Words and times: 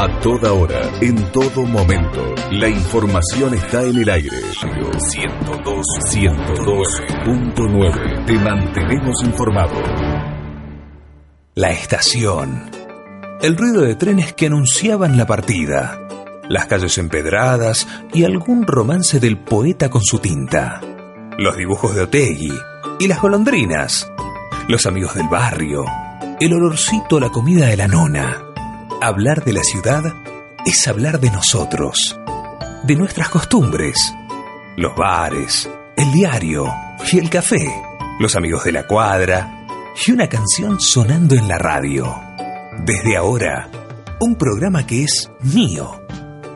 A 0.00 0.20
toda 0.20 0.52
hora, 0.52 0.80
en 1.00 1.16
todo 1.32 1.66
momento, 1.66 2.32
la 2.52 2.68
información 2.68 3.54
está 3.54 3.82
en 3.82 3.98
el 3.98 4.08
aire. 4.08 4.36
102, 4.52 5.86
102.9. 6.08 8.24
Te 8.24 8.34
mantenemos 8.34 9.24
informado. 9.24 9.74
La 11.56 11.72
estación. 11.72 12.70
El 13.42 13.56
ruido 13.56 13.80
de 13.80 13.96
trenes 13.96 14.34
que 14.34 14.46
anunciaban 14.46 15.16
la 15.16 15.26
partida. 15.26 15.98
Las 16.48 16.66
calles 16.66 16.96
empedradas 16.98 17.88
y 18.14 18.22
algún 18.22 18.68
romance 18.68 19.18
del 19.18 19.36
poeta 19.36 19.90
con 19.90 20.04
su 20.04 20.20
tinta. 20.20 20.80
Los 21.38 21.56
dibujos 21.56 21.96
de 21.96 22.02
Otegui 22.02 22.56
y 23.00 23.08
las 23.08 23.20
golondrinas. 23.20 24.08
Los 24.68 24.86
amigos 24.86 25.16
del 25.16 25.26
barrio. 25.26 25.84
El 26.38 26.52
olorcito 26.52 27.18
la 27.18 27.30
comida 27.30 27.66
de 27.66 27.76
la 27.76 27.88
nona 27.88 28.44
Hablar 29.00 29.44
de 29.44 29.52
la 29.52 29.62
ciudad 29.62 30.12
es 30.66 30.88
hablar 30.88 31.20
de 31.20 31.30
nosotros, 31.30 32.18
de 32.82 32.96
nuestras 32.96 33.28
costumbres, 33.28 34.12
los 34.76 34.96
bares, 34.96 35.70
el 35.96 36.10
diario 36.10 36.66
y 37.12 37.18
el 37.20 37.30
café, 37.30 37.80
los 38.18 38.34
amigos 38.34 38.64
de 38.64 38.72
la 38.72 38.88
cuadra 38.88 39.66
y 40.04 40.10
una 40.10 40.28
canción 40.28 40.80
sonando 40.80 41.36
en 41.36 41.46
la 41.46 41.58
radio. 41.58 42.12
Desde 42.84 43.16
ahora, 43.16 43.70
un 44.20 44.34
programa 44.34 44.84
que 44.84 45.04
es 45.04 45.30
mío, 45.42 46.02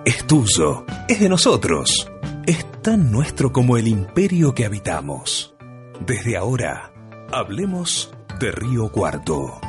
es 0.04 0.26
tuyo, 0.26 0.84
es 1.06 1.20
de 1.20 1.28
nosotros, 1.28 2.10
es 2.44 2.66
tan 2.82 3.12
nuestro 3.12 3.52
como 3.52 3.76
el 3.76 3.86
imperio 3.86 4.52
que 4.52 4.66
habitamos. 4.66 5.54
Desde 6.04 6.36
ahora, 6.36 6.92
hablemos 7.30 8.12
de 8.40 8.50
Río 8.50 8.90
Cuarto. 8.90 9.60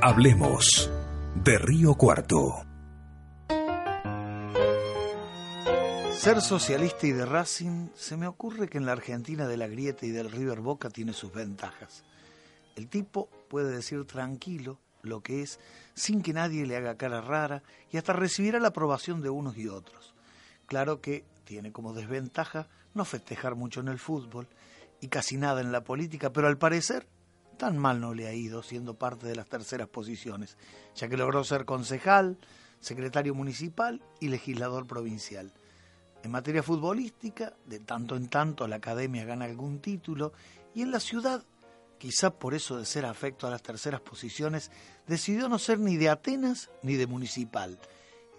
Hablemos 0.00 0.88
de 1.34 1.58
Río 1.58 1.94
Cuarto. 1.94 2.64
Ser 6.12 6.40
socialista 6.40 7.06
y 7.06 7.12
de 7.12 7.26
Racing, 7.26 7.88
se 7.96 8.16
me 8.16 8.28
ocurre 8.28 8.68
que 8.68 8.78
en 8.78 8.86
la 8.86 8.92
Argentina 8.92 9.48
de 9.48 9.56
la 9.56 9.66
Grieta 9.66 10.06
y 10.06 10.10
del 10.10 10.30
River 10.30 10.60
Boca 10.60 10.90
tiene 10.90 11.12
sus 11.12 11.32
ventajas. 11.32 12.04
El 12.76 12.88
tipo 12.88 13.28
puede 13.48 13.74
decir 13.74 14.04
tranquilo 14.06 14.78
lo 15.02 15.20
que 15.20 15.42
es 15.42 15.58
sin 15.94 16.22
que 16.22 16.32
nadie 16.32 16.64
le 16.64 16.76
haga 16.76 16.96
cara 16.96 17.20
rara 17.20 17.62
y 17.90 17.96
hasta 17.96 18.12
recibirá 18.12 18.60
la 18.60 18.68
aprobación 18.68 19.20
de 19.20 19.30
unos 19.30 19.56
y 19.56 19.68
otros. 19.68 20.14
Claro 20.66 21.00
que 21.00 21.24
tiene 21.44 21.72
como 21.72 21.92
desventaja 21.92 22.68
no 22.94 23.04
festejar 23.04 23.56
mucho 23.56 23.80
en 23.80 23.88
el 23.88 23.98
fútbol 23.98 24.46
y 25.00 25.08
casi 25.08 25.38
nada 25.38 25.60
en 25.60 25.72
la 25.72 25.82
política, 25.82 26.32
pero 26.32 26.46
al 26.46 26.58
parecer 26.58 27.08
tan 27.62 27.78
mal 27.78 28.00
no 28.00 28.12
le 28.12 28.26
ha 28.26 28.34
ido 28.34 28.60
siendo 28.60 28.94
parte 28.94 29.28
de 29.28 29.36
las 29.36 29.46
terceras 29.46 29.86
posiciones, 29.86 30.56
ya 30.96 31.08
que 31.08 31.16
logró 31.16 31.44
ser 31.44 31.64
concejal, 31.64 32.36
secretario 32.80 33.36
municipal 33.36 34.02
y 34.18 34.26
legislador 34.26 34.84
provincial. 34.84 35.52
En 36.24 36.32
materia 36.32 36.64
futbolística, 36.64 37.54
de 37.66 37.78
tanto 37.78 38.16
en 38.16 38.26
tanto 38.26 38.66
la 38.66 38.76
academia 38.76 39.24
gana 39.24 39.44
algún 39.44 39.78
título 39.78 40.32
y 40.74 40.82
en 40.82 40.90
la 40.90 40.98
ciudad, 40.98 41.44
quizá 41.98 42.30
por 42.30 42.54
eso 42.54 42.78
de 42.78 42.84
ser 42.84 43.06
afecto 43.06 43.46
a 43.46 43.50
las 43.50 43.62
terceras 43.62 44.00
posiciones, 44.00 44.72
decidió 45.06 45.48
no 45.48 45.60
ser 45.60 45.78
ni 45.78 45.96
de 45.96 46.08
Atenas 46.08 46.68
ni 46.82 46.96
de 46.96 47.06
municipal 47.06 47.78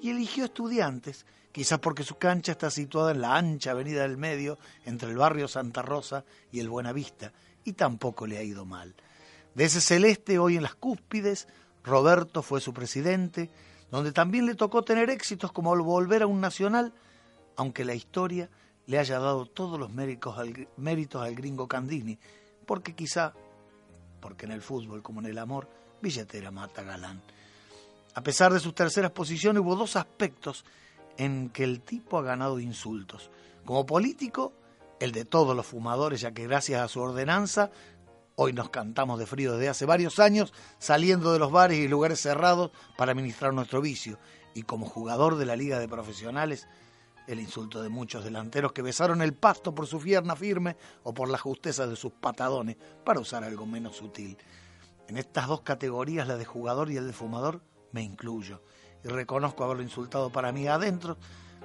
y 0.02 0.10
eligió 0.10 0.44
estudiantes, 0.44 1.26
quizás 1.54 1.80
porque 1.80 2.04
su 2.04 2.16
cancha 2.16 2.52
está 2.52 2.70
situada 2.70 3.12
en 3.12 3.22
la 3.22 3.38
ancha 3.38 3.72
avenida 3.72 4.02
del 4.02 4.18
medio 4.18 4.60
entre 4.86 5.12
el 5.12 5.16
barrio 5.16 5.48
Santa 5.48 5.82
Rosa 5.82 6.26
y 6.52 6.60
el 6.60 6.68
Buenavista, 6.68 7.32
y 7.64 7.72
tampoco 7.72 8.28
le 8.28 8.38
ha 8.38 8.44
ido 8.44 8.66
mal. 8.66 8.94
De 9.56 9.66
ese 9.66 9.82
celeste, 9.82 10.40
hoy 10.40 10.58
en 10.58 10.64
las 10.64 10.76
cúspides, 10.76 11.48
Roberto 11.84 12.42
fue 12.42 12.62
su 12.62 12.74
presidente, 12.74 13.50
donde 13.92 14.12
también 14.12 14.46
le 14.46 14.56
tocó 14.56 14.84
tener 14.84 15.10
éxitos 15.10 15.52
como 15.52 15.76
volver 15.76 16.24
a 16.24 16.28
un 16.28 16.42
nacional, 16.42 16.94
aunque 17.56 17.86
la 17.86 17.94
historia 17.94 18.50
le 18.88 19.00
haya 19.00 19.20
dado 19.20 19.46
todos 19.46 19.80
los 19.80 19.92
méritos 19.92 20.38
al, 20.38 21.36
gringo 21.36 21.68
Candini, 21.68 22.18
porque 22.66 22.96
quizá, 22.96 23.34
porque 24.20 24.46
en 24.46 24.52
el 24.54 24.62
fútbol 24.62 25.04
como 25.04 25.20
en 25.20 25.28
el 25.28 25.38
amor, 25.38 25.70
billetera 26.02 26.52
mata 26.52 26.82
galán. 26.84 27.22
A 28.16 28.22
pesar 28.22 28.54
de 28.54 28.60
sus 28.60 28.76
terceras 28.76 29.12
posiciones, 29.12 29.62
hubo 29.62 29.76
dos 29.76 29.96
aspectos 29.96 30.66
en 31.18 31.50
que 31.50 31.64
el 31.64 31.82
tipo 31.82 32.18
ha 32.18 32.24
ganado 32.24 32.60
insultos. 32.60 33.30
Como 33.66 33.86
político, 33.86 34.54
el 35.00 35.12
de 35.12 35.26
todos 35.26 35.56
los 35.56 35.66
fumadores, 35.66 36.22
ya 36.22 36.32
que 36.32 36.48
gracias 36.48 36.82
a 36.82 36.88
su 36.88 37.00
ordenanza, 37.02 37.72
hoy 38.36 38.54
nos 38.54 38.70
cantamos 38.70 39.20
de 39.20 39.26
frío 39.26 39.54
desde 39.54 39.70
hace 39.70 39.86
varios 39.86 40.20
años, 40.20 40.54
saliendo 40.80 41.34
de 41.34 41.40
los 41.40 41.52
bares 41.52 41.78
y 41.78 41.88
lugares 41.88 42.20
cerrados 42.20 42.72
para 42.98 43.12
administrar 43.12 43.54
nuestro 43.54 43.82
vicio. 43.82 44.18
Y 44.54 44.64
como 44.64 44.86
jugador 44.86 45.38
de 45.38 45.46
la 45.46 45.56
Liga 45.56 45.80
de 45.80 45.88
Profesionales, 45.88 46.68
el 47.28 47.40
insulto 47.40 47.82
de 47.82 47.90
muchos 47.90 48.24
delanteros 48.24 48.74
que 48.74 48.82
besaron 48.82 49.22
el 49.22 49.34
pasto 49.34 49.74
por 49.74 49.88
su 49.88 50.00
pierna 50.00 50.36
firme 50.36 50.76
o 51.04 51.14
por 51.14 51.30
la 51.30 51.38
justeza 51.38 51.88
de 51.88 51.96
sus 51.96 52.12
patadones, 52.14 52.78
para 53.04 53.20
usar 53.20 53.44
algo 53.44 53.66
menos 53.66 53.96
sutil. 53.96 54.38
En 55.08 55.18
estas 55.18 55.48
dos 55.48 55.62
categorías, 55.62 56.28
la 56.28 56.38
de 56.38 56.46
jugador 56.46 56.92
y 56.92 56.98
el 56.98 57.08
de 57.08 57.14
fumador, 57.14 57.62
me 57.92 58.02
incluyo. 58.02 58.62
Y 59.04 59.10
reconozco 59.10 59.64
haberlo 59.64 59.84
insultado 59.84 60.32
para 60.32 60.52
mí 60.52 60.68
adentro, 60.68 61.18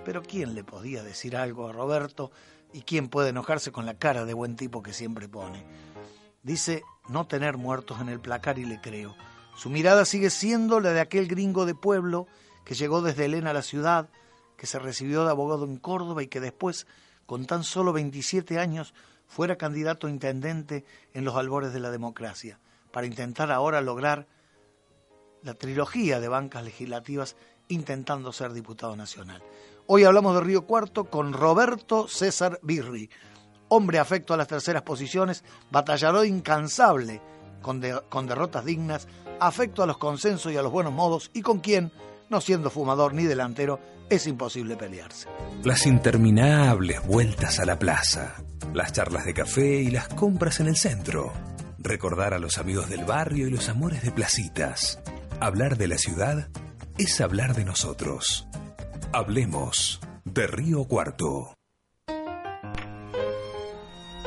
pero 0.05 0.23
¿quién 0.23 0.55
le 0.55 0.65
podía 0.65 1.03
decir 1.03 1.37
algo 1.37 1.69
a 1.69 1.73
Roberto 1.73 2.31
¿Y 2.73 2.83
quién 2.83 3.09
puede 3.09 3.31
enojarse 3.31 3.73
con 3.73 3.87
la 3.87 3.95
cara 3.95 4.25
de 4.25 4.35
buen 4.35 4.57
tipo 4.57 4.83
que 4.83 4.93
siempre 4.93 5.29
pone? 5.29 5.65
Dice 6.49 6.83
no 7.11 7.27
tener 7.27 7.59
muertos 7.59 8.01
en 8.01 8.09
el 8.09 8.21
placar 8.21 8.59
y 8.59 8.65
le 8.65 8.81
creo. 8.81 9.15
Su 9.55 9.69
mirada 9.69 10.07
sigue 10.07 10.31
siendo 10.31 10.81
la 10.81 10.95
de 10.95 11.01
aquel 11.01 11.29
gringo 11.29 11.67
de 11.67 11.75
pueblo 11.75 12.27
que 12.65 12.75
llegó 12.75 13.03
desde 13.03 13.27
Elena 13.27 13.51
a 13.51 13.53
la 13.53 13.61
ciudad, 13.61 14.09
que 14.57 14.67
se 14.67 14.79
recibió 14.79 15.25
de 15.25 15.31
abogado 15.31 15.67
en 15.67 15.77
Córdoba 15.77 16.23
y 16.23 16.29
que 16.29 16.41
después, 16.41 16.87
con 17.27 17.45
tan 17.45 17.65
solo 17.65 17.93
27 17.93 18.59
años, 18.59 18.95
fuera 19.27 19.57
candidato 19.57 20.07
a 20.07 20.11
intendente 20.11 20.87
en 21.13 21.27
los 21.27 21.37
albores 21.37 21.75
de 21.75 21.81
la 21.81 21.91
democracia, 21.91 22.59
para 22.93 23.07
intentar 23.07 23.53
ahora 23.53 23.83
lograr 23.83 24.27
la 25.43 25.53
trilogía 25.53 26.19
de 26.19 26.29
bancas 26.29 26.65
legislativas 26.65 27.37
intentando 27.69 28.33
ser 28.33 28.55
diputado 28.55 28.97
nacional. 28.97 29.43
Hoy 29.87 30.05
hablamos 30.05 30.35
de 30.35 30.41
Río 30.41 30.63
Cuarto 30.63 31.11
con 31.11 31.35
Roberto 31.35 32.09
César 32.09 32.59
Birri, 32.63 33.11
hombre 33.69 33.99
afecto 33.99 34.35
a 34.35 34.37
las 34.37 34.49
terceras 34.49 34.83
posiciones, 34.83 35.45
batallador 35.71 36.27
incansable 36.27 37.21
con, 37.63 37.83
con 38.09 38.27
derrotas 38.27 38.65
dignas, 38.65 39.09
afecto 39.41 39.83
a 39.83 39.87
los 39.87 39.99
consensos 39.99 40.53
y 40.53 40.57
a 40.57 40.63
los 40.63 40.73
buenos 40.73 40.93
modos 40.93 41.31
y 41.35 41.43
con 41.43 41.61
quien, 41.61 41.93
no 42.29 42.41
siendo 42.41 42.71
fumador 42.71 43.15
ni 43.15 43.25
delantero, 43.25 43.81
es 44.11 44.27
imposible 44.27 44.77
pelearse. 44.77 45.29
Las 45.65 45.87
interminables 45.87 47.07
vueltas 47.07 47.61
a 47.61 47.67
la 47.67 47.79
plaza, 47.79 48.37
las 48.73 48.93
charlas 48.93 49.25
de 49.25 49.35
café 49.35 49.81
y 49.83 49.91
las 49.91 50.09
compras 50.09 50.61
en 50.61 50.69
el 50.69 50.77
centro. 50.77 51.33
Recordar 51.79 52.35
a 52.35 52.39
los 52.39 52.59
amigos 52.59 52.89
del 52.89 53.05
barrio 53.05 53.47
y 53.47 53.51
los 53.51 53.69
amores 53.69 54.03
de 54.03 54.11
placitas. 54.11 55.01
Hablar 55.41 55.77
de 55.77 55.89
la 55.89 55.99
ciudad 55.99 56.49
es 56.97 57.21
hablar 57.21 57.55
de 57.55 57.65
nosotros. 57.65 58.49
Hablemos 59.13 60.01
de 60.25 60.47
Río 60.47 60.85
Cuarto. 60.85 61.58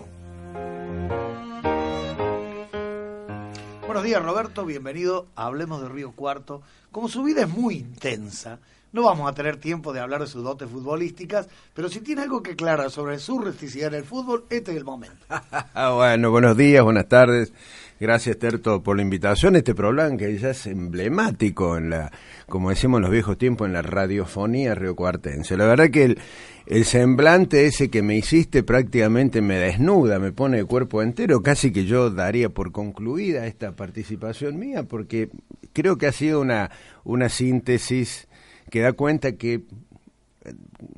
Buenos 3.86 4.04
días 4.04 4.22
Roberto, 4.22 4.66
bienvenido 4.66 5.28
a 5.38 5.46
Hablemos 5.46 5.82
de 5.82 5.88
Río 5.88 6.12
Cuarto. 6.12 6.62
Como 6.92 7.08
su 7.08 7.24
vida 7.24 7.44
es 7.44 7.50
muy 7.50 7.78
intensa, 7.78 8.60
no 8.92 9.04
vamos 9.04 9.30
a 9.30 9.34
tener 9.34 9.58
tiempo 9.58 9.94
de 9.94 10.00
hablar 10.00 10.22
de 10.22 10.28
sus 10.28 10.44
dotes 10.44 10.68
futbolísticas, 10.68 11.48
pero 11.74 11.90
si 11.90 12.02
tiene 12.02 12.24
algo 12.24 12.42
que 12.42 12.52
aclarar 12.52 12.90
sobre 12.90 13.20
su 13.20 13.40
rusticidad 13.40 13.94
en 13.94 14.00
el 14.00 14.04
fútbol, 14.04 14.46
este 14.50 14.72
es 14.72 14.78
el 14.78 14.84
momento. 14.84 15.26
bueno, 15.96 16.32
buebuenos 16.32 16.58
días, 16.58 16.84
buenas 16.84 17.08
tardes. 17.08 17.54
Gracias, 18.00 18.38
Terto, 18.38 18.82
por 18.82 18.96
la 18.96 19.02
invitación. 19.02 19.58
Este 19.58 19.76
programa 19.76 20.16
que 20.16 20.38
ya 20.38 20.52
es 20.52 20.68
emblemático 20.68 21.76
en 21.76 21.90
la, 21.90 22.10
como 22.48 22.70
decimos 22.70 23.00
en 23.00 23.02
los 23.02 23.12
viejos 23.12 23.38
tiempos, 23.38 23.68
en 23.68 23.74
la 23.74 23.82
radiofonía 23.82 24.74
riocuartense. 24.74 25.58
La 25.58 25.66
verdad 25.66 25.90
que 25.90 26.06
el, 26.06 26.20
el 26.66 26.86
semblante 26.86 27.66
ese 27.66 27.90
que 27.90 28.02
me 28.02 28.16
hiciste 28.16 28.64
prácticamente 28.64 29.42
me 29.42 29.56
desnuda, 29.56 30.18
me 30.18 30.32
pone 30.32 30.58
de 30.58 30.64
cuerpo 30.64 31.04
entero. 31.04 31.44
Casi 31.44 31.74
que 31.74 31.84
yo 31.84 32.10
daría 32.10 32.48
por 32.48 32.72
concluida 32.72 33.48
esta 33.48 33.76
participación 33.76 34.58
mía, 34.58 34.84
porque 34.84 35.30
creo 35.74 35.98
que 35.98 36.08
ha 36.08 36.14
sido 36.14 36.40
una, 36.40 36.72
una 37.04 37.28
síntesis 37.28 38.30
que 38.72 38.80
da 38.80 38.94
cuenta 38.94 39.34
que 39.34 39.64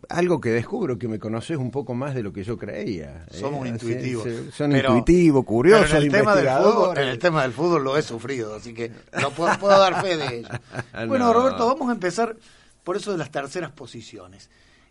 algo 0.10 0.40
que 0.40 0.50
descubro 0.50 1.00
que 1.00 1.08
me 1.08 1.20
conoces 1.20 1.58
un 1.58 1.72
poco 1.72 1.94
más 1.96 2.14
de 2.14 2.24
lo 2.24 2.32
que 2.32 2.44
yo 2.44 2.58
creía. 2.58 3.26
¿eh? 3.28 3.38
Somos 3.38 3.68
intuitivos. 3.68 4.28
son 4.54 4.76
intuitivos, 4.76 5.46
curiosos, 5.46 5.92
en 5.92 6.04
el, 6.04 6.12
tema 6.12 6.36
del 6.36 6.48
fútbol, 6.48 6.98
en 6.98 7.08
el 7.08 7.20
tema 7.20 7.42
del 7.42 7.52
fútbol 7.52 7.84
lo 7.84 7.98
he 7.98 8.02
sufrido, 8.02 8.56
así 8.56 8.74
que 8.74 8.92
no 9.20 9.32
puedo, 9.32 9.58
dar 9.68 10.02
fe 10.02 10.18
de 10.18 10.38
ello. 10.38 10.50
Bueno, 11.08 11.34
Roberto, 11.34 11.66
vamos 11.66 11.90
a 11.90 11.94
empezar 11.94 12.36
por 12.84 12.98
eso 12.98 13.12
de 13.12 13.18
las 13.18 13.32
terceras 13.32 13.72
posiciones. 13.72 14.50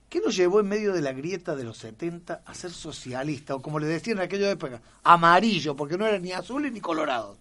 ¿Qué 0.09 0.21
nos 0.21 0.35
llevó 0.35 0.59
en 0.59 0.67
medio 0.67 0.93
de 0.93 1.03
la 1.03 1.13
grieta 1.13 1.55
de 1.55 1.63
los 1.63 1.79
70 1.79 2.43
a 2.45 2.55
ser 2.55 2.73
socialista, 2.73 3.55
o 3.55 3.63
como 3.63 3.79
le 3.79 3.87
decían 3.87 4.19
en 4.19 4.25
aquella 4.25 4.51
época, 4.51 4.81
amarillo, 5.05 5.77
porque 5.77 5.97
no 5.97 6.07
era 6.07 6.19
ni 6.19 6.33
azul 6.33 6.73
ni 6.73 6.81
colorado? 6.81 7.37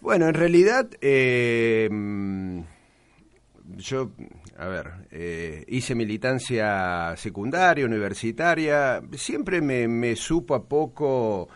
Bueno, 0.00 0.26
en 0.26 0.34
realidad, 0.34 0.90
eh, 1.00 1.88
yo 3.76 4.10
a 4.60 4.68
ver, 4.68 4.92
eh, 5.10 5.64
hice 5.68 5.94
militancia 5.94 7.14
secundaria, 7.16 7.86
universitaria, 7.86 9.00
siempre 9.16 9.62
me, 9.62 10.14
supo 10.16 10.54
a 10.54 10.68
poco 10.68 11.48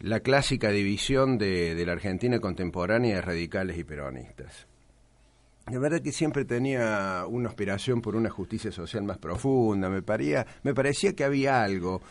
la 0.00 0.18
clásica 0.18 0.70
división 0.70 1.38
de, 1.38 1.80
la 1.86 1.92
Argentina 1.92 2.40
contemporánea 2.40 3.14
de 3.14 3.22
radicales 3.22 3.78
y 3.78 3.84
peronistas. 3.84 4.66
De 5.68 5.78
verdad 5.78 6.00
que 6.02 6.10
siempre 6.10 6.44
tenía 6.44 7.26
una 7.28 7.48
aspiración 7.48 8.02
por 8.02 8.16
una 8.16 8.28
justicia 8.28 8.72
social 8.72 9.04
más 9.04 9.18
profunda, 9.18 9.88
me, 9.88 10.02
me 10.64 10.74
parecía 10.74 11.14
que 11.14 11.22
había 11.22 11.62
algo, 11.62 12.02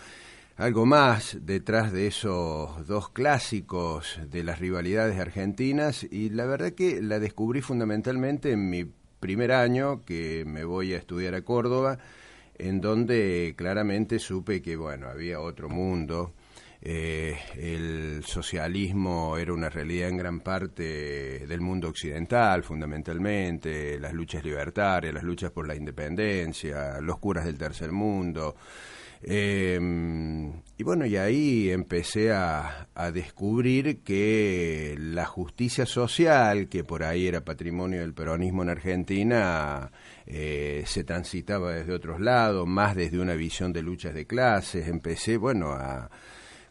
algo 0.56 0.86
más 0.86 1.40
detrás 1.42 1.92
de 1.92 2.08
esos 2.08 2.88
dos 2.88 3.10
clásicos 3.10 4.18
de 4.32 4.46
las 4.46 4.60
rivalidades 4.60 5.20
argentinas 5.20 6.06
y 6.10 6.30
la 6.30 6.46
verdad 6.46 6.72
que 6.72 7.02
la 7.02 7.20
descubrí 7.20 7.60
fundamentalmente 7.60 8.54
en 8.54 8.70
mi 8.70 8.86
primer 9.22 9.54
año 9.54 10.02
que 10.04 10.44
me 10.46 10.66
voy 10.66 10.94
a 10.94 10.98
estudiar 10.98 11.36
a 11.36 11.44
Córdoba, 11.44 12.00
en 12.58 12.82
donde 12.82 13.54
claramente 13.56 14.20
supe 14.20 14.62
que, 14.62 14.76
bueno, 14.76 15.08
había 15.08 15.40
otro 15.40 15.70
mundo. 15.70 16.34
Eh, 16.84 17.38
el 17.58 18.24
socialismo 18.26 19.38
era 19.38 19.54
una 19.54 19.70
realidad 19.70 20.10
en 20.10 20.18
gran 20.18 20.40
parte 20.40 21.46
del 21.48 21.62
mundo 21.62 21.90
occidental, 21.90 22.64
fundamentalmente, 22.64 24.00
las 24.00 24.14
luchas 24.14 24.44
libertarias, 24.44 25.14
las 25.14 25.24
luchas 25.24 25.52
por 25.52 25.68
la 25.68 25.76
independencia, 25.76 27.00
los 27.00 27.20
curas 27.20 27.46
del 27.46 27.60
tercer 27.60 27.92
mundo, 27.92 28.56
Em, 29.24 30.62
y 30.78 30.84
bueno, 30.84 31.06
y 31.06 31.16
ahí 31.16 31.70
empecé 31.70 32.32
a, 32.32 32.88
descubrir 33.14 34.04
que 34.04 34.96
la 35.00 35.26
justicia 35.26 35.86
social, 35.86 36.70
que 36.70 36.84
por 36.84 37.04
ahí 37.04 37.28
era 37.28 37.44
patrimonio 37.44 38.02
del 38.02 38.14
peronismo 38.14 38.62
en 38.64 38.70
Argentina, 38.70 39.92
eh, 40.28 40.84
se 40.86 41.04
transitaba 41.04 41.74
desde 41.74 41.94
otros 41.94 42.20
lados, 42.20 42.68
más 42.68 42.96
desde 42.96 43.20
una 43.20 43.34
visión 43.34 43.74
de 43.74 43.82
luchas 43.82 44.14
de 44.14 44.28
clases. 44.28 44.88
Empecé, 44.88 45.38
bueno, 45.38 45.72
a, 45.72 46.10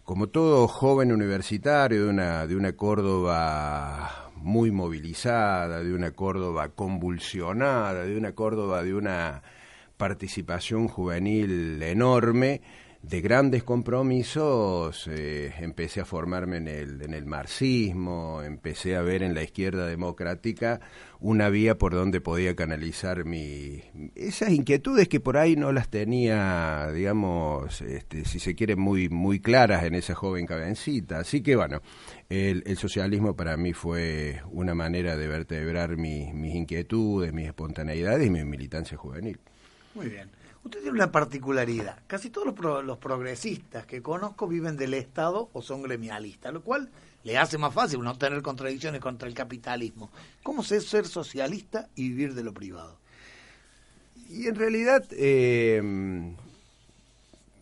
como 0.04 0.28
todo 0.28 0.66
joven 0.68 1.12
universitario 1.12 2.04
de 2.04 2.10
una, 2.10 2.46
de 2.46 2.56
una 2.56 2.72
Córdoba 2.72 4.30
muy 4.36 4.70
movilizada, 4.70 5.82
de 5.82 5.92
una 5.94 6.12
Córdoba 6.12 6.70
convulsionada, 6.70 8.04
de 8.04 8.16
una 8.16 8.32
Córdoba 8.32 8.82
de 8.82 8.94
una 8.94 9.42
participación 10.00 10.88
juvenil 10.88 11.82
enorme, 11.82 12.62
de 13.02 13.22
grandes 13.22 13.62
compromisos, 13.62 15.06
eh, 15.10 15.54
empecé 15.58 16.00
a 16.00 16.04
formarme 16.04 16.58
en 16.58 16.68
el, 16.68 17.02
en 17.02 17.14
el 17.14 17.24
marxismo, 17.24 18.42
empecé 18.42 18.94
a 18.94 19.02
ver 19.02 19.22
en 19.22 19.34
la 19.34 19.42
izquierda 19.42 19.86
democrática 19.86 20.80
una 21.18 21.48
vía 21.48 21.78
por 21.78 21.94
donde 21.94 22.20
podía 22.20 22.54
canalizar 22.54 23.24
mi, 23.24 23.82
esas 24.14 24.50
inquietudes 24.50 25.08
que 25.08 25.18
por 25.18 25.38
ahí 25.38 25.56
no 25.56 25.72
las 25.72 25.88
tenía, 25.88 26.90
digamos, 26.92 27.80
este, 27.80 28.26
si 28.26 28.38
se 28.38 28.54
quiere, 28.54 28.76
muy, 28.76 29.08
muy 29.08 29.40
claras 29.40 29.84
en 29.84 29.94
esa 29.94 30.14
joven 30.14 30.44
cabencita. 30.46 31.20
Así 31.20 31.42
que 31.42 31.56
bueno, 31.56 31.80
el, 32.28 32.62
el 32.66 32.76
socialismo 32.76 33.34
para 33.34 33.56
mí 33.56 33.72
fue 33.72 34.42
una 34.50 34.74
manera 34.74 35.16
de 35.16 35.26
vertebrar 35.26 35.96
mis 35.96 36.54
inquietudes, 36.54 37.32
mis 37.32 37.46
espontaneidades 37.46 38.26
y 38.26 38.30
mi 38.30 38.44
militancia 38.44 38.98
juvenil. 38.98 39.40
Muy 39.94 40.08
bien. 40.08 40.30
Usted 40.62 40.80
tiene 40.80 40.94
una 40.94 41.10
particularidad. 41.10 41.98
Casi 42.06 42.30
todos 42.30 42.46
los, 42.84 42.98
progresistas 42.98 43.86
que 43.86 44.02
conozco 44.02 44.46
viven 44.46 44.76
del 44.76 44.94
Estado 44.94 45.48
o 45.52 45.62
son 45.62 45.82
gremialistas, 45.82 46.52
lo 46.52 46.62
cual 46.62 46.90
le 47.24 47.38
hace 47.38 47.56
más 47.56 47.72
fácil 47.72 48.00
no 48.02 48.16
tener 48.18 48.42
contradicciones 48.42 49.00
contra 49.00 49.26
el 49.26 49.34
capitalismo. 49.34 50.10
¿Cómo 50.42 50.62
es 50.62 50.86
ser 50.86 51.06
socialista 51.06 51.88
y 51.94 52.10
vivir 52.10 52.34
de 52.34 52.44
lo 52.44 52.52
privado? 52.52 52.98
Y 54.28 54.46
en 54.46 54.54
realidad 54.54 55.04
eh, 55.12 55.82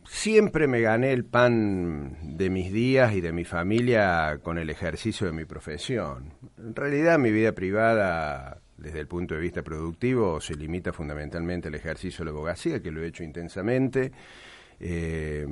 siempre 0.08 0.66
me 0.66 0.80
gané 0.80 1.12
el 1.12 1.24
pan 1.24 2.36
de 2.36 2.50
mis 2.50 2.72
días 2.72 3.14
y 3.14 3.20
de 3.20 3.32
mi 3.32 3.44
familia 3.44 4.40
con 4.42 4.58
el 4.58 4.70
ejercicio 4.70 5.26
de 5.26 5.32
mi 5.32 5.44
profesión. 5.44 6.32
En 6.58 6.74
realidad 6.74 7.18
mi 7.18 7.30
vida 7.30 7.52
privada 7.52 8.60
desde 8.78 9.00
el 9.00 9.06
punto 9.06 9.34
de 9.34 9.40
vista 9.40 9.62
productivo 9.62 10.40
se 10.40 10.54
limita 10.54 10.92
fundamentalmente 10.92 11.68
al 11.68 11.74
ejercicio 11.74 12.24
de 12.24 12.30
la 12.30 12.36
abogacía, 12.36 12.80
que 12.80 12.90
lo 12.90 13.02
he 13.02 13.08
hecho 13.08 13.24
intensamente. 13.24 14.12
Eh, 14.80 15.46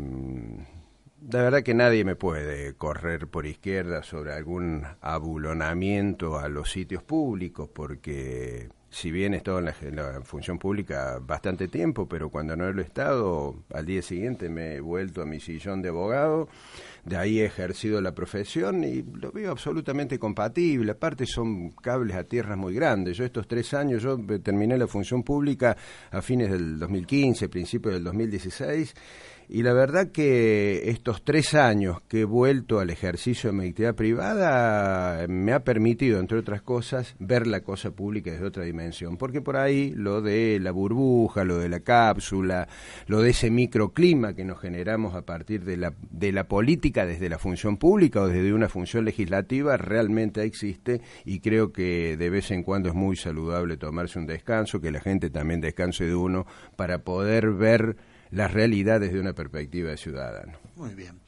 la 1.30 1.42
verdad 1.42 1.62
que 1.62 1.74
nadie 1.74 2.04
me 2.04 2.14
puede 2.14 2.74
correr 2.74 3.26
por 3.26 3.46
izquierda 3.46 4.02
sobre 4.02 4.32
algún 4.32 4.84
abulonamiento 5.00 6.38
a 6.38 6.48
los 6.48 6.70
sitios 6.70 7.02
públicos, 7.02 7.68
porque 7.72 8.68
si 8.90 9.10
bien 9.10 9.34
he 9.34 9.38
estado 9.38 9.58
en 9.58 9.96
la, 9.96 10.20
función 10.22 10.58
pública 10.58 11.18
bastante 11.20 11.68
tiempo, 11.68 12.08
pero 12.08 12.30
cuando 12.30 12.54
no 12.54 12.70
lo 12.70 12.80
he 12.80 12.84
estado, 12.84 13.56
al 13.72 13.86
día 13.86 14.02
siguiente 14.02 14.48
me 14.48 14.76
he 14.76 14.80
vuelto 14.80 15.22
a 15.22 15.26
mi 15.26 15.40
sillón 15.40 15.82
de 15.82 15.88
abogado 15.88 16.48
de 17.06 17.16
ahí 17.16 17.38
he 17.38 17.44
ejercido 17.44 18.00
la 18.00 18.12
profesión 18.12 18.82
y 18.82 19.02
lo 19.02 19.30
veo 19.30 19.52
absolutamente 19.52 20.18
compatible. 20.18 20.90
Aparte 20.90 21.24
son 21.24 21.70
cables 21.70 22.16
a 22.16 22.24
tierras 22.24 22.58
muy 22.58 22.74
grandes. 22.74 23.16
Yo 23.16 23.24
estos 23.24 23.46
tres 23.46 23.72
años, 23.74 24.02
yo 24.02 24.18
terminé 24.42 24.76
la 24.76 24.88
función 24.88 25.22
pública 25.22 25.76
a 26.10 26.20
fines 26.20 26.50
del 26.50 26.80
2015, 26.80 27.48
principios 27.48 27.94
del 27.94 28.02
2016 28.02 28.94
y 29.48 29.62
la 29.62 29.72
verdad 29.72 30.10
que 30.10 30.90
estos 30.90 31.22
tres 31.22 31.54
años 31.54 32.00
que 32.08 32.22
he 32.22 32.24
vuelto 32.24 32.80
al 32.80 32.90
ejercicio 32.90 33.50
de 33.50 33.56
mi 33.56 33.68
actividad 33.68 33.94
privada 33.94 35.24
me 35.28 35.52
ha 35.52 35.60
permitido, 35.60 36.18
entre 36.18 36.38
otras 36.38 36.62
cosas, 36.62 37.14
ver 37.20 37.46
la 37.46 37.60
cosa 37.60 37.92
pública 37.92 38.32
desde 38.32 38.46
otra 38.46 38.64
dimensión. 38.64 39.16
Porque 39.16 39.40
por 39.40 39.56
ahí 39.56 39.92
lo 39.94 40.20
de 40.20 40.58
la 40.60 40.72
burbuja, 40.72 41.44
lo 41.44 41.58
de 41.58 41.68
la 41.68 41.80
cápsula, 41.80 42.66
lo 43.06 43.22
de 43.22 43.30
ese 43.30 43.50
microclima 43.50 44.34
que 44.34 44.44
nos 44.44 44.58
generamos 44.58 45.14
a 45.14 45.22
partir 45.22 45.64
de 45.64 45.76
la, 45.76 45.94
de 46.10 46.32
la 46.32 46.48
política 46.48 46.95
desde 47.04 47.28
la 47.28 47.38
función 47.38 47.76
pública 47.76 48.22
o 48.22 48.28
desde 48.28 48.52
una 48.52 48.68
función 48.68 49.04
legislativa 49.04 49.76
realmente 49.76 50.42
existe 50.42 51.02
y 51.24 51.40
creo 51.40 51.72
que 51.72 52.16
de 52.16 52.30
vez 52.30 52.50
en 52.50 52.62
cuando 52.62 52.88
es 52.88 52.94
muy 52.94 53.16
saludable 53.16 53.76
tomarse 53.76 54.18
un 54.18 54.26
descanso, 54.26 54.80
que 54.80 54.90
la 54.90 55.00
gente 55.00 55.28
también 55.28 55.60
descanse 55.60 56.04
de 56.04 56.14
uno 56.14 56.46
para 56.76 57.02
poder 57.02 57.50
ver 57.50 57.96
las 58.30 58.52
realidades 58.52 59.12
de 59.12 59.20
una 59.20 59.32
perspectiva 59.32 59.90
de 59.90 59.96
ciudadano. 59.96 60.58
Muy 60.76 60.94
bien. 60.94 61.20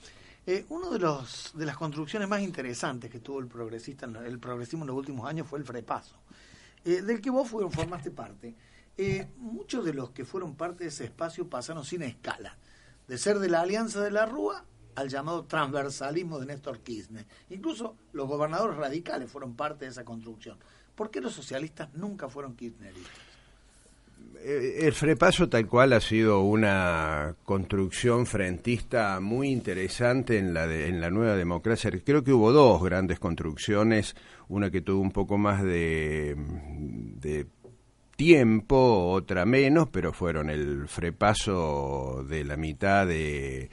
Eh, 0.47 0.65
uno 0.71 0.91
de 0.91 0.99
los 0.99 1.53
de 1.55 1.67
las 1.67 1.77
construcciones 1.77 2.27
más 2.27 2.41
interesantes 2.41 3.11
que 3.11 3.21
tuvo 3.21 3.41
el 3.41 3.49
progresista 3.49 4.07
el 4.25 4.39
progresismo 4.39 4.85
en 4.85 4.87
los 4.87 4.97
últimos 4.97 5.29
años 5.29 5.47
fue 5.47 5.59
el 5.59 5.65
frepaso, 5.67 6.17
eh, 6.87 7.03
del 7.03 7.21
que 7.21 7.29
vos 7.29 7.49
formaste 7.49 8.11
parte. 8.11 8.55
Eh, 8.97 9.29
muchos 9.37 9.85
de 9.85 9.93
los 9.93 10.11
que 10.11 10.25
fueron 10.25 10.57
parte 10.57 10.85
de 10.85 10.89
ese 10.89 11.05
espacio 11.05 11.49
pasaron 11.49 11.85
sin 11.85 12.03
escala, 12.03 12.57
de 13.07 13.19
ser 13.19 13.39
de 13.41 13.49
la 13.49 13.61
Alianza 13.61 14.01
de 14.01 14.11
la 14.11 14.25
Rúa 14.25 14.65
al 14.99 15.09
llamado 15.09 15.45
transversalismo 15.45 16.41
de 16.41 16.47
Néstor 16.47 16.81
Kirchner. 16.81 17.25
Incluso 17.51 17.97
los 18.13 18.27
gobernadores 18.27 18.77
radicales 18.77 19.31
fueron 19.31 19.55
parte 19.55 19.85
de 19.85 19.93
esa 19.93 20.05
construcción. 20.05 20.59
¿Por 20.95 21.11
qué 21.11 21.21
los 21.21 21.33
socialistas 21.33 21.89
nunca 21.95 22.29
fueron 22.29 22.57
kirchneristas? 22.57 23.13
Eh, 24.41 24.79
el 24.81 24.93
Frepaso 24.93 25.49
tal 25.49 25.69
cual 25.69 25.93
ha 25.93 26.01
sido 26.01 26.41
una 26.41 27.37
construcción 27.45 28.27
frentista 28.27 29.21
muy 29.21 29.51
interesante 29.51 30.39
en 30.39 30.53
la, 30.53 30.65
en 30.65 31.01
la 31.01 31.11
nueva 31.11 31.37
democracia. 31.37 31.93
Creo 32.05 32.25
que 32.25 32.33
hubo 32.33 32.51
dos 32.51 32.83
grandes 32.83 33.21
construcciones, 33.21 34.17
una 34.49 34.71
que 34.73 34.81
tuvo 34.81 35.01
un 35.01 35.13
poco 35.13 35.39
más 35.39 35.63
de, 35.63 36.35
de 36.37 37.47
tiempo, 38.17 39.11
otra 39.13 39.47
menos, 39.47 39.89
pero 39.93 40.13
fueron 40.13 40.51
el 40.51 40.89
Frepaso 40.89 42.25
de 42.29 42.43
la 42.43 42.57
mitad 42.57 43.07
de 43.07 43.71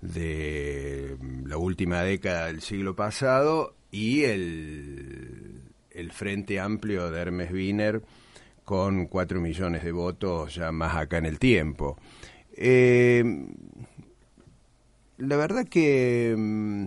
de 0.00 1.16
la 1.44 1.56
última 1.56 2.02
década 2.02 2.46
del 2.46 2.60
siglo 2.60 2.94
pasado 2.94 3.74
y 3.90 4.24
el, 4.24 5.62
el 5.90 6.12
Frente 6.12 6.60
Amplio 6.60 7.10
de 7.10 7.20
Hermes 7.20 7.50
Wiener 7.50 8.02
con 8.64 9.06
cuatro 9.06 9.40
millones 9.40 9.82
de 9.82 9.92
votos 9.92 10.54
ya 10.54 10.70
más 10.72 10.94
acá 10.94 11.18
en 11.18 11.26
el 11.26 11.38
tiempo. 11.38 11.96
Eh, 12.52 13.24
la 15.18 15.36
verdad 15.36 15.66
que 15.66 16.34
mm, 16.36 16.84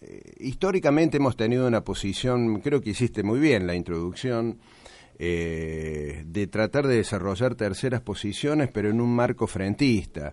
eh, 0.00 0.34
históricamente 0.40 1.18
hemos 1.18 1.36
tenido 1.36 1.66
una 1.66 1.84
posición, 1.84 2.60
creo 2.60 2.80
que 2.80 2.90
hiciste 2.90 3.22
muy 3.22 3.38
bien 3.38 3.66
la 3.66 3.74
introducción, 3.74 4.58
eh, 5.18 6.24
de 6.26 6.46
tratar 6.46 6.86
de 6.86 6.96
desarrollar 6.96 7.54
terceras 7.54 8.00
posiciones, 8.00 8.68
pero 8.72 8.90
en 8.90 9.00
un 9.00 9.14
marco 9.14 9.46
frentista. 9.46 10.32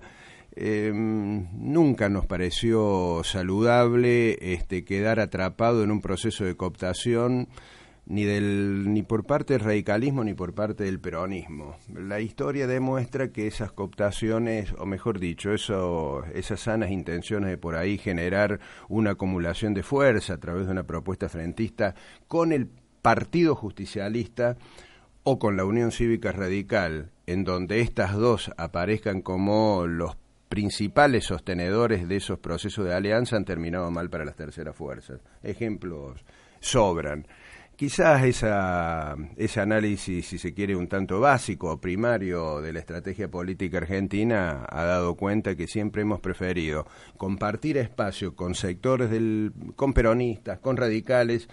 Eh, 0.57 0.91
nunca 0.93 2.07
nos 2.07 2.25
pareció 2.25 3.21
saludable 3.23 4.37
este, 4.53 4.85
quedar 4.85 5.19
atrapado 5.19 5.83
en 5.83 5.91
un 5.91 6.01
proceso 6.01 6.45
de 6.45 6.55
cooptación 6.55 7.49
ni 8.05 8.23
del 8.23 8.93
ni 8.93 9.01
por 9.03 9.25
parte 9.25 9.53
del 9.53 9.63
radicalismo 9.63 10.23
ni 10.23 10.33
por 10.33 10.53
parte 10.53 10.83
del 10.83 10.99
peronismo. 10.99 11.75
La 11.93 12.19
historia 12.19 12.67
demuestra 12.67 13.31
que 13.31 13.47
esas 13.47 13.71
cooptaciones, 13.71 14.73
o 14.77 14.85
mejor 14.85 15.19
dicho, 15.19 15.51
eso, 15.51 16.23
esas 16.33 16.61
sanas 16.61 16.91
intenciones 16.91 17.49
de 17.49 17.57
por 17.57 17.75
ahí 17.75 17.97
generar 17.97 18.59
una 18.87 19.11
acumulación 19.11 19.73
de 19.73 19.83
fuerza 19.83 20.35
a 20.35 20.39
través 20.39 20.67
de 20.67 20.71
una 20.71 20.83
propuesta 20.83 21.29
frentista 21.29 21.95
con 22.27 22.51
el 22.51 22.69
Partido 23.01 23.55
Justicialista 23.55 24.55
o 25.23 25.39
con 25.39 25.57
la 25.57 25.65
Unión 25.65 25.91
Cívica 25.91 26.31
Radical, 26.31 27.11
en 27.25 27.43
donde 27.43 27.81
estas 27.81 28.13
dos 28.13 28.51
aparezcan 28.57 29.21
como 29.21 29.87
los 29.87 30.15
principales 30.49 31.25
sostenedores 31.25 32.07
de 32.07 32.17
esos 32.17 32.39
procesos 32.39 32.85
de 32.85 32.93
alianza 32.93 33.35
han 33.35 33.45
terminado 33.45 33.89
mal 33.91 34.09
para 34.09 34.25
las 34.25 34.35
terceras 34.35 34.75
fuerzas. 34.75 35.21
Ejemplos 35.43 36.23
sobran. 36.59 37.27
Quizás 37.75 38.23
esa, 38.23 39.17
ese 39.35 39.59
análisis, 39.59 40.25
si 40.25 40.37
se 40.37 40.53
quiere, 40.53 40.77
un 40.77 40.87
tanto 40.87 41.19
básico 41.19 41.71
o 41.71 41.81
primario 41.81 42.61
de 42.61 42.71
la 42.71 42.79
estrategia 42.79 43.29
política 43.29 43.79
argentina 43.79 44.65
ha 44.69 44.85
dado 44.85 45.15
cuenta 45.15 45.57
que 45.57 45.67
siempre 45.67 46.03
hemos 46.03 46.21
preferido 46.21 46.87
compartir 47.17 47.77
espacio 47.77 48.33
con 48.33 48.55
sectores 48.55 49.09
del, 49.09 49.51
con 49.75 49.93
peronistas, 49.93 50.59
con 50.59 50.77
radicales, 50.77 51.49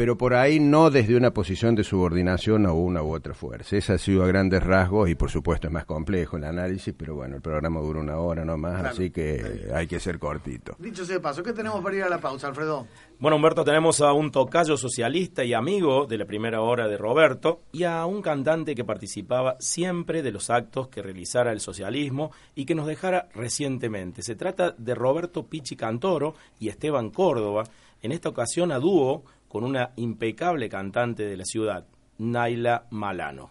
pero 0.00 0.16
por 0.16 0.32
ahí 0.32 0.60
no 0.60 0.88
desde 0.88 1.14
una 1.14 1.30
posición 1.34 1.74
de 1.74 1.84
subordinación 1.84 2.64
a 2.64 2.72
una 2.72 3.02
u 3.02 3.14
otra 3.14 3.34
fuerza. 3.34 3.76
Esa 3.76 3.92
ha 3.92 3.98
sido 3.98 4.24
a 4.24 4.26
grandes 4.26 4.62
rasgos 4.62 5.10
y 5.10 5.14
por 5.14 5.30
supuesto 5.30 5.66
es 5.66 5.72
más 5.74 5.84
complejo 5.84 6.38
el 6.38 6.44
análisis, 6.44 6.94
pero 6.96 7.16
bueno, 7.16 7.36
el 7.36 7.42
programa 7.42 7.80
dura 7.80 8.00
una 8.00 8.16
hora 8.16 8.42
nomás, 8.42 8.82
así 8.82 9.10
que 9.10 9.68
hay 9.74 9.86
que 9.86 10.00
ser 10.00 10.18
cortito. 10.18 10.74
Dicho 10.78 11.04
sea 11.04 11.16
de 11.16 11.20
paso, 11.20 11.42
¿qué 11.42 11.52
tenemos 11.52 11.84
para 11.84 11.96
ir 11.96 12.02
a 12.04 12.08
la 12.08 12.18
pausa, 12.18 12.46
Alfredo? 12.46 12.86
Bueno, 13.18 13.36
Humberto, 13.36 13.62
tenemos 13.62 14.00
a 14.00 14.14
un 14.14 14.30
tocayo 14.30 14.78
socialista 14.78 15.44
y 15.44 15.52
amigo 15.52 16.06
de 16.06 16.16
la 16.16 16.24
primera 16.24 16.62
hora 16.62 16.88
de 16.88 16.96
Roberto 16.96 17.60
y 17.70 17.84
a 17.84 18.06
un 18.06 18.22
cantante 18.22 18.74
que 18.74 18.84
participaba 18.84 19.56
siempre 19.60 20.22
de 20.22 20.32
los 20.32 20.48
actos 20.48 20.88
que 20.88 21.02
realizara 21.02 21.52
el 21.52 21.60
socialismo 21.60 22.30
y 22.54 22.64
que 22.64 22.74
nos 22.74 22.86
dejara 22.86 23.28
recientemente. 23.34 24.22
Se 24.22 24.34
trata 24.34 24.74
de 24.78 24.94
Roberto 24.94 25.44
Pichi 25.44 25.76
Cantoro 25.76 26.36
y 26.58 26.70
Esteban 26.70 27.10
Córdoba, 27.10 27.64
en 28.00 28.12
esta 28.12 28.30
ocasión 28.30 28.72
a 28.72 28.78
dúo 28.78 29.24
con 29.50 29.64
una 29.64 29.90
impecable 29.96 30.68
cantante 30.68 31.24
de 31.24 31.36
la 31.36 31.44
ciudad, 31.44 31.84
Naila 32.18 32.86
Malano. 32.90 33.50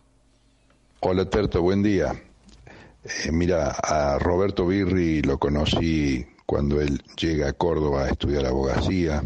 Hola 1.01 1.29
Terto, 1.29 1.61
buen 1.61 1.83
día. 1.83 2.13
Eh, 3.03 3.31
mira, 3.33 3.71
a 3.71 4.17
Roberto 4.17 4.65
Birri 4.65 5.21
lo 5.21 5.37
conocí 5.37 6.25
cuando 6.45 6.79
él 6.79 7.03
llega 7.19 7.49
a 7.49 7.53
Córdoba 7.53 8.05
a 8.05 8.09
estudiar 8.11 8.45
abogacía. 8.45 9.21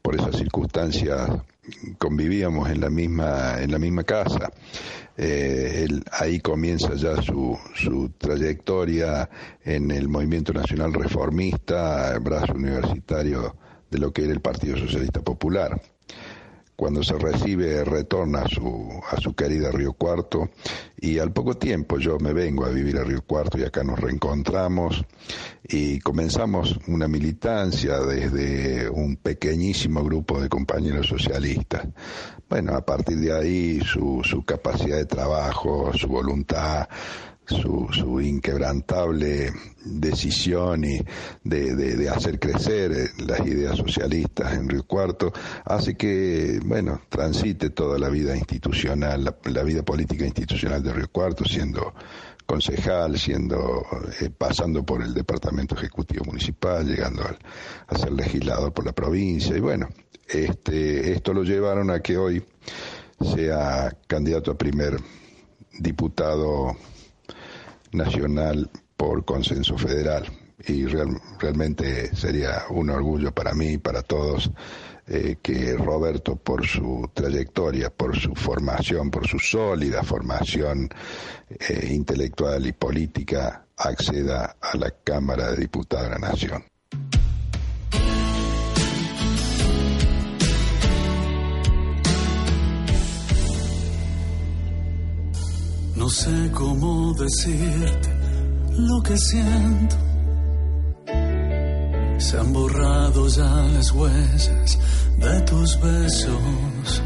Por 0.00 0.14
esas 0.14 0.36
circunstancias 0.36 1.30
convivíamos 1.98 2.70
en 2.70 2.80
la 2.80 2.90
misma, 2.90 3.60
en 3.60 3.72
la 3.72 3.80
misma 3.80 4.04
casa. 4.04 4.52
Eh, 5.16 5.88
ahí 6.12 6.38
comienza 6.38 6.94
ya 6.94 7.20
su, 7.22 7.58
su 7.74 8.10
trayectoria 8.10 9.28
en 9.64 9.90
el 9.90 10.08
movimiento 10.08 10.52
nacional 10.52 10.92
reformista, 10.92 12.16
brazo 12.20 12.52
universitario 12.54 13.56
de 13.90 13.98
lo 13.98 14.12
que 14.12 14.22
era 14.22 14.32
el 14.32 14.40
Partido 14.40 14.76
Socialista 14.76 15.20
Popular 15.20 15.80
cuando 16.76 17.02
se 17.02 17.14
recibe 17.18 17.84
retorna 17.84 18.40
a 18.42 18.48
su, 18.48 19.00
a 19.10 19.20
su 19.20 19.34
querida 19.34 19.70
Río 19.70 19.92
Cuarto 19.92 20.50
y 20.98 21.18
al 21.18 21.32
poco 21.32 21.56
tiempo 21.56 21.98
yo 21.98 22.18
me 22.18 22.32
vengo 22.32 22.64
a 22.64 22.70
vivir 22.70 22.98
a 22.98 23.04
Río 23.04 23.22
Cuarto 23.22 23.58
y 23.58 23.62
acá 23.62 23.84
nos 23.84 23.98
reencontramos 24.00 25.04
y 25.62 26.00
comenzamos 26.00 26.78
una 26.88 27.08
militancia 27.08 27.98
desde 28.00 28.88
un 28.88 29.16
pequeñísimo 29.16 30.02
grupo 30.04 30.40
de 30.40 30.48
compañeros 30.48 31.06
socialistas. 31.06 31.86
Bueno, 32.48 32.74
a 32.74 32.84
partir 32.84 33.18
de 33.18 33.32
ahí 33.32 33.80
su, 33.80 34.20
su 34.22 34.44
capacidad 34.44 34.96
de 34.96 35.06
trabajo, 35.06 35.92
su 35.94 36.08
voluntad, 36.08 36.88
su, 37.46 37.88
su 37.92 38.20
inquebrantable 38.20 39.52
decisión 39.84 40.84
y 40.84 40.98
de, 41.42 41.74
de, 41.74 42.08
hacer 42.08 42.38
crecer 42.38 42.92
eh, 42.92 43.08
las 43.26 43.40
ideas 43.46 43.76
socialistas 43.76 44.54
en 44.54 44.68
Río 44.68 44.84
Cuarto, 44.84 45.32
hace 45.64 45.94
que, 45.94 46.58
bueno, 46.64 47.02
transite 47.08 47.70
toda 47.70 47.98
la 47.98 48.08
vida 48.08 48.36
institucional, 48.36 49.36
la, 49.44 49.62
vida 49.62 49.82
política 49.82 50.24
institucional 50.24 50.82
de 50.82 50.92
Río 50.92 51.08
Cuarto, 51.10 51.44
siendo 51.44 51.94
concejal, 52.46 53.18
siendo 53.18 53.84
eh, 54.20 54.30
pasando 54.30 54.84
por 54.84 55.02
el 55.02 55.12
departamento 55.14 55.74
ejecutivo 55.74 56.24
municipal, 56.24 56.86
llegando 56.86 57.22
a 57.86 57.98
ser 57.98 58.12
legislador 58.12 58.72
por 58.72 58.86
la 58.86 58.92
provincia. 58.92 59.56
Y 59.56 59.60
bueno, 59.60 59.88
este 60.28 61.12
esto 61.12 61.32
lo 61.32 61.42
llevaron 61.42 61.90
a 61.90 62.00
que 62.00 62.16
hoy 62.16 62.42
sea 63.34 63.96
candidato 64.06 64.50
a 64.50 64.58
primer 64.58 64.96
diputado 65.78 66.76
nacional 67.94 68.70
por 68.96 69.24
consenso 69.24 69.78
federal. 69.78 70.26
Y 70.66 70.86
realmente 70.86 72.14
sería 72.14 72.64
un 72.70 72.90
orgullo 72.90 73.32
para 73.32 73.54
mí 73.54 73.70
y 73.70 73.78
para 73.78 74.02
todos 74.02 74.50
eh, 75.06 75.36
que 75.42 75.76
Roberto, 75.76 76.36
por 76.36 76.66
su 76.66 77.10
trayectoria, 77.12 77.90
por 77.90 78.18
su 78.18 78.34
formación, 78.34 79.10
por 79.10 79.26
su 79.26 79.38
sólida 79.38 80.02
formación 80.02 80.88
eh, 81.50 81.88
intelectual 81.92 82.66
y 82.66 82.72
política, 82.72 83.66
acceda 83.76 84.56
a 84.60 84.76
la 84.78 84.90
Cámara 84.90 85.50
de 85.50 85.58
Diputados 85.58 86.06
de 86.06 86.10
la 86.10 86.28
Nación. 86.30 86.64
No 96.04 96.10
sé 96.10 96.50
cómo 96.52 97.14
decirte 97.14 98.10
lo 98.76 99.00
que 99.00 99.16
siento. 99.16 99.96
Se 102.18 102.38
han 102.38 102.52
borrado 102.52 103.26
ya 103.26 103.48
las 103.72 103.90
huellas 103.90 104.78
de 105.16 105.40
tus 105.48 105.80
besos. 105.80 107.02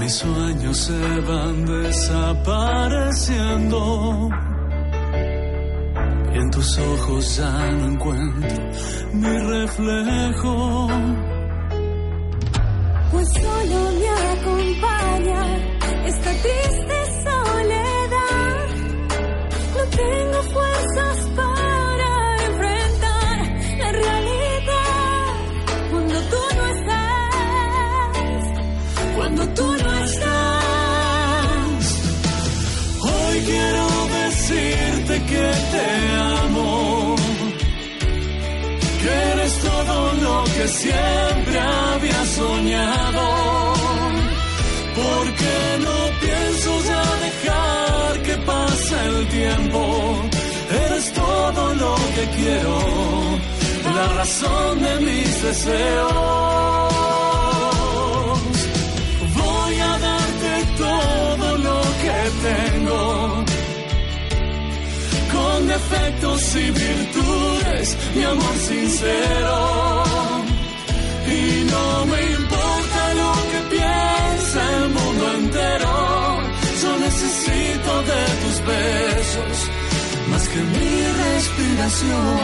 Mis 0.00 0.12
sueños 0.12 0.76
se 0.76 1.20
van 1.20 1.64
desapareciendo. 1.64 4.28
Y 6.34 6.36
en 6.36 6.50
tus 6.50 6.76
ojos 6.76 7.36
ya 7.38 7.72
no 7.72 7.86
encuentro 7.86 8.62
mi 9.14 9.38
reflejo. 9.38 10.88
Pues 13.10 13.32
solo 13.32 13.92
me 13.98 14.10
acompaña 14.34 15.71
esta 16.06 16.30
triste 16.44 16.96
soledad. 17.24 18.66
No 19.76 19.84
tengo 20.02 20.42
fuerzas 20.54 21.16
para 21.36 22.10
enfrentar 22.46 23.36
la 23.78 23.92
realidad 23.92 25.26
cuando 25.90 26.16
tú 26.32 26.42
no 26.56 26.64
estás. 26.76 28.42
Cuando 29.16 29.42
tú 29.48 29.66
no 29.84 30.04
estás. 30.04 31.84
Hoy 33.00 33.36
quiero 33.50 33.86
decirte 34.20 35.14
que 35.30 35.46
te 35.72 35.86
amo. 36.44 37.16
Que 39.02 39.12
eres 39.32 39.54
todo 39.58 40.12
lo 40.24 40.44
que 40.44 40.68
siempre 40.68 41.58
había 41.58 42.24
soñado 42.26 43.21
que 52.22 52.42
quiero, 52.42 52.78
la 53.94 54.06
razón 54.18 54.80
de 54.80 55.00
mis 55.06 55.42
deseos. 55.42 56.12
Voy 59.40 59.74
a 59.90 59.98
darte 60.08 60.52
todo 60.78 61.58
lo 61.58 61.80
que 62.02 62.18
tengo 62.48 63.44
con 65.34 65.66
defectos 65.66 66.56
y 66.56 66.70
virtudes, 66.70 67.96
mi 68.14 68.24
amor 68.24 68.56
sincero. 68.70 69.58
Y 71.26 71.64
no 71.72 72.06
me 72.06 72.20
importa 72.40 73.00
lo 73.22 73.32
que 73.50 73.60
piensa 73.76 74.60
el 74.78 74.88
mundo 74.90 75.24
entero, 75.40 75.94
yo 76.82 76.98
necesito 76.98 77.92
de 78.10 78.22
tus 78.42 78.56
besos, 78.72 79.56
que 80.52 80.60
mi 80.74 80.94
respiración. 81.24 82.34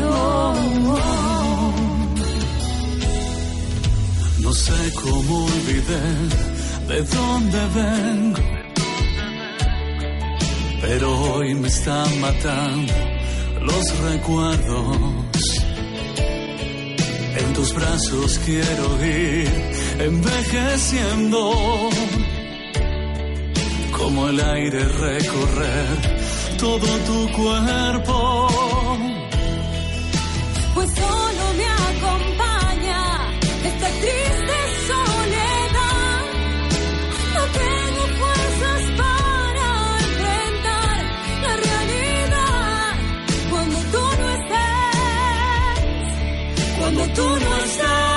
No, 0.00 0.54
no 4.40 4.52
sé 4.52 4.92
cómo 5.02 5.44
olvidé 5.44 6.04
de 6.88 7.02
dónde 7.02 7.58
vengo 7.74 8.52
pero 10.82 11.16
hoy 11.34 11.54
me 11.54 11.68
están 11.68 12.20
matando 12.20 12.92
los 13.60 13.98
recuerdos. 14.00 15.36
En 17.38 17.52
tus 17.54 17.72
brazos 17.72 18.40
quiero 18.44 19.06
ir 19.06 19.48
envejeciendo, 20.00 21.88
como 24.14 24.28
el 24.28 24.38
aire 24.40 24.84
recorrer 24.84 25.96
todo 26.58 26.86
tu 27.08 27.32
cuerpo. 27.32 28.48
Pues 30.74 30.90
solo 30.90 31.44
me 31.56 31.66
acompaña 31.88 33.02
esta 33.64 33.88
triste 34.02 34.56
soledad. 34.90 36.24
No 37.36 37.42
tengo 37.60 38.02
fuerzas 38.20 38.82
para 39.00 39.68
enfrentar 40.04 40.96
la 41.44 41.52
realidad 41.68 42.90
cuando 43.50 43.78
tú 43.92 44.04
no 44.20 44.26
estés. 44.38 46.08
cuando 46.78 47.02
tú 47.14 47.26
no 47.44 47.52
estás. 47.64 48.12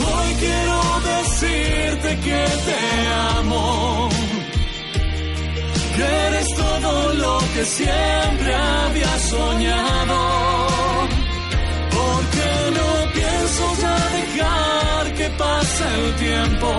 Hoy 0.00 0.30
quiero 0.40 0.78
decirte 1.12 2.08
que 2.24 2.40
te 2.66 2.93
que 7.54 7.64
siempre 7.64 8.54
había 8.54 9.18
soñado. 9.18 10.18
Porque 11.96 12.48
no 12.78 12.90
pienso 13.12 13.64
ya 13.82 13.96
dejar 14.18 15.14
que 15.14 15.30
pase 15.42 15.84
el 15.98 16.14
tiempo. 16.16 16.70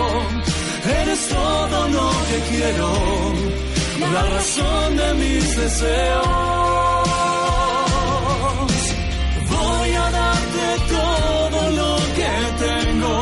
Eres 1.02 1.30
todo 1.30 1.88
lo 1.98 2.10
que 2.30 2.40
quiero, 2.52 2.92
la 4.14 4.24
razón 4.36 4.98
de 4.98 5.14
mis 5.16 5.58
deseos. 5.58 6.28
Voy 9.56 9.90
a 10.06 10.12
darte 10.20 10.68
todo 10.98 11.60
lo 11.80 11.96
que 12.18 12.34
tengo, 12.66 13.14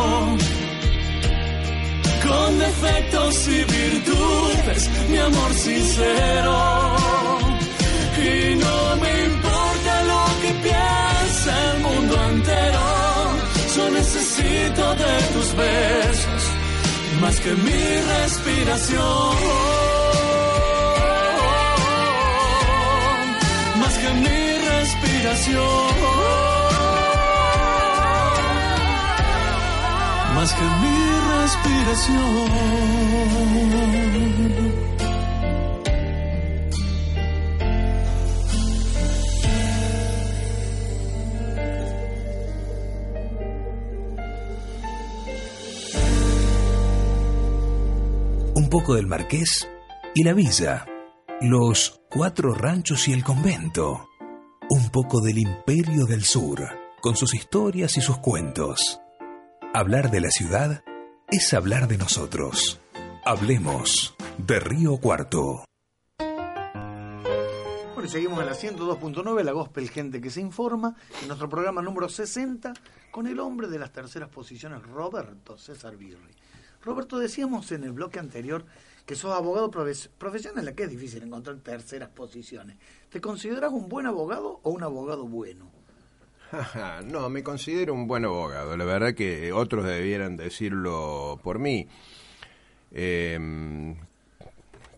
con 2.27 2.59
defectos 2.59 3.47
y 3.47 3.63
virtudes, 3.63 4.89
mi 5.09 5.17
amor 5.17 5.53
sincero. 5.53 6.92
De 14.53 15.33
tus 15.33 15.55
besos, 15.55 16.43
más 17.21 17.39
que 17.39 17.53
mi 17.53 18.01
respiración. 18.19 19.35
Más 23.79 23.97
que 23.97 24.09
mi 24.23 24.57
respiración. 24.69 25.87
Más 30.35 30.53
que 30.53 30.65
mi 30.81 30.97
respiración. 31.33 32.83
Poco 48.73 48.95
del 48.95 49.05
marqués 49.05 49.69
y 50.15 50.23
la 50.23 50.33
villa, 50.33 50.87
los 51.41 52.01
cuatro 52.09 52.55
ranchos 52.55 53.07
y 53.07 53.13
el 53.13 53.23
convento, 53.23 54.09
un 54.67 54.89
poco 54.89 55.21
del 55.21 55.37
imperio 55.37 56.07
del 56.07 56.23
sur, 56.23 56.67
con 56.99 57.15
sus 57.15 57.35
historias 57.35 57.97
y 57.97 58.01
sus 58.01 58.17
cuentos. 58.17 58.99
Hablar 59.75 60.09
de 60.09 60.21
la 60.21 60.31
ciudad 60.31 60.83
es 61.29 61.53
hablar 61.53 61.87
de 61.87 61.99
nosotros. 61.99 62.81
Hablemos 63.23 64.15
de 64.39 64.59
Río 64.59 64.97
Cuarto. 64.97 65.65
Bueno, 67.93 68.09
seguimos 68.09 68.39
en 68.39 68.47
la 68.47 68.53
102.9, 68.53 69.43
la 69.43 69.51
Gospel 69.51 69.87
Gente 69.91 70.19
que 70.19 70.31
se 70.31 70.41
informa, 70.41 70.95
en 71.21 71.27
nuestro 71.27 71.47
programa 71.47 71.83
número 71.83 72.09
60, 72.09 72.73
con 73.11 73.27
el 73.27 73.39
hombre 73.39 73.67
de 73.67 73.77
las 73.77 73.91
terceras 73.91 74.29
posiciones, 74.29 74.81
Roberto 74.81 75.59
César 75.59 75.95
Birri. 75.95 76.33
Roberto, 76.83 77.17
decíamos 77.19 77.71
en 77.71 77.83
el 77.83 77.91
bloque 77.93 78.19
anterior 78.19 78.65
que 79.05 79.15
sos 79.15 79.33
abogado 79.33 79.69
profes- 79.71 80.09
en 80.55 80.65
la 80.65 80.73
que 80.73 80.83
es 80.83 80.89
difícil 80.89 81.23
encontrar 81.23 81.57
terceras 81.57 82.09
posiciones. 82.09 82.77
¿Te 83.09 83.19
consideras 83.21 83.71
un 83.71 83.89
buen 83.89 84.05
abogado 84.05 84.59
o 84.63 84.69
un 84.69 84.83
abogado 84.83 85.25
bueno? 85.27 85.69
No, 87.05 87.29
me 87.29 87.41
considero 87.43 87.93
un 87.93 88.07
buen 88.07 88.25
abogado. 88.25 88.77
La 88.77 88.85
verdad 88.85 89.13
que 89.15 89.51
otros 89.51 89.85
debieran 89.85 90.37
decirlo 90.37 91.39
por 91.43 91.57
mí. 91.59 91.87
Eh, 92.91 93.95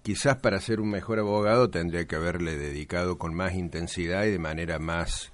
quizás 0.03 0.37
para 0.37 0.59
ser 0.59 0.81
un 0.81 0.89
mejor 0.89 1.19
abogado 1.19 1.69
tendría 1.69 2.05
que 2.05 2.15
haberle 2.17 2.57
dedicado 2.57 3.17
con 3.17 3.33
más 3.33 3.53
intensidad 3.53 4.25
y 4.25 4.31
de 4.31 4.39
manera 4.39 4.79
más 4.79 5.31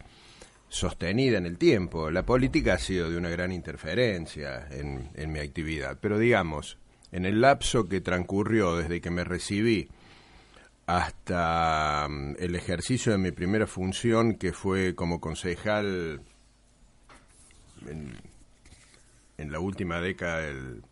sostenida 0.71 1.37
en 1.37 1.45
el 1.45 1.57
tiempo. 1.57 2.09
La 2.09 2.25
política 2.25 2.75
ha 2.75 2.79
sido 2.79 3.11
de 3.11 3.17
una 3.17 3.29
gran 3.29 3.51
interferencia 3.51 4.67
en, 4.71 5.31
mi 5.31 5.39
actividad, 5.39 5.97
pero 5.99 6.17
digamos, 6.17 6.77
en 7.11 7.25
el 7.25 7.41
lapso 7.41 7.89
que 7.89 7.99
transcurrió 7.99 8.77
desde 8.77 9.01
que 9.01 9.11
me 9.11 9.25
recibí 9.25 9.89
hasta 10.87 12.07
mm, 12.09 12.35
el 12.39 12.55
ejercicio 12.55 13.11
de 13.11 13.17
mi 13.17 13.31
primera 13.31 13.67
función, 13.67 14.35
que 14.35 14.53
fue 14.53 14.95
como 14.95 15.19
concejal 15.19 16.21
en, 17.85 18.13
en 19.37 19.51
la 19.51 19.59
última 19.59 19.99
década 19.99 20.39
del 20.39 20.83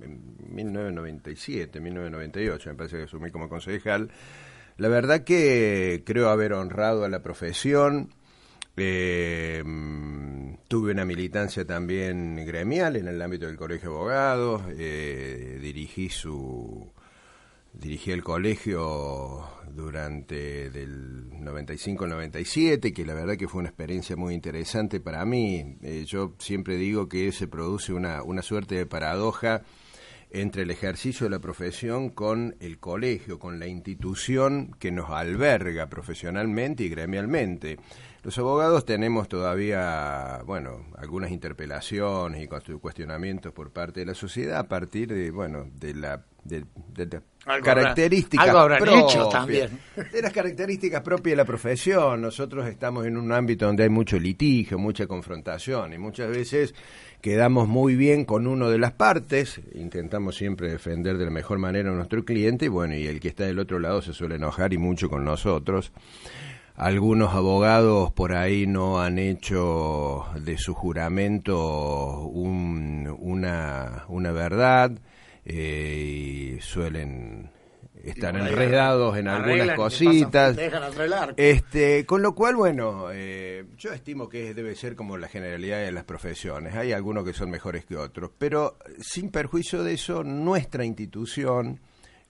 en 0.00 0.54
1997, 0.54 1.80
1998, 1.80 2.70
me 2.70 2.76
parece 2.76 2.96
que 2.96 3.02
asumí 3.04 3.30
como 3.30 3.50
concejal. 3.50 4.10
La 4.78 4.88
verdad 4.88 5.22
que 5.22 6.02
creo 6.06 6.30
haber 6.30 6.54
honrado 6.54 7.04
a 7.04 7.08
la 7.10 7.22
profesión. 7.22 8.08
Eh, 8.76 9.62
tuve 10.68 10.92
una 10.92 11.04
militancia 11.04 11.66
también 11.66 12.44
gremial 12.46 12.96
en 12.96 13.08
el 13.08 13.20
ámbito 13.20 13.46
del 13.46 13.56
Colegio 13.56 13.90
de 13.90 13.96
Abogados. 13.96 14.62
eh, 14.76 15.58
dirigí 15.60 16.08
su 16.08 16.90
dirigí 17.72 18.10
el 18.10 18.22
colegio 18.22 19.42
durante 19.74 20.70
del 20.70 21.28
95 21.42 22.04
al 22.04 22.10
97, 22.10 22.92
que 22.92 23.06
la 23.06 23.14
verdad 23.14 23.36
que 23.36 23.48
fue 23.48 23.60
una 23.60 23.70
experiencia 23.70 24.16
muy 24.16 24.34
interesante 24.34 25.00
para 25.00 25.24
mí. 25.24 25.76
Eh, 25.82 26.04
yo 26.06 26.34
siempre 26.38 26.76
digo 26.76 27.08
que 27.08 27.32
se 27.32 27.48
produce 27.48 27.92
una, 27.92 28.22
una 28.22 28.42
suerte 28.42 28.74
de 28.74 28.86
paradoja 28.86 29.62
entre 30.30 30.62
el 30.62 30.70
ejercicio 30.70 31.24
de 31.24 31.30
la 31.30 31.40
profesión 31.40 32.10
con 32.10 32.56
el 32.60 32.78
colegio, 32.78 33.38
con 33.38 33.58
la 33.58 33.66
institución 33.66 34.74
que 34.78 34.90
nos 34.90 35.10
alberga 35.10 35.88
profesionalmente 35.88 36.84
y 36.84 36.88
gremialmente. 36.88 37.78
Los 38.24 38.38
abogados 38.38 38.84
tenemos 38.84 39.28
todavía, 39.28 40.42
bueno, 40.46 40.86
algunas 40.96 41.32
interpelaciones 41.32 42.40
y 42.44 42.46
cuestionamientos 42.78 43.52
por 43.52 43.70
parte 43.72 44.00
de 44.00 44.06
la 44.06 44.14
sociedad 44.14 44.58
a 44.60 44.68
partir 44.68 45.12
de, 45.12 45.30
bueno, 45.32 45.66
de 45.74 45.94
la 45.94 46.24
de, 46.44 46.64
de- 46.94 47.06
de 47.06 47.16
Algo 47.46 47.68
habrá- 47.70 47.82
características 47.82 48.46
algo 48.48 48.58
habrán 48.60 48.78
propias, 48.80 49.04
hecho 49.14 49.28
también. 49.28 49.78
de 50.12 50.22
las 50.22 50.32
características 50.32 51.00
propias 51.02 51.32
de 51.32 51.36
la 51.36 51.44
profesión. 51.44 52.20
Nosotros 52.20 52.66
estamos 52.68 53.06
en 53.06 53.16
un 53.16 53.32
ámbito 53.32 53.66
donde 53.66 53.82
hay 53.84 53.88
mucho 53.88 54.18
litigio, 54.18 54.78
mucha 54.78 55.06
confrontación 55.08 55.92
y 55.92 55.98
muchas 55.98 56.30
veces 56.30 56.74
quedamos 57.20 57.66
muy 57.68 57.94
bien 57.96 58.24
con 58.24 58.46
uno 58.48 58.70
de 58.70 58.78
las 58.78 58.92
partes, 58.92 59.60
intentamos 59.74 60.36
siempre 60.36 60.70
defender 60.70 61.16
de 61.18 61.24
la 61.24 61.30
mejor 61.32 61.58
manera 61.58 61.90
a 61.90 61.92
nuestro 61.92 62.24
cliente 62.24 62.66
y 62.66 62.68
bueno, 62.68 62.94
y 62.96 63.06
el 63.06 63.18
que 63.20 63.28
está 63.28 63.44
del 63.44 63.58
otro 63.60 63.78
lado 63.80 64.00
se 64.02 64.12
suele 64.12 64.36
enojar 64.36 64.72
y 64.72 64.78
mucho 64.78 65.08
con 65.08 65.24
nosotros. 65.24 65.92
Algunos 66.82 67.32
abogados 67.32 68.10
por 68.12 68.32
ahí 68.34 68.66
no 68.66 69.00
han 69.00 69.18
hecho 69.20 70.24
de 70.40 70.58
su 70.58 70.74
juramento 70.74 72.22
un- 72.26 73.14
una, 73.20 74.04
una 74.08 74.32
verdad 74.32 74.90
eh, 75.44 76.56
y 76.56 76.60
suelen 76.60 77.50
estar 78.02 78.34
enredados 78.36 79.16
en 79.16 79.28
algunas 79.28 79.76
cositas. 79.76 80.56
pasan-. 80.56 81.34
Este, 81.36 82.04
con 82.04 82.20
lo 82.20 82.34
cual, 82.34 82.56
bueno, 82.56 83.06
eh, 83.12 83.64
yo 83.78 83.92
estimo 83.92 84.28
que 84.28 84.52
debe 84.52 84.74
ser 84.74 84.96
como 84.96 85.16
la 85.16 85.28
generalidad 85.28 85.78
de 85.78 85.92
las 85.92 86.02
profesiones. 86.02 86.74
Hay 86.74 86.92
algunos 86.92 87.24
que 87.24 87.32
son 87.32 87.48
mejores 87.48 87.84
que 87.84 87.96
otros, 87.96 88.32
pero 88.36 88.76
sin 89.00 89.30
perjuicio 89.30 89.84
de 89.84 89.92
eso, 89.94 90.24
nuestra 90.24 90.84
institución, 90.84 91.78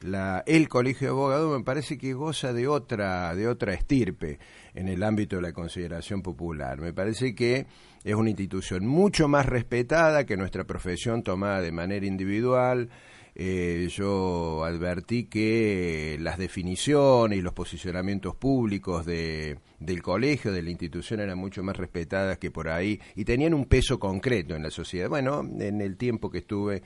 la, 0.03 0.43
el 0.47 0.69
Colegio 0.69 1.09
de 1.09 1.13
Abogados, 1.13 1.59
me 1.59 1.65
parece 1.65 1.99
que 1.99 2.13
goza 2.13 2.53
de 2.53 2.69
otra, 2.69 3.35
de 3.35 3.49
otra 3.49 3.75
estirpe 3.75 4.39
en 4.75 4.89
el 4.89 5.03
ámbito 5.03 5.37
de 5.37 5.43
la 5.43 5.53
consideración 5.53 6.23
popular. 6.23 6.81
Me 6.81 6.93
parece 6.93 7.35
que 7.35 7.67
es 8.05 8.15
una 8.15 8.31
institución 8.31 8.87
mucho 8.87 9.29
más 9.29 9.47
respetada 9.47 10.25
que 10.25 10.37
nuestra 10.37 10.65
profesión 10.65 11.23
tomada 11.23 11.61
de 11.61 11.73
manera 11.73 12.07
individual. 12.07 12.91
Eh, 13.35 13.89
yo 13.91 14.63
advertí 14.63 15.25
que 15.25 16.19
las 16.21 16.37
definiciones 16.37 17.39
y 17.39 17.43
los 17.43 17.55
posicionamientos 17.55 18.37
públicos 18.37 19.07
de, 19.07 19.59
del 19.81 20.03
colegio, 20.03 20.53
de 20.53 20.63
la 20.63 20.71
institución, 20.71 21.21
eran 21.21 21.39
mucho 21.39 21.63
más 21.63 21.77
respetadas 21.77 22.37
que 22.37 22.51
por 22.51 22.69
ahí 22.69 23.01
y 23.17 23.25
tenían 23.25 23.55
un 23.55 23.65
peso 23.65 23.99
concreto 23.99 24.55
en 24.55 24.63
la 24.63 24.71
sociedad. 24.71 25.09
Bueno, 25.09 25.41
en 25.41 25.81
el 25.81 25.97
tiempo 25.97 26.31
que 26.31 26.39
estuve 26.39 26.83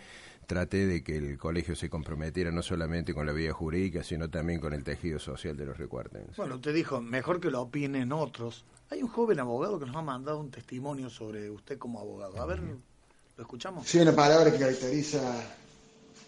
traté 0.47 0.87
de 0.87 1.03
que 1.03 1.17
el 1.17 1.39
colegio 1.39 1.75
se 1.75 1.91
comprometiera 1.91 2.51
no 2.51 2.63
solamente 2.63 3.13
con 3.13 3.27
la 3.27 3.33
vía 3.33 3.53
jurídica, 3.53 4.03
sino 4.03 4.31
también 4.31 4.61
con 4.61 4.73
el 4.73 4.85
tejido 4.85 5.19
social 5.19 5.57
de 5.57 5.67
los 5.67 5.77
recuartenses. 5.77 6.37
Bueno, 6.37 6.57
usted 6.57 6.75
dijo, 6.75 7.01
mejor 7.01 7.41
que 7.41 7.51
lo 7.51 7.63
opinen 7.63 8.13
otros. 8.13 8.65
Hay 8.91 9.03
un 9.03 9.09
joven 9.09 9.41
abogado 9.41 9.79
que 9.79 9.87
nos 9.87 9.97
ha 9.97 10.03
mandado 10.03 10.39
un 10.41 10.51
testimonio 10.51 11.11
sobre 11.11 11.51
usted 11.51 11.79
como 11.79 12.01
abogado. 12.01 12.41
A 12.41 12.47
ver, 12.47 12.61
¿lo 12.61 13.43
escuchamos? 13.43 13.87
Sí, 13.87 13.99
una 13.99 14.15
palabra 14.15 14.53
que 14.53 14.59
caracteriza 14.59 15.21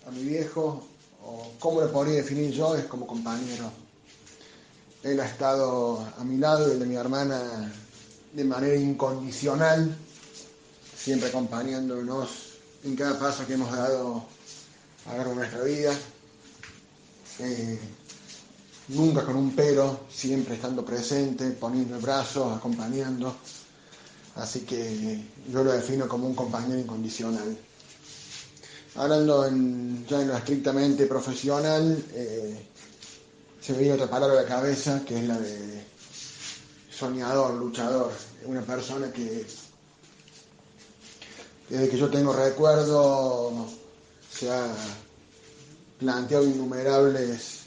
a 0.07 0.11
mi 0.11 0.25
viejo, 0.25 0.87
o 1.23 1.53
cómo 1.59 1.81
lo 1.81 1.93
podría 1.93 2.17
definir 2.17 2.51
yo, 2.51 2.77
es 2.77 2.87
como 2.87 3.07
compañero. 3.07 3.71
Él 5.05 5.21
ha 5.21 5.27
estado 5.27 6.05
a 6.19 6.25
mi 6.25 6.39
lado 6.39 6.69
y 6.69 6.73
el 6.73 6.81
de 6.81 6.87
mi 6.87 6.97
hermana 6.97 7.73
de 8.33 8.45
manera 8.45 8.75
incondicional, 8.75 9.97
siempre 10.97 11.29
acompañándonos 11.29 12.48
en 12.85 12.97
cada 12.97 13.19
paso 13.19 13.47
que 13.47 13.55
hemos 13.55 13.71
dado 13.71 14.25
a 15.07 15.11
lo 15.13 15.17
largo 15.17 15.31
de 15.31 15.37
nuestra 15.37 15.63
vida. 15.63 15.93
Eh, 17.41 17.79
nunca 18.89 19.25
con 19.25 19.37
un 19.37 19.55
pero, 19.55 20.07
siempre 20.11 20.55
estando 20.55 20.85
presente, 20.85 21.51
poniendo 21.51 21.97
el 21.97 22.03
brazo, 22.03 22.53
acompañando. 22.53 23.37
Así 24.37 24.61
que 24.61 25.21
yo 25.51 25.65
lo 25.65 25.73
defino 25.73 26.09
como 26.09 26.27
un 26.27 26.35
compañero 26.35 26.79
incondicional. 26.79 27.57
Hablando 28.95 29.45
ya 30.09 30.23
en 30.23 30.29
lo 30.29 30.37
estrictamente 30.37 31.07
profesional, 31.07 32.05
eh, 32.13 32.69
se 33.61 33.73
me 33.73 33.79
viene 33.79 33.95
otra 33.95 34.09
palabra 34.09 34.39
a 34.39 34.43
la 34.43 34.49
cabeza 34.49 35.05
que 35.05 35.19
es 35.19 35.25
la 35.25 35.39
de 35.39 35.85
soñador, 36.91 37.55
luchador. 37.55 38.13
Una 38.45 38.63
persona 38.63 39.13
que 39.13 39.47
desde 41.69 41.89
que 41.89 41.99
yo 41.99 42.09
tengo 42.09 42.33
recuerdo 42.33 43.67
se 44.33 44.51
ha 44.51 44.67
planteado 45.99 46.45
innumerables 46.45 47.59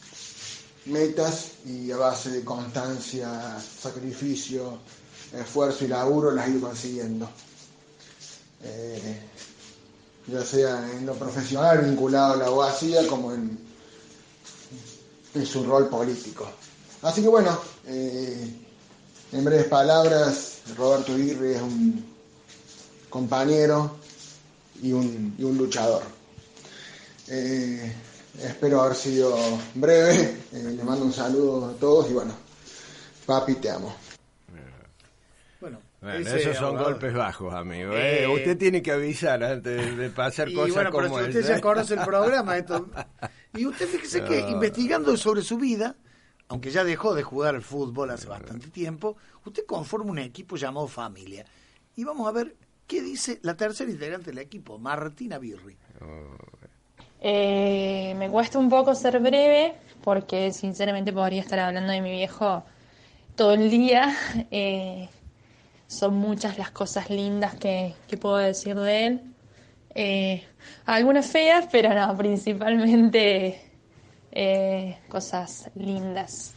metas 0.86 1.52
y 1.66 1.92
a 1.92 1.98
base 1.98 2.32
de 2.32 2.44
constancia, 2.44 3.60
sacrificio, 3.60 4.80
esfuerzo 5.34 5.86
y 5.86 5.90
laburo 5.90 6.32
las 6.32 6.46
ha 6.46 6.50
ido 6.50 6.62
consiguiendo. 6.62 7.30
Eh, 8.64 9.20
ya 10.28 10.44
sea 10.44 10.90
en 10.92 11.06
lo 11.06 11.16
profesional 11.16 11.80
vinculado 11.80 12.34
a 12.34 12.38
la 12.38 12.46
abogacía 12.46 13.06
como 13.08 13.34
en, 13.34 13.60
en 15.34 15.46
su 15.46 15.64
rol 15.64 15.90
político. 15.90 16.50
Así 17.02 17.22
que 17.22 17.28
bueno, 17.28 17.58
eh, 17.88 18.56
en 19.32 19.44
breves 19.44 19.66
palabras, 19.66 20.60
Roberto 20.78 21.18
Irri 21.18 21.54
es 21.54 21.62
un 21.62 22.11
compañero 23.12 23.98
y 24.82 24.92
un, 24.94 25.36
y 25.38 25.44
un 25.44 25.56
luchador. 25.60 26.02
Eh, 27.28 27.94
espero 28.42 28.82
haber 28.82 28.96
sido 28.96 29.38
breve, 29.76 30.38
eh, 30.52 30.74
le 30.76 30.84
mando 30.84 31.06
un 31.06 31.14
saludo 31.14 31.68
a 31.70 31.74
todos 31.74 32.10
y 32.10 32.14
bueno, 32.14 32.34
papi, 33.28 33.56
te 33.56 33.70
amo. 33.70 33.96
Bueno, 35.60 35.80
esos 36.02 36.56
son 36.56 36.66
abogado- 36.78 36.84
golpes 36.86 37.14
bajos, 37.14 37.54
amigo. 37.54 37.94
Eh, 37.94 38.24
¿eh? 38.24 38.28
Usted 38.28 38.58
tiene 38.58 38.82
que 38.82 38.92
avisar 38.92 39.44
antes 39.44 39.96
de 39.96 40.10
pasar 40.10 40.50
Y 40.50 40.56
cosas 40.56 40.74
bueno, 40.74 40.90
pero 40.92 41.08
como 41.10 41.20
si 41.20 41.26
usted 41.28 41.40
esa. 41.42 41.56
ya 41.58 41.62
conoce 41.62 41.94
el 41.94 42.00
programa, 42.02 42.58
esto... 42.58 42.88
y 43.54 43.68
usted 43.68 43.88
fíjese 43.88 44.24
que 44.24 44.40
investigando 44.50 45.16
sobre 45.16 45.44
su 45.44 45.58
vida, 45.60 45.96
aunque 46.48 46.72
ya 46.72 46.84
dejó 46.84 47.14
de 47.14 47.22
jugar 47.22 47.54
al 47.54 47.62
fútbol 47.62 48.10
hace 48.10 48.26
bastante 48.28 48.70
tiempo, 48.70 49.16
usted 49.46 49.64
conforma 49.68 50.10
un 50.10 50.18
equipo 50.18 50.56
llamado 50.56 50.88
Familia. 50.88 51.46
Y 51.96 52.04
vamos 52.04 52.28
a 52.28 52.32
ver 52.32 52.56
qué 52.92 53.02
dice 53.02 53.40
la 53.44 53.56
tercera 53.56 53.90
integrante 53.90 54.32
del 54.32 54.40
equipo, 54.40 54.78
Martina 54.78 55.40
Birri. 55.40 55.78
Eh, 57.22 58.14
me 58.18 58.30
cuesta 58.30 58.60
un 58.60 58.70
poco 58.70 58.94
ser 58.96 59.18
breve 59.22 59.76
porque 60.04 60.52
sinceramente 60.52 61.14
podría 61.14 61.40
estar 61.40 61.58
hablando 61.60 61.94
de 61.94 62.02
mi 62.02 62.12
viejo 62.12 62.66
todo 63.38 63.54
el 63.54 63.70
día. 63.70 64.14
Eh, 64.52 65.08
son 65.88 66.16
muchas 66.16 66.58
las 66.58 66.72
cosas 66.72 67.10
lindas 67.10 67.56
que, 67.56 67.96
puedo 68.20 68.38
decir 68.38 68.76
de 68.76 69.06
él. 69.06 69.22
Eh, 69.96 70.44
algunas 70.86 71.28
feas, 71.28 71.68
pero 71.72 71.94
no, 71.94 72.18
principalmente 72.18 73.62
cosas 75.08 75.72
lindas. 75.76 76.54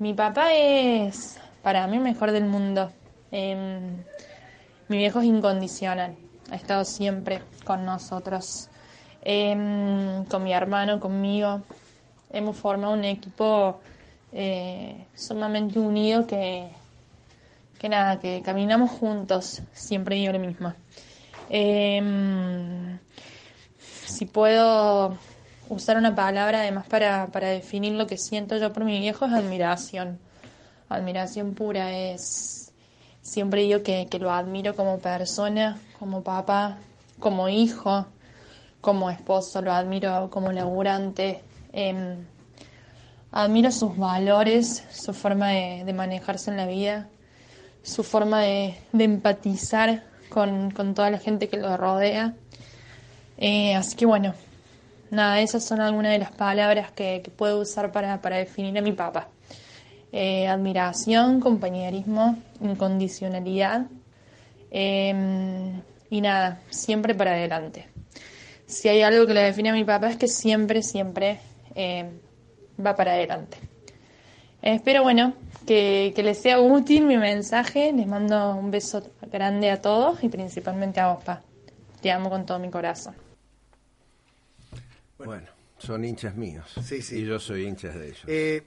Mi 0.00 0.14
papá 0.14 0.52
es 0.52 1.38
para 1.62 1.86
mí 1.86 2.00
mejor 2.00 2.32
del 2.32 2.44
mundo. 2.44 2.90
Mi 4.94 4.98
viejo 4.98 5.18
es 5.18 5.26
incondicional, 5.26 6.14
ha 6.52 6.54
estado 6.54 6.84
siempre 6.84 7.42
con 7.64 7.84
nosotros, 7.84 8.68
Em, 9.24 10.24
con 10.26 10.44
mi 10.44 10.52
hermano, 10.52 11.00
conmigo. 11.00 11.62
Hemos 12.30 12.56
formado 12.56 12.92
un 12.92 13.04
equipo 13.04 13.80
eh, 14.32 15.06
sumamente 15.16 15.78
unido 15.78 16.26
que, 16.26 16.68
que 17.78 17.88
nada, 17.88 18.20
que 18.20 18.42
caminamos 18.44 18.90
juntos, 18.90 19.62
siempre 19.72 20.16
digo 20.16 20.34
lo 20.34 20.38
mismo. 20.38 20.74
Em, 21.48 22.98
si 23.78 24.26
puedo 24.26 25.16
usar 25.70 25.96
una 25.96 26.14
palabra 26.14 26.60
además 26.60 26.86
para, 26.86 27.28
para 27.28 27.48
definir 27.48 27.94
lo 27.94 28.06
que 28.06 28.18
siento 28.18 28.58
yo 28.58 28.72
por 28.72 28.84
mi 28.84 29.00
viejo 29.00 29.24
es 29.24 29.32
admiración. 29.32 30.18
Admiración 30.88 31.54
pura 31.54 31.90
es, 31.92 32.63
siempre 33.24 33.62
digo 33.62 33.82
que, 33.82 34.06
que 34.08 34.20
lo 34.20 34.30
admiro 34.30 34.76
como 34.76 34.98
persona, 34.98 35.80
como 35.98 36.22
papá, 36.22 36.78
como 37.18 37.48
hijo, 37.48 38.06
como 38.80 39.10
esposo, 39.10 39.62
lo 39.62 39.72
admiro 39.72 40.30
como 40.30 40.52
laburante. 40.52 41.42
em, 41.72 42.24
admiro 43.32 43.72
sus 43.72 43.96
valores, 43.96 44.84
su 44.92 45.12
forma 45.12 45.48
de, 45.48 45.82
de 45.84 45.92
manejarse 45.92 46.50
en 46.50 46.56
la 46.56 46.66
vida, 46.66 47.08
su 47.82 48.04
forma 48.04 48.42
de, 48.42 48.76
de 48.92 49.04
empatizar 49.04 50.04
con, 50.28 50.70
con 50.70 50.94
toda 50.94 51.10
la 51.10 51.18
gente 51.18 51.48
que 51.48 51.56
lo 51.56 51.76
rodea. 51.76 52.34
Eh, 53.38 53.74
así 53.74 53.96
que 53.96 54.06
bueno, 54.06 54.34
nada, 55.10 55.40
esas 55.40 55.64
son 55.64 55.80
algunas 55.80 56.12
de 56.12 56.18
las 56.18 56.30
palabras 56.30 56.92
que, 56.92 57.22
que 57.24 57.30
puedo 57.30 57.60
usar 57.60 57.90
para, 57.90 58.20
para 58.20 58.36
definir 58.36 58.78
a 58.78 58.82
mi 58.82 58.92
papá. 58.92 59.28
Eh, 60.16 60.46
admiración, 60.46 61.40
compañerismo, 61.40 62.40
incondicionalidad 62.60 63.86
eh, 64.70 65.72
y 66.08 66.20
nada, 66.20 66.60
siempre 66.70 67.16
para 67.16 67.32
adelante. 67.32 67.88
Si 68.64 68.88
hay 68.88 69.02
algo 69.02 69.26
que 69.26 69.34
le 69.34 69.40
define 69.40 69.70
a 69.70 69.72
mi 69.72 69.82
papá 69.82 70.10
es 70.10 70.16
que 70.16 70.28
siempre, 70.28 70.84
siempre 70.84 71.40
eh, 71.74 72.08
va 72.78 72.94
para 72.94 73.14
adelante. 73.14 73.56
Espero, 74.62 75.02
bueno, 75.02 75.34
que, 75.66 76.12
que 76.14 76.22
les 76.22 76.38
sea 76.38 76.60
útil 76.60 77.06
mi 77.06 77.16
mensaje. 77.16 77.92
Les 77.92 78.06
mando 78.06 78.54
un 78.54 78.70
beso 78.70 79.02
grande 79.32 79.68
a 79.72 79.82
todos 79.82 80.22
y 80.22 80.28
principalmente 80.28 81.00
a 81.00 81.12
vos, 81.12 81.24
pa. 81.24 81.42
Te 82.00 82.12
amo 82.12 82.30
con 82.30 82.46
todo 82.46 82.60
mi 82.60 82.70
corazón. 82.70 83.16
Bueno, 85.18 85.48
son 85.76 86.04
hinchas 86.04 86.36
míos. 86.36 86.72
Sí, 86.84 87.02
sí. 87.02 87.22
Y 87.22 87.26
yo 87.26 87.40
soy 87.40 87.66
hinchas 87.66 87.96
de 87.96 88.06
ellos. 88.06 88.24
Eh, 88.28 88.62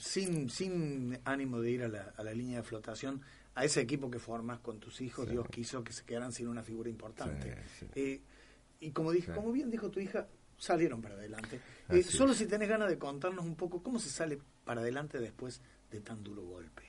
sin, 0.00 0.48
sin 0.48 1.18
ánimo 1.24 1.60
de 1.60 1.70
ir 1.70 1.82
a 1.82 1.88
la, 1.88 2.14
a 2.16 2.24
la 2.24 2.32
línea 2.32 2.56
de 2.58 2.62
flotación, 2.62 3.20
a 3.54 3.64
ese 3.64 3.82
equipo 3.82 4.10
que 4.10 4.18
formas 4.18 4.60
con 4.60 4.80
tus 4.80 5.00
hijos, 5.02 5.28
Dios 5.28 5.46
quiso 5.48 5.84
que 5.84 5.92
se 5.92 6.04
quedaran 6.04 6.32
sin 6.32 6.48
una 6.48 6.62
figura 6.62 6.88
importante. 6.88 7.54
Sí, 7.78 7.86
sí. 7.86 7.86
Eh, 7.94 8.20
y 8.80 8.90
como, 8.92 9.12
dije, 9.12 9.32
como 9.32 9.52
bien 9.52 9.70
dijo 9.70 9.90
tu 9.90 10.00
hija, 10.00 10.26
salieron 10.56 11.02
para 11.02 11.16
adelante. 11.16 11.60
Así 11.88 11.98
Eh, 11.98 12.02
solo 12.02 12.32
si 12.32 12.46
tenés 12.46 12.68
ganas 12.68 12.88
de 12.88 12.98
contarnos 12.98 13.44
un 13.44 13.56
poco 13.56 13.82
cómo 13.82 13.98
se 13.98 14.08
sale 14.08 14.38
para 14.64 14.80
adelante 14.80 15.18
después 15.20 15.60
de 15.90 16.00
tan 16.00 16.22
duro 16.24 16.42
golpe. 16.42 16.84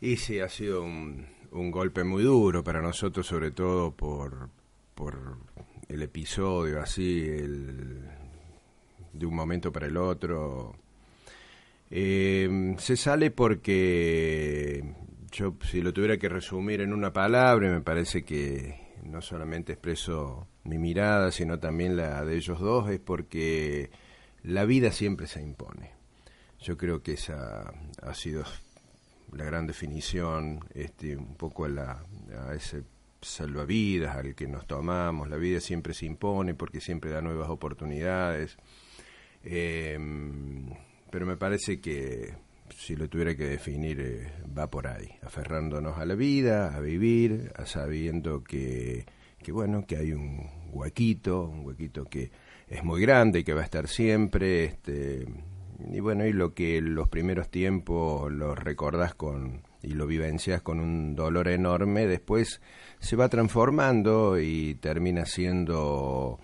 Y 0.00 0.16
sí, 0.16 0.38
ha 0.38 0.48
sido 0.48 0.82
un, 0.82 1.26
un 1.50 1.70
golpe 1.72 2.04
muy 2.04 2.22
duro 2.22 2.62
para 2.62 2.80
nosotros, 2.80 3.26
sobre 3.26 3.50
todo 3.50 3.90
por, 3.90 4.48
por 4.94 5.38
el 5.88 6.02
episodio 6.02 6.80
así, 6.80 7.26
el, 7.28 8.04
de 9.12 9.26
un 9.26 9.34
momento 9.34 9.72
para 9.72 9.86
el 9.86 9.96
otro. 9.96 10.76
Eh, 11.90 12.74
se 12.78 12.96
sale 12.96 13.30
porque 13.30 14.84
yo, 15.32 15.56
si 15.62 15.80
lo 15.80 15.92
tuviera 15.92 16.18
que 16.18 16.28
resumir 16.28 16.80
en 16.80 16.92
una 16.92 17.12
palabra, 17.12 17.70
me 17.70 17.80
parece 17.80 18.24
que 18.24 18.88
no 19.04 19.22
solamente 19.22 19.72
expreso 19.72 20.48
mi 20.64 20.78
mirada, 20.78 21.30
sino 21.32 21.58
también 21.58 21.96
la 21.96 22.24
de 22.24 22.36
ellos 22.36 22.60
dos, 22.60 22.90
es 22.90 23.00
porque 23.00 23.90
la 24.42 24.64
vida 24.64 24.92
siempre 24.92 25.26
se 25.26 25.42
impone. 25.42 25.92
Yo 26.60 26.76
creo 26.76 27.02
que 27.02 27.12
esa 27.12 27.72
ha 28.02 28.14
sido 28.14 28.44
la 29.32 29.44
gran 29.44 29.66
definición, 29.66 30.60
este, 30.74 31.16
un 31.16 31.36
poco 31.36 31.64
a, 31.64 31.68
la, 31.68 32.04
a 32.48 32.54
ese 32.54 32.82
salvavidas 33.20 34.16
al 34.16 34.34
que 34.34 34.46
nos 34.46 34.66
tomamos. 34.66 35.28
La 35.28 35.36
vida 35.36 35.60
siempre 35.60 35.94
se 35.94 36.06
impone 36.06 36.54
porque 36.54 36.80
siempre 36.80 37.10
da 37.10 37.20
nuevas 37.20 37.48
oportunidades. 37.48 38.56
Eh, 39.42 39.98
pero 41.10 41.26
me 41.26 41.36
parece 41.36 41.80
que 41.80 42.34
si 42.76 42.96
lo 42.96 43.08
tuviera 43.08 43.34
que 43.34 43.46
definir 43.46 44.00
eh, 44.00 44.32
va 44.56 44.68
por 44.68 44.86
ahí, 44.86 45.08
aferrándonos 45.22 45.98
a 45.98 46.04
la 46.04 46.14
vida, 46.14 46.74
a 46.74 46.80
vivir, 46.80 47.52
a 47.56 47.66
sabiendo 47.66 48.44
que, 48.44 49.06
que 49.42 49.52
bueno, 49.52 49.86
que 49.86 49.96
hay 49.96 50.12
un 50.12 50.46
huequito, 50.70 51.44
un 51.44 51.64
huequito 51.64 52.04
que 52.04 52.30
es 52.68 52.84
muy 52.84 53.00
grande 53.00 53.40
y 53.40 53.44
que 53.44 53.54
va 53.54 53.62
a 53.62 53.64
estar 53.64 53.88
siempre, 53.88 54.64
este, 54.64 55.26
y 55.90 56.00
bueno, 56.00 56.26
y 56.26 56.32
lo 56.32 56.54
que 56.54 56.80
los 56.80 57.08
primeros 57.08 57.48
tiempos 57.50 58.30
lo 58.30 58.54
recordás 58.54 59.14
con 59.14 59.62
y 59.82 59.92
lo 59.92 60.06
vivencias 60.06 60.60
con 60.60 60.80
un 60.80 61.14
dolor 61.14 61.48
enorme, 61.48 62.06
después 62.06 62.60
se 62.98 63.16
va 63.16 63.28
transformando 63.28 64.38
y 64.40 64.74
termina 64.74 65.24
siendo 65.24 66.40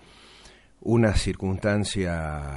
unas 0.85 1.19
circunstancias 1.19 2.53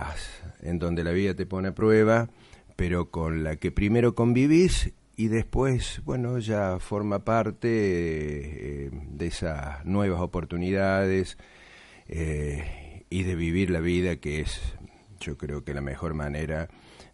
en 0.60 0.78
donde 0.78 1.02
la 1.02 1.12
vida 1.12 1.34
te 1.34 1.46
pone 1.46 1.68
a 1.68 1.74
prueba, 1.74 2.28
pero 2.76 3.10
con 3.10 3.42
la 3.42 3.56
que 3.56 3.72
primero 3.72 4.14
convivís 4.14 4.92
y 5.16 5.28
después, 5.28 6.02
bueno, 6.04 6.38
ya 6.38 6.78
forma 6.78 7.24
parte 7.24 7.68
eh, 7.68 8.90
de 8.92 9.26
esas 9.26 9.84
nuevas 9.86 10.20
oportunidades 10.20 11.38
eh, 12.06 13.04
y 13.08 13.22
de 13.22 13.34
vivir 13.34 13.70
la 13.70 13.80
vida 13.80 14.16
que 14.16 14.42
es, 14.42 14.60
yo 15.20 15.38
creo 15.38 15.64
que 15.64 15.72
la 15.72 15.80
mejor 15.80 16.12
manera 16.12 16.68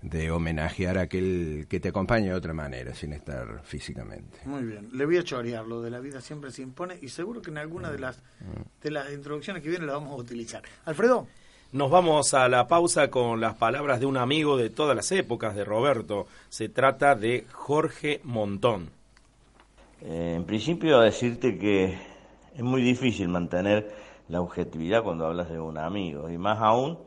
de 0.04 0.30
homenajear 0.30 0.98
a 0.98 1.02
aquel 1.02 1.66
que 1.68 1.80
te 1.80 1.88
acompaña 1.88 2.26
de 2.26 2.34
otra 2.34 2.52
manera, 2.52 2.94
sin 2.94 3.14
estar 3.14 3.62
físicamente. 3.64 4.38
Muy 4.44 4.62
bien, 4.62 4.90
le 4.92 5.06
voy 5.06 5.16
a 5.16 5.24
chorear, 5.24 5.66
lo 5.66 5.80
de 5.80 5.90
la 5.90 5.98
vida 6.00 6.20
siempre 6.20 6.50
se 6.50 6.60
impone 6.60 6.98
y 7.00 7.08
seguro 7.08 7.40
que 7.40 7.50
en 7.50 7.56
alguna 7.56 7.90
de 7.90 7.98
las, 7.98 8.22
de 8.82 8.90
las 8.90 9.10
introducciones 9.12 9.62
que 9.62 9.70
vienen 9.70 9.86
la 9.86 9.94
vamos 9.94 10.12
a 10.12 10.16
utilizar. 10.16 10.62
Alfredo. 10.84 11.26
Nos 11.72 11.90
vamos 11.90 12.34
a 12.34 12.48
la 12.48 12.68
pausa 12.68 13.10
con 13.10 13.40
las 13.40 13.56
palabras 13.56 13.98
de 13.98 14.06
un 14.06 14.16
amigo 14.16 14.56
de 14.56 14.70
todas 14.70 14.94
las 14.94 15.10
épocas 15.10 15.56
de 15.56 15.64
Roberto. 15.64 16.26
Se 16.48 16.68
trata 16.68 17.16
de 17.16 17.46
Jorge 17.50 18.20
Montón. 18.22 18.90
Eh, 20.02 20.34
en 20.36 20.44
principio 20.44 21.00
decirte 21.00 21.58
que 21.58 21.98
es 22.54 22.62
muy 22.62 22.80
difícil 22.82 23.28
mantener 23.28 23.90
la 24.28 24.40
objetividad 24.40 25.02
cuando 25.02 25.26
hablas 25.26 25.50
de 25.50 25.58
un 25.58 25.78
amigo 25.78 26.30
y 26.30 26.38
más 26.38 26.60
aún 26.60 26.98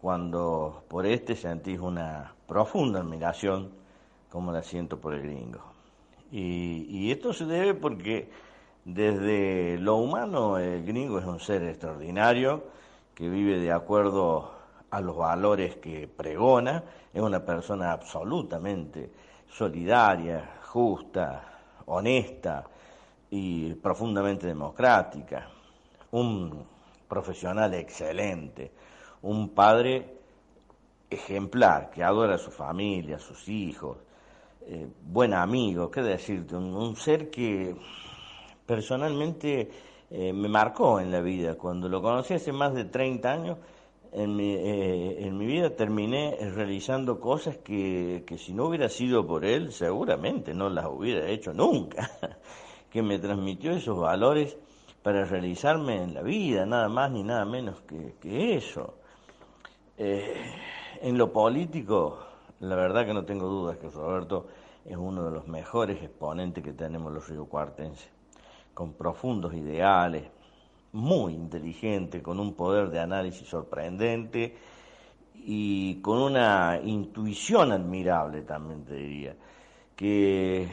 cuando 0.00 0.84
por 0.88 1.06
este 1.06 1.34
sentís 1.36 1.80
una 1.80 2.32
profunda 2.46 3.00
admiración 3.00 3.70
como 4.30 4.52
la 4.52 4.62
siento 4.62 5.00
por 5.00 5.14
el 5.14 5.22
gringo. 5.22 5.60
Y, 6.30 6.86
y 6.88 7.10
esto 7.10 7.32
se 7.32 7.46
debe 7.46 7.74
porque 7.74 8.30
desde 8.84 9.78
lo 9.78 9.96
humano 9.96 10.58
el 10.58 10.84
gringo 10.84 11.18
es 11.18 11.24
un 11.24 11.40
ser 11.40 11.62
extraordinario 11.62 12.64
que 13.14 13.28
vive 13.28 13.58
de 13.58 13.72
acuerdo 13.72 14.52
a 14.90 15.00
los 15.00 15.16
valores 15.16 15.76
que 15.76 16.08
pregona, 16.08 16.84
es 17.12 17.20
una 17.20 17.44
persona 17.44 17.92
absolutamente 17.92 19.10
solidaria, 19.50 20.58
justa, 20.64 21.42
honesta 21.86 22.64
y 23.30 23.74
profundamente 23.74 24.46
democrática, 24.46 25.48
un 26.12 26.64
profesional 27.08 27.74
excelente, 27.74 28.70
un 29.22 29.50
padre 29.50 30.18
ejemplar 31.10 31.90
que 31.90 32.02
adora 32.02 32.34
a 32.34 32.38
su 32.38 32.50
familia, 32.50 33.16
a 33.16 33.20
sus 33.20 33.48
hijos, 33.48 33.98
eh, 34.66 34.86
buen 35.02 35.32
amigo, 35.32 35.90
qué 35.90 36.02
decirte, 36.02 36.54
un, 36.54 36.94
ser 36.96 37.30
que 37.30 37.74
personalmente 38.66 39.70
eh, 40.10 40.32
me 40.32 40.48
marcó 40.48 41.00
en 41.00 41.10
la 41.10 41.20
vida. 41.20 41.54
Cuando 41.56 41.88
lo 41.88 42.02
conocí 42.02 42.34
hace 42.34 42.52
más 42.52 42.74
de 42.74 42.84
30 42.84 43.32
años, 43.32 43.58
en 44.12 44.36
mi, 44.36 44.54
eh, 44.54 45.26
en 45.26 45.36
mi 45.36 45.46
vida 45.46 45.70
terminé 45.70 46.36
realizando 46.54 47.20
cosas 47.20 47.58
que, 47.58 48.24
que 48.26 48.38
si 48.38 48.52
no 48.52 48.66
hubiera 48.66 48.88
sido 48.88 49.26
por 49.26 49.44
él, 49.44 49.72
seguramente 49.72 50.54
no 50.54 50.68
las 50.68 50.86
hubiera 50.86 51.26
hecho 51.28 51.52
nunca. 51.52 52.10
que 52.90 53.02
me 53.02 53.18
transmitió 53.18 53.72
esos 53.72 53.98
valores 53.98 54.56
para 55.02 55.24
realizarme 55.24 56.02
en 56.02 56.14
la 56.14 56.22
vida, 56.22 56.66
nada 56.66 56.88
más 56.88 57.10
ni 57.10 57.22
nada 57.22 57.44
menos 57.44 57.80
que, 57.82 58.14
que 58.20 58.56
eso. 58.56 58.97
Eh, 60.00 60.32
en 61.02 61.18
lo 61.18 61.32
político, 61.32 62.20
la 62.60 62.76
verdad 62.76 63.04
que 63.04 63.12
no 63.12 63.24
tengo 63.24 63.48
dudas 63.48 63.78
que 63.78 63.88
Roberto 63.88 64.46
es 64.84 64.96
uno 64.96 65.24
de 65.24 65.32
los 65.32 65.48
mejores 65.48 66.00
exponentes 66.00 66.62
que 66.62 66.72
tenemos 66.72 67.12
los 67.12 67.28
riocuartenses, 67.28 68.08
con 68.74 68.92
profundos 68.92 69.54
ideales, 69.54 70.22
muy 70.92 71.34
inteligente, 71.34 72.22
con 72.22 72.38
un 72.38 72.54
poder 72.54 72.90
de 72.90 73.00
análisis 73.00 73.48
sorprendente 73.48 74.56
y 75.34 75.96
con 76.00 76.18
una 76.18 76.78
intuición 76.80 77.72
admirable 77.72 78.42
también 78.42 78.84
te 78.84 78.94
diría, 78.94 79.34
que 79.96 80.68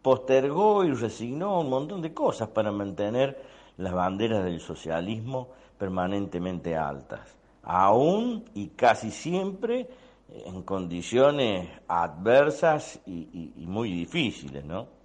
postergó 0.00 0.84
y 0.84 0.92
resignó 0.92 1.58
un 1.58 1.70
montón 1.70 2.00
de 2.00 2.14
cosas 2.14 2.48
para 2.50 2.70
mantener 2.70 3.42
las 3.78 3.92
banderas 3.92 4.44
del 4.44 4.60
socialismo 4.60 5.48
permanentemente 5.76 6.76
altas, 6.76 7.41
aún 7.62 8.44
y 8.54 8.68
casi 8.68 9.10
siempre 9.10 9.88
en 10.28 10.62
condiciones 10.62 11.68
adversas 11.88 13.00
y, 13.06 13.28
y, 13.32 13.62
y 13.62 13.66
muy 13.66 13.92
difíciles, 13.92 14.64
¿no? 14.64 15.02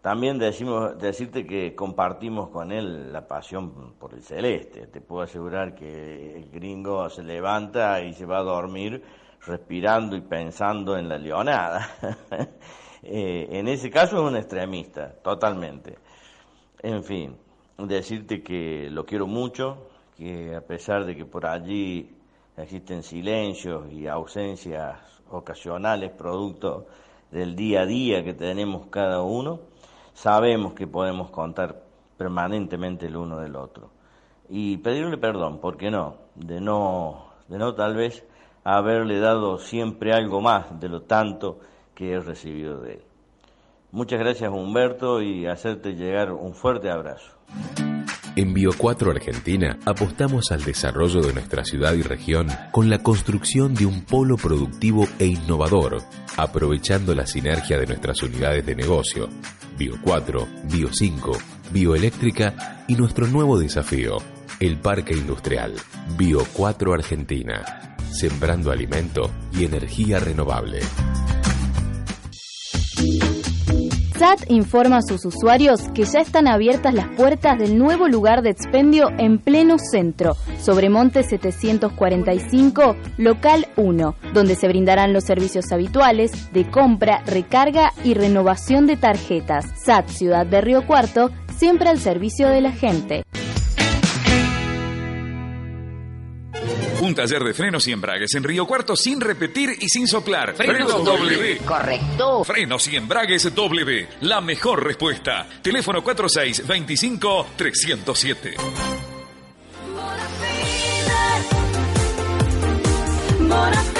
También 0.00 0.38
decimos, 0.38 0.96
decirte 0.98 1.44
que 1.44 1.74
compartimos 1.74 2.50
con 2.50 2.70
él 2.70 3.12
la 3.12 3.26
pasión 3.26 3.94
por 3.98 4.14
el 4.14 4.22
celeste. 4.22 4.86
Te 4.86 5.00
puedo 5.00 5.22
asegurar 5.22 5.74
que 5.74 6.36
el 6.36 6.50
gringo 6.50 7.10
se 7.10 7.24
levanta 7.24 8.00
y 8.00 8.12
se 8.14 8.24
va 8.24 8.38
a 8.38 8.42
dormir 8.42 9.02
respirando 9.44 10.16
y 10.16 10.20
pensando 10.20 10.96
en 10.96 11.08
la 11.08 11.18
leonada. 11.18 11.90
eh, 13.02 13.48
en 13.50 13.66
ese 13.66 13.90
caso 13.90 14.16
es 14.16 14.30
un 14.30 14.36
extremista, 14.36 15.12
totalmente. 15.14 15.98
En 16.80 17.02
fin, 17.02 17.36
decirte 17.76 18.40
que 18.40 18.88
lo 18.90 19.04
quiero 19.04 19.26
mucho, 19.26 19.88
que 20.18 20.56
a 20.56 20.60
pesar 20.60 21.04
de 21.06 21.16
que 21.16 21.24
por 21.24 21.46
allí 21.46 22.10
existen 22.56 23.04
silencios 23.04 23.90
y 23.92 24.08
ausencias 24.08 24.98
ocasionales 25.30 26.10
producto 26.10 26.86
del 27.30 27.54
día 27.54 27.82
a 27.82 27.86
día 27.86 28.24
que 28.24 28.34
tenemos 28.34 28.88
cada 28.88 29.22
uno, 29.22 29.60
sabemos 30.14 30.72
que 30.72 30.88
podemos 30.88 31.30
contar 31.30 31.82
permanentemente 32.16 33.06
el 33.06 33.16
uno 33.16 33.38
del 33.38 33.54
otro. 33.54 33.90
Y 34.48 34.78
pedirle 34.78 35.18
perdón, 35.18 35.60
¿por 35.60 35.76
qué 35.76 35.88
no? 35.90 36.16
De 36.34 36.60
no, 36.60 37.26
de 37.46 37.58
no 37.58 37.74
tal 37.74 37.94
vez 37.94 38.24
haberle 38.64 39.20
dado 39.20 39.58
siempre 39.58 40.12
algo 40.12 40.40
más 40.40 40.80
de 40.80 40.88
lo 40.88 41.02
tanto 41.02 41.60
que 41.94 42.12
he 42.12 42.20
recibido 42.20 42.80
de 42.80 42.94
él. 42.94 43.02
Muchas 43.92 44.18
gracias 44.18 44.50
Humberto 44.50 45.22
y 45.22 45.46
hacerte 45.46 45.94
llegar 45.94 46.32
un 46.32 46.54
fuerte 46.54 46.90
abrazo. 46.90 47.38
En 48.38 48.54
Bio 48.54 48.70
4 48.78 49.10
Argentina 49.10 49.80
apostamos 49.84 50.52
al 50.52 50.62
desarrollo 50.62 51.22
de 51.22 51.32
nuestra 51.32 51.64
ciudad 51.64 51.94
y 51.94 52.02
región 52.02 52.46
con 52.70 52.88
la 52.88 53.02
construcción 53.02 53.74
de 53.74 53.84
un 53.84 54.02
polo 54.02 54.36
productivo 54.36 55.08
e 55.18 55.26
innovador, 55.26 56.04
aprovechando 56.36 57.16
la 57.16 57.26
sinergia 57.26 57.76
de 57.80 57.86
nuestras 57.86 58.22
unidades 58.22 58.64
de 58.64 58.76
negocio, 58.76 59.28
Bio 59.76 59.96
4, 60.00 60.46
Bio 60.70 60.88
5, 60.92 61.32
Bioeléctrica 61.72 62.84
y 62.86 62.94
nuestro 62.94 63.26
nuevo 63.26 63.58
desafío, 63.58 64.18
El 64.60 64.76
Parque 64.78 65.14
Industrial, 65.14 65.74
Bio 66.16 66.46
4 66.52 66.94
Argentina, 66.94 67.96
sembrando 68.12 68.70
alimento 68.70 69.32
y 69.52 69.64
energía 69.64 70.20
renovable. 70.20 70.78
SAT 74.18 74.50
informa 74.50 74.96
a 74.96 75.02
sus 75.02 75.24
usuarios 75.24 75.80
que 75.94 76.02
ya 76.02 76.18
están 76.18 76.48
abiertas 76.48 76.92
las 76.92 77.06
puertas 77.06 77.56
del 77.56 77.78
nuevo 77.78 78.08
lugar 78.08 78.42
de 78.42 78.50
expendio 78.50 79.10
en 79.16 79.38
pleno 79.38 79.76
centro, 79.78 80.36
sobre 80.60 80.90
Monte 80.90 81.22
745, 81.22 82.96
local 83.16 83.68
1, 83.76 84.16
donde 84.34 84.56
se 84.56 84.66
brindarán 84.66 85.12
los 85.12 85.22
servicios 85.22 85.70
habituales 85.70 86.52
de 86.52 86.68
compra, 86.68 87.22
recarga 87.26 87.92
y 88.02 88.14
renovación 88.14 88.88
de 88.88 88.96
tarjetas. 88.96 89.66
SAT 89.84 90.08
Ciudad 90.08 90.46
de 90.46 90.62
Río 90.62 90.84
Cuarto, 90.84 91.30
siempre 91.56 91.88
al 91.88 92.00
servicio 92.00 92.48
de 92.48 92.60
la 92.60 92.72
gente. 92.72 93.24
Un 97.00 97.14
taller 97.14 97.44
de 97.44 97.54
frenos 97.54 97.86
y 97.86 97.92
embragues 97.92 98.34
en 98.34 98.42
Río 98.42 98.66
Cuarto 98.66 98.96
sin 98.96 99.20
repetir 99.20 99.70
y 99.80 99.88
sin 99.88 100.08
soplar. 100.08 100.54
Frenos 100.54 101.04
W. 101.04 101.58
Correcto. 101.58 102.42
Frenos 102.42 102.88
y 102.88 102.96
embragues 102.96 103.54
W. 103.54 104.08
La 104.22 104.40
mejor 104.40 104.84
respuesta. 104.84 105.46
Teléfono 105.62 106.02
4625 106.02 107.46
307. 107.56 108.54
Bonafide. 113.48 113.97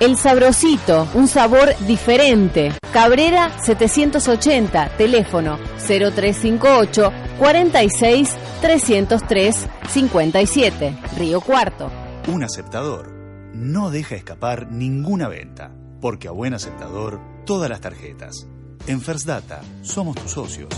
El 0.00 0.16
Sabrosito, 0.16 1.06
un 1.12 1.28
sabor 1.28 1.76
diferente. 1.86 2.72
Cabrera 2.90 3.60
780, 3.62 4.96
teléfono 4.96 5.58
0358 5.76 7.12
46 7.38 8.36
303 8.62 9.68
57, 9.90 10.98
Río 11.18 11.42
Cuarto. 11.42 11.90
Un 12.28 12.42
aceptador 12.42 13.12
no 13.52 13.90
deja 13.90 14.14
escapar 14.14 14.72
ninguna 14.72 15.28
venta, 15.28 15.70
porque 16.00 16.28
a 16.28 16.30
buen 16.30 16.54
aceptador 16.54 17.20
todas 17.44 17.68
las 17.68 17.82
tarjetas. 17.82 18.46
En 18.86 19.02
First 19.02 19.26
Data 19.26 19.60
somos 19.82 20.16
tus 20.16 20.30
socios 20.30 20.70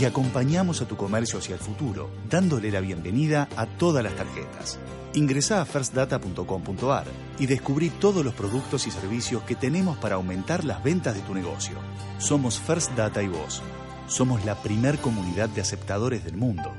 y 0.00 0.06
acompañamos 0.06 0.80
a 0.80 0.88
tu 0.88 0.96
comercio 0.96 1.40
hacia 1.40 1.56
el 1.56 1.60
futuro, 1.60 2.08
dándole 2.30 2.70
la 2.70 2.80
bienvenida 2.80 3.50
a 3.54 3.66
todas 3.66 4.02
las 4.02 4.16
tarjetas. 4.16 4.78
Ingresá 5.14 5.60
a 5.60 5.66
firstdata.com.ar 5.66 7.04
y 7.38 7.46
descubrí 7.46 7.90
todos 7.90 8.24
los 8.24 8.32
productos 8.32 8.86
y 8.86 8.90
servicios 8.90 9.42
que 9.42 9.54
tenemos 9.54 9.98
para 9.98 10.14
aumentar 10.14 10.64
las 10.64 10.82
ventas 10.82 11.14
de 11.14 11.20
tu 11.20 11.34
negocio. 11.34 11.76
Somos 12.18 12.58
First 12.58 12.92
Data 12.92 13.22
y 13.22 13.28
vos. 13.28 13.62
Somos 14.06 14.44
la 14.46 14.62
primer 14.62 14.98
comunidad 14.98 15.50
de 15.50 15.60
aceptadores 15.60 16.24
del 16.24 16.36
mundo. 16.36 16.72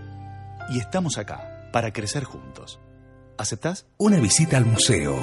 Y 0.71 0.79
estamos 0.79 1.19
acá 1.19 1.69
para 1.71 1.93
crecer 1.93 2.23
juntos. 2.23 2.79
¿Aceptás? 3.37 3.85
Una 3.97 4.17
visita 4.19 4.57
al 4.57 4.65
museo, 4.65 5.15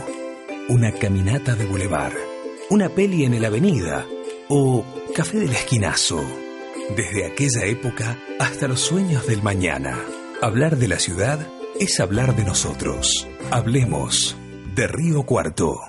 una 0.69 0.93
caminata 0.93 1.57
de 1.57 1.65
bulevar, 1.65 2.13
una 2.71 2.91
peli 2.91 3.25
en 3.25 3.35
el 3.35 3.45
avenida 3.45 4.07
o 4.49 4.85
café 5.17 5.41
del 5.41 5.51
esquinazo. 5.51 6.23
Desde 6.97 7.27
aquella 7.27 7.65
época 7.67 8.17
hasta 8.39 8.69
los 8.69 8.81
sueños 8.81 9.27
del 9.27 9.43
mañana. 9.43 9.99
Hablar 10.43 10.77
de 10.77 10.89
la 10.89 10.99
ciudad 10.99 11.47
es 11.81 11.99
hablar 11.99 12.37
de 12.37 12.45
nosotros. 12.45 13.27
Hablemos 13.51 14.37
de 14.75 14.87
Río 14.87 15.23
Cuarto. 15.23 15.81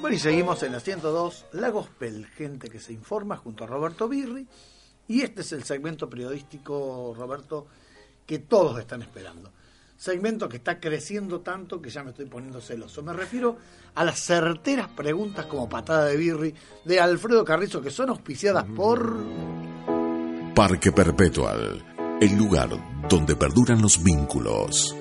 Bueno, 0.00 0.16
y 0.16 0.18
seguimos 0.18 0.64
en 0.64 0.72
la 0.72 0.80
102, 0.80 1.46
La 1.52 1.70
Gospel, 1.70 2.26
gente 2.26 2.68
que 2.68 2.80
se 2.80 2.92
informa 2.92 3.36
junto 3.36 3.62
a 3.62 3.68
Roberto 3.68 4.08
Birri. 4.08 4.48
Y 5.06 5.22
este 5.22 5.42
es 5.42 5.52
el 5.52 5.62
segmento 5.62 6.10
periodístico, 6.10 7.14
Roberto, 7.16 7.68
que 8.26 8.40
todos 8.40 8.80
están 8.80 9.02
esperando. 9.02 9.52
Segmento 9.96 10.48
que 10.48 10.56
está 10.56 10.80
creciendo 10.80 11.40
tanto 11.40 11.80
que 11.80 11.90
ya 11.90 12.02
me 12.02 12.10
estoy 12.10 12.26
poniendo 12.26 12.60
celoso. 12.60 13.04
Me 13.04 13.12
refiero 13.12 13.56
a 13.94 14.04
las 14.04 14.18
certeras 14.18 14.88
preguntas 14.88 15.46
como 15.46 15.68
patada 15.68 16.06
de 16.06 16.16
Birri 16.16 16.54
de 16.84 16.98
Alfredo 16.98 17.44
Carrizo, 17.44 17.80
que 17.80 17.90
son 17.92 18.10
auspiciadas 18.10 18.64
por... 18.64 19.16
Parque 20.56 20.90
Perpetual, 20.90 21.84
el 22.20 22.36
lugar 22.36 22.93
donde 23.08 23.36
perduran 23.36 23.82
los 23.82 24.02
vínculos. 24.02 24.96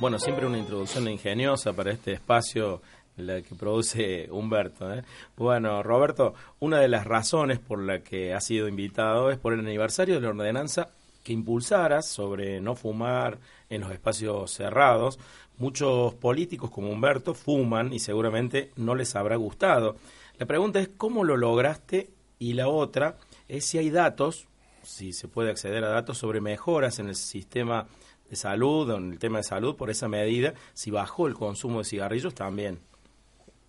Bueno, 0.00 0.18
siempre 0.18 0.46
una 0.46 0.58
introducción 0.58 1.08
ingeniosa 1.08 1.72
para 1.72 1.92
este 1.92 2.12
espacio, 2.12 2.80
la 3.16 3.42
que 3.42 3.54
produce 3.54 4.28
Humberto. 4.30 4.92
¿eh? 4.92 5.02
Bueno, 5.36 5.82
Roberto, 5.82 6.34
una 6.60 6.78
de 6.80 6.88
las 6.88 7.04
razones 7.04 7.58
por 7.58 7.80
la 7.80 8.00
que 8.00 8.32
has 8.32 8.44
sido 8.44 8.68
invitado 8.68 9.30
es 9.30 9.38
por 9.38 9.52
el 9.52 9.60
aniversario 9.60 10.14
de 10.16 10.20
la 10.20 10.28
ordenanza 10.30 10.90
que 11.24 11.32
impulsaras 11.32 12.06
sobre 12.06 12.60
no 12.60 12.74
fumar 12.74 13.38
en 13.70 13.80
los 13.80 13.92
espacios 13.92 14.52
cerrados. 14.52 15.18
Muchos 15.58 16.14
políticos 16.14 16.70
como 16.70 16.90
Humberto 16.90 17.34
fuman 17.34 17.92
y 17.92 17.98
seguramente 17.98 18.70
no 18.76 18.94
les 18.94 19.14
habrá 19.16 19.36
gustado. 19.36 19.96
La 20.38 20.46
pregunta 20.46 20.78
es 20.78 20.88
cómo 20.96 21.24
lo 21.24 21.36
lograste 21.36 22.10
y 22.38 22.52
la 22.52 22.68
otra 22.68 23.16
es 23.48 23.64
si 23.64 23.78
hay 23.78 23.90
datos, 23.90 24.46
si 24.82 25.12
se 25.12 25.26
puede 25.26 25.50
acceder 25.50 25.82
a 25.84 25.88
datos 25.88 26.18
sobre 26.18 26.40
mejoras 26.40 27.00
en 27.00 27.08
el 27.08 27.16
sistema 27.16 27.88
de 28.30 28.36
salud, 28.36 28.90
en 28.94 29.12
el 29.12 29.18
tema 29.18 29.38
de 29.38 29.44
salud 29.44 29.74
por 29.74 29.90
esa 29.90 30.06
medida, 30.08 30.54
si 30.74 30.90
bajó 30.90 31.26
el 31.26 31.34
consumo 31.34 31.78
de 31.78 31.84
cigarrillos 31.84 32.34
también. 32.34 32.78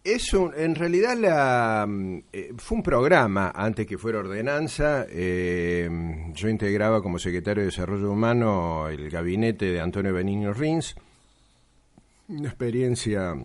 Es 0.04 0.34
un, 0.34 0.54
en 0.56 0.76
realidad 0.76 1.18
la, 1.18 1.86
mm, 1.88 2.18
eh, 2.32 2.54
fue 2.58 2.78
un 2.78 2.84
programa 2.84 3.52
antes 3.54 3.86
que 3.86 3.98
fuera 3.98 4.20
ordenanza. 4.20 5.06
eh, 5.10 5.90
yo 6.34 6.48
integraba 6.48 7.02
como 7.02 7.20
secretario 7.20 7.62
de 7.62 7.66
Desarrollo 7.68 8.12
Humano 8.12 8.88
el 8.88 9.10
gabinete 9.10 9.66
de 9.66 9.82
Antonio 9.82 10.14
Benigno 10.14 10.54
Rins. 10.54 10.96
Una 12.30 12.48
experiencia 12.48 13.36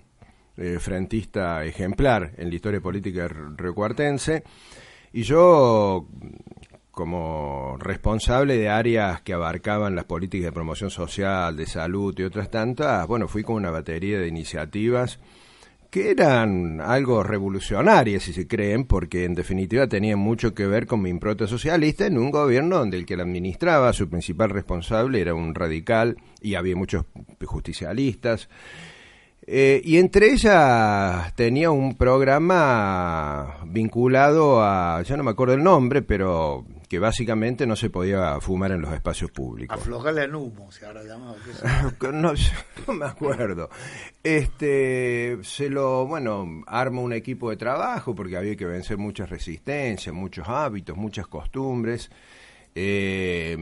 eh, 0.56 0.78
frentista 0.78 1.64
ejemplar 1.64 2.32
en 2.36 2.48
la 2.48 2.54
historia 2.54 2.80
política 2.80 3.28
recuartense. 3.28 4.44
Y 5.12 5.22
yo, 5.22 6.08
como 6.90 7.76
responsable 7.78 8.56
de 8.56 8.68
áreas 8.68 9.20
que 9.22 9.32
abarcaban 9.32 9.94
las 9.94 10.04
políticas 10.04 10.46
de 10.46 10.52
promoción 10.52 10.90
social, 10.90 11.56
de 11.56 11.66
salud 11.66 12.14
y 12.18 12.22
otras 12.22 12.50
tantas, 12.50 13.06
bueno, 13.06 13.28
fui 13.28 13.42
con 13.42 13.56
una 13.56 13.70
batería 13.70 14.18
de 14.18 14.28
iniciativas 14.28 15.18
que 15.94 16.10
eran 16.10 16.80
algo 16.80 17.22
revolucionarias, 17.22 18.24
si 18.24 18.32
se 18.32 18.48
creen, 18.48 18.84
porque 18.84 19.24
en 19.24 19.36
definitiva 19.36 19.86
tenían 19.86 20.18
mucho 20.18 20.52
que 20.52 20.66
ver 20.66 20.88
con 20.88 21.00
mi 21.00 21.08
impronta 21.08 21.46
socialista 21.46 22.04
en 22.04 22.18
un 22.18 22.32
gobierno 22.32 22.78
donde 22.78 22.96
el 22.96 23.06
que 23.06 23.16
la 23.16 23.22
administraba, 23.22 23.92
su 23.92 24.08
principal 24.08 24.50
responsable, 24.50 25.20
era 25.20 25.34
un 25.34 25.54
radical 25.54 26.16
y 26.40 26.56
había 26.56 26.74
muchos 26.74 27.04
justicialistas. 27.44 28.48
Eh, 29.46 29.82
y 29.84 29.98
entre 29.98 30.32
ellas 30.32 31.34
tenía 31.34 31.70
un 31.70 31.96
programa 31.96 33.58
vinculado 33.66 34.62
a, 34.62 35.02
ya 35.02 35.16
no 35.18 35.22
me 35.22 35.32
acuerdo 35.32 35.54
el 35.54 35.62
nombre, 35.62 36.00
pero 36.00 36.64
que 36.88 36.98
básicamente 36.98 37.66
no 37.66 37.76
se 37.76 37.90
podía 37.90 38.40
fumar 38.40 38.72
en 38.72 38.80
los 38.80 38.94
espacios 38.94 39.30
públicos. 39.30 39.78
Aflojarle 39.78 40.24
en 40.24 40.34
humo, 40.34 40.72
se 40.72 40.86
habrá 40.86 41.02
llamado. 41.02 41.36
¿qué 41.44 41.52
sé? 41.52 42.12
no, 42.12 42.32
no 42.86 42.94
me 42.94 43.04
acuerdo. 43.04 43.68
Este, 44.22 45.38
se 45.42 45.68
lo, 45.68 46.06
bueno, 46.06 46.62
arma 46.66 47.02
un 47.02 47.12
equipo 47.12 47.50
de 47.50 47.56
trabajo 47.56 48.14
porque 48.14 48.38
había 48.38 48.56
que 48.56 48.64
vencer 48.64 48.96
muchas 48.96 49.28
resistencias, 49.28 50.14
muchos 50.14 50.48
hábitos, 50.48 50.96
muchas 50.96 51.26
costumbres. 51.26 52.10
Eh, 52.76 53.56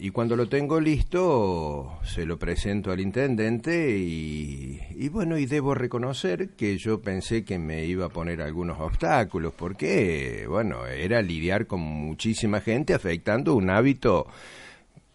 y 0.00 0.10
cuando 0.10 0.34
lo 0.34 0.48
tengo 0.48 0.80
listo, 0.80 1.98
se 2.04 2.24
lo 2.24 2.38
presento 2.38 2.90
al 2.90 3.00
intendente 3.00 3.98
y, 3.98 4.80
y 4.96 5.08
bueno, 5.10 5.36
y 5.36 5.44
debo 5.44 5.74
reconocer 5.74 6.50
que 6.50 6.78
yo 6.78 7.02
pensé 7.02 7.44
que 7.44 7.58
me 7.58 7.84
iba 7.84 8.06
a 8.06 8.08
poner 8.08 8.40
algunos 8.40 8.80
obstáculos, 8.80 9.52
porque, 9.54 10.46
bueno, 10.48 10.86
era 10.86 11.20
lidiar 11.20 11.66
con 11.66 11.80
muchísima 11.80 12.62
gente 12.62 12.94
afectando 12.94 13.54
un 13.54 13.68
hábito 13.68 14.26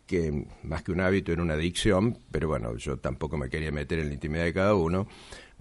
que 0.05 0.45
más 0.63 0.84
que 0.84 0.91
un 0.91 1.01
hábito 1.01 1.32
era 1.32 1.41
una 1.41 1.55
adicción, 1.55 2.17
pero 2.32 2.47
bueno, 2.47 2.78
yo 2.78 2.97
tampoco 2.97 3.38
me 3.38 3.49
quería 3.49 3.71
meter 3.71 3.99
en 3.99 4.09
la 4.09 4.13
intimidad 4.13 4.43
de 4.43 4.53
cada 4.53 4.76
uno. 4.76 5.07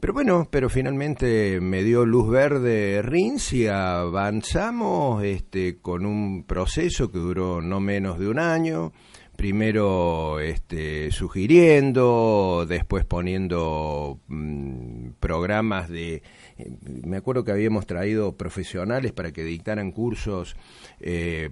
Pero 0.04 0.12
bueno, 0.12 0.46
pero 0.50 0.68
finalmente 0.68 1.62
me 1.62 1.82
dio 1.82 2.04
luz 2.04 2.28
verde 2.28 3.00
Rins 3.00 3.54
y 3.54 3.68
avanzamos 3.68 5.24
este, 5.24 5.78
con 5.78 6.04
un 6.04 6.44
proceso 6.44 7.10
que 7.10 7.18
duró 7.18 7.62
no 7.62 7.80
menos 7.80 8.18
de 8.18 8.28
un 8.28 8.38
año. 8.38 8.92
primero 9.34 10.40
este, 10.40 11.10
sugiriendo, 11.10 12.66
después 12.68 13.06
poniendo 13.06 14.20
mm, 14.28 15.12
programas 15.20 15.88
de... 15.88 16.22
eh, 16.58 16.70
Me 17.02 17.16
acuerdo 17.16 17.42
que 17.42 17.52
habíamos 17.52 17.86
traído 17.86 18.36
profesionales 18.36 19.12
para 19.12 19.32
que 19.32 19.42
dictaran 19.42 19.90
cursos 19.90 20.54
eh, 21.00 21.48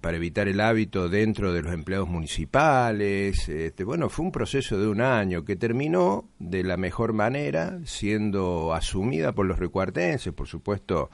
para 0.00 0.16
evitar 0.16 0.48
el 0.48 0.60
hábito 0.60 1.08
dentro 1.08 1.52
de 1.52 1.62
los 1.62 1.72
empleados 1.72 2.08
municipales. 2.08 3.48
Este, 3.48 3.84
bueno, 3.84 4.08
fue 4.08 4.24
un 4.24 4.32
proceso 4.32 4.78
de 4.78 4.88
un 4.88 5.00
año 5.00 5.44
que 5.44 5.56
terminó 5.56 6.28
de 6.38 6.64
la 6.64 6.76
mejor 6.76 7.12
manera, 7.12 7.78
siendo 7.84 8.72
asumida 8.72 9.32
por 9.32 9.46
los 9.46 9.58
recuartenses, 9.58 10.32
por 10.32 10.46
supuesto, 10.46 11.10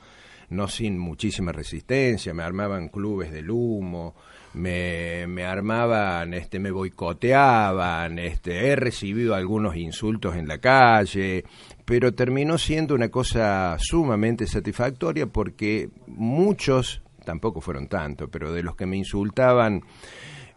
no 0.51 0.69
sin 0.69 0.99
muchísima 0.99 1.53
resistencia. 1.53 2.35
Me 2.35 2.45
armaban 2.45 2.89
clubes 2.89 3.33
del 3.33 3.51
humo, 3.51 4.15
me, 4.55 5.27
me 5.27 5.45
armaban, 5.45 6.33
este, 6.33 6.59
me 6.59 6.71
boicoteaban, 6.71 8.19
este, 8.19 8.69
he 8.69 8.77
recibido 8.77 9.35
algunos 9.35 9.77
insultos 9.77 10.35
en 10.37 10.49
la 10.49 10.59
calle, 10.59 11.45
pero 11.85 12.15
terminó 12.15 12.59
siendo 12.59 12.95
una 12.95 13.11
cosa 13.11 13.77
sumamente 13.79 14.47
satisfactoria 14.47 15.27
porque 15.27 15.91
muchos, 16.07 17.03
tampoco 17.27 17.61
fueron 17.61 17.89
tanto, 17.89 18.29
pero 18.29 18.53
de 18.55 18.63
los 18.63 18.75
que 18.75 18.87
me 18.87 18.97
insultaban, 18.97 19.83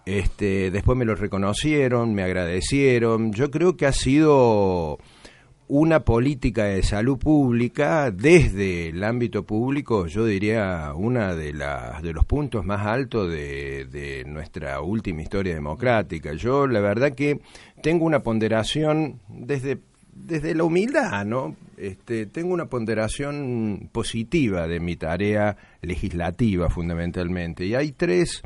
este, 0.05 0.71
después 0.71 0.97
me 0.97 1.03
lo 1.03 1.15
reconocieron, 1.15 2.13
me 2.13 2.23
agradecieron. 2.23 3.33
Yo 3.33 3.51
creo 3.51 3.75
que 3.75 3.85
ha 3.85 3.91
sido 3.91 4.97
una 5.67 5.99
política 5.99 6.63
de 6.63 6.81
salud 6.81 7.19
pública 7.19 8.09
desde 8.09 8.89
el 8.89 9.03
ámbito 9.03 9.43
público, 9.43 10.07
yo 10.07 10.25
diría 10.25 10.93
una 10.95 11.35
de 11.35 11.53
las 11.53 12.01
de 12.01 12.11
los 12.11 12.25
puntos 12.25 12.65
más 12.65 12.87
altos 12.87 13.29
de, 13.29 13.85
de 13.85 14.23
nuestra 14.25 14.81
última 14.81 15.21
historia 15.21 15.53
democrática. 15.53 16.33
Yo 16.33 16.65
la 16.65 16.79
verdad 16.79 17.13
que 17.13 17.39
tengo 17.83 18.05
una 18.05 18.23
ponderación 18.23 19.19
desde 19.27 19.77
desde 20.25 20.53
la 20.55 20.63
humildad, 20.63 21.25
¿no? 21.25 21.55
Este, 21.77 22.25
tengo 22.25 22.53
una 22.53 22.65
ponderación 22.65 23.89
positiva 23.91 24.67
de 24.67 24.79
mi 24.79 24.95
tarea 24.95 25.57
legislativa 25.81 26.69
fundamentalmente 26.69 27.65
y 27.65 27.75
hay 27.75 27.93
tres 27.93 28.43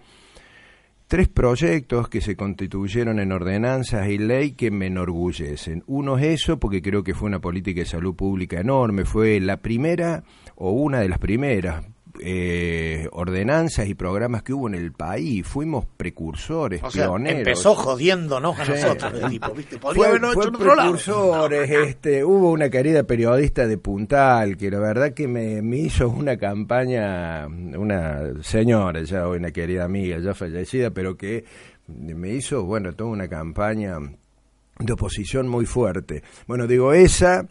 tres 1.08 1.28
proyectos 1.28 2.10
que 2.10 2.22
se 2.22 2.36
constituyeron 2.36 3.20
en 3.20 3.32
ordenanzas 3.32 4.08
y 4.08 4.18
ley 4.18 4.54
que 4.54 4.72
me 4.72 4.88
enorgullecen. 4.88 5.84
Uno 5.86 6.18
es 6.18 6.42
eso, 6.42 6.58
porque 6.58 6.82
creo 6.82 7.04
que 7.04 7.14
fue 7.14 7.28
una 7.28 7.40
política 7.40 7.82
de 7.82 7.86
salud 7.86 8.16
pública 8.16 8.60
enorme, 8.60 9.06
fue 9.06 9.40
la 9.40 9.58
primera 9.58 10.24
o 10.56 10.72
una 10.72 11.02
de 11.02 11.10
las 11.10 11.20
primeras 11.20 11.86
eh, 12.22 13.08
ordenanzas 13.12 13.88
y 13.88 13.96
programas 13.96 14.44
que 14.44 14.54
hubo 14.54 14.68
en 14.68 14.76
el 14.76 14.92
país. 14.92 15.46
Fuimos 15.48 15.86
precursores, 15.98 16.82
O 16.84 16.92
sea, 16.92 17.08
pioneros. 17.08 17.40
empezó 17.40 17.76
jodiéndonos 17.76 18.60
a 18.60 18.66
Sí. 18.66 18.72
nosotros 18.72 19.14
el 19.24 19.30
tipo, 19.32 19.52
¿viste? 19.54 19.78
Podría 19.80 20.10
Fue, 20.10 20.18
hecho 20.18 20.52
precursores, 20.52 21.70
este, 21.70 22.24
hubo 22.24 22.52
una 22.52 22.70
querida 22.70 23.04
periodista 23.04 23.66
de 23.68 23.78
Puntal 23.78 24.58
que 24.58 24.70
la 24.70 24.80
verdad 24.80 25.14
que 25.14 25.28
me, 25.28 25.62
me 25.62 25.78
hizo 25.78 26.08
una 26.10 26.38
campaña, 26.38 27.48
una 27.48 28.42
señora 28.42 29.02
ya, 29.04 29.28
una 29.28 29.52
querida 29.52 29.86
amiga 29.86 30.20
ya 30.20 30.34
fallecida, 30.34 30.92
pero 30.92 31.18
que 31.18 31.44
me 31.88 32.30
hizo, 32.30 32.64
bueno, 32.64 32.94
toda 32.94 33.10
una 33.10 33.28
campaña 33.28 33.98
de 34.80 34.94
oposición 34.94 35.48
muy 35.48 35.66
fuerte. 35.66 36.24
Bueno, 36.48 36.66
digo, 36.68 36.94
esa 36.94 37.46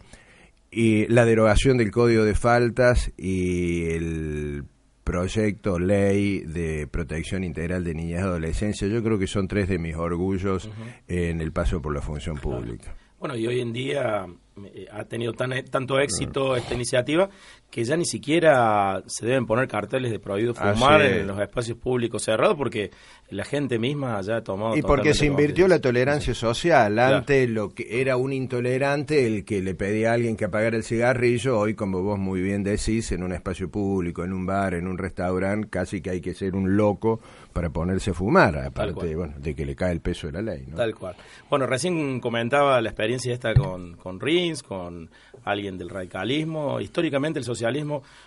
y 0.73 1.07
la 1.07 1.25
derogación 1.25 1.77
del 1.77 1.91
Código 1.91 2.23
de 2.23 2.35
Faltas 2.35 3.11
y 3.17 3.85
el 3.91 4.65
proyecto 5.03 5.79
ley 5.79 6.39
de 6.39 6.87
protección 6.87 7.43
integral 7.43 7.83
de 7.83 7.93
niñez 7.93 8.19
y 8.19 8.23
adolescencia, 8.23 8.87
yo 8.87 9.03
creo 9.03 9.19
que 9.19 9.27
son 9.27 9.47
tres 9.47 9.67
de 9.67 9.77
mis 9.77 9.95
orgullos 9.95 10.69
en 11.07 11.41
el 11.41 11.51
paso 11.51 11.81
por 11.81 11.93
la 11.93 12.01
función 12.01 12.37
pública. 12.37 12.95
Bueno, 13.19 13.35
y 13.37 13.47
hoy 13.47 13.61
en 13.61 13.71
día 13.71 14.25
eh, 14.65 14.85
ha 14.91 15.05
tenido 15.05 15.31
tan, 15.33 15.51
tanto 15.65 15.99
éxito 15.99 16.55
esta 16.55 16.73
iniciativa 16.73 17.29
que 17.73 17.83
ya 17.83 17.97
ni 17.97 18.05
siquiera 18.05 19.01
se 19.07 19.25
deben 19.25 19.47
poner 19.47 19.67
carteles 19.67 20.11
de 20.11 20.19
prohibido 20.19 20.53
fumar 20.53 21.01
Así 21.01 21.11
es. 21.11 21.21
en 21.21 21.27
los 21.27 21.39
espacios 21.39 21.75
públicos 21.75 22.21
cerrados 22.21 22.55
porque 22.55 22.91
la 23.31 23.45
gente 23.45 23.79
misma 23.79 24.21
ya 24.21 24.37
ha 24.37 24.43
tomado 24.43 24.77
Y 24.77 24.83
porque 24.83 25.15
se 25.15 25.25
invirtió 25.25 25.67
la 25.67 25.79
tolerancia 25.79 26.35
social. 26.35 26.93
Claro. 26.93 27.15
Antes 27.15 27.49
lo 27.49 27.73
que 27.73 27.99
era 27.99 28.15
un 28.15 28.31
intolerante 28.31 29.25
el 29.25 29.43
que 29.43 29.63
le 29.63 29.73
pedía 29.73 30.11
a 30.11 30.13
alguien 30.13 30.37
que 30.37 30.45
apagara 30.45 30.77
el 30.77 30.83
cigarrillo, 30.83 31.57
hoy 31.57 31.73
como 31.73 32.03
vos 32.03 32.19
muy 32.19 32.43
bien 32.43 32.63
decís, 32.63 33.11
en 33.11 33.23
un 33.23 33.33
espacio 33.33 33.71
público, 33.71 34.23
en 34.23 34.33
un 34.33 34.45
bar, 34.45 34.75
en 34.75 34.87
un 34.87 34.99
restaurante, 34.99 35.67
casi 35.71 35.99
que 35.99 36.11
hay 36.11 36.21
que 36.21 36.35
ser 36.35 36.55
un 36.55 36.77
loco 36.77 37.21
para 37.53 37.71
ponerse 37.71 38.11
a 38.11 38.13
fumar, 38.13 38.55
aparte 38.55 39.15
bueno, 39.15 39.33
de 39.37 39.55
que 39.55 39.65
le 39.65 39.75
cae 39.75 39.93
el 39.93 40.01
peso 40.01 40.27
de 40.27 40.33
la 40.33 40.41
ley. 40.43 40.65
¿no? 40.67 40.75
Tal 40.75 40.93
cual. 40.93 41.15
Bueno, 41.49 41.65
recién 41.65 42.19
comentaba 42.19 42.79
la 42.81 42.89
experiencia 42.89 43.33
esta 43.33 43.55
con, 43.55 43.95
con 43.95 44.19
Rins, 44.19 44.61
con 44.61 45.09
alguien 45.43 45.75
del 45.77 45.89
radicalismo. 45.89 46.79
Históricamente 46.79 47.39
el 47.39 47.45
socialismo 47.45 47.62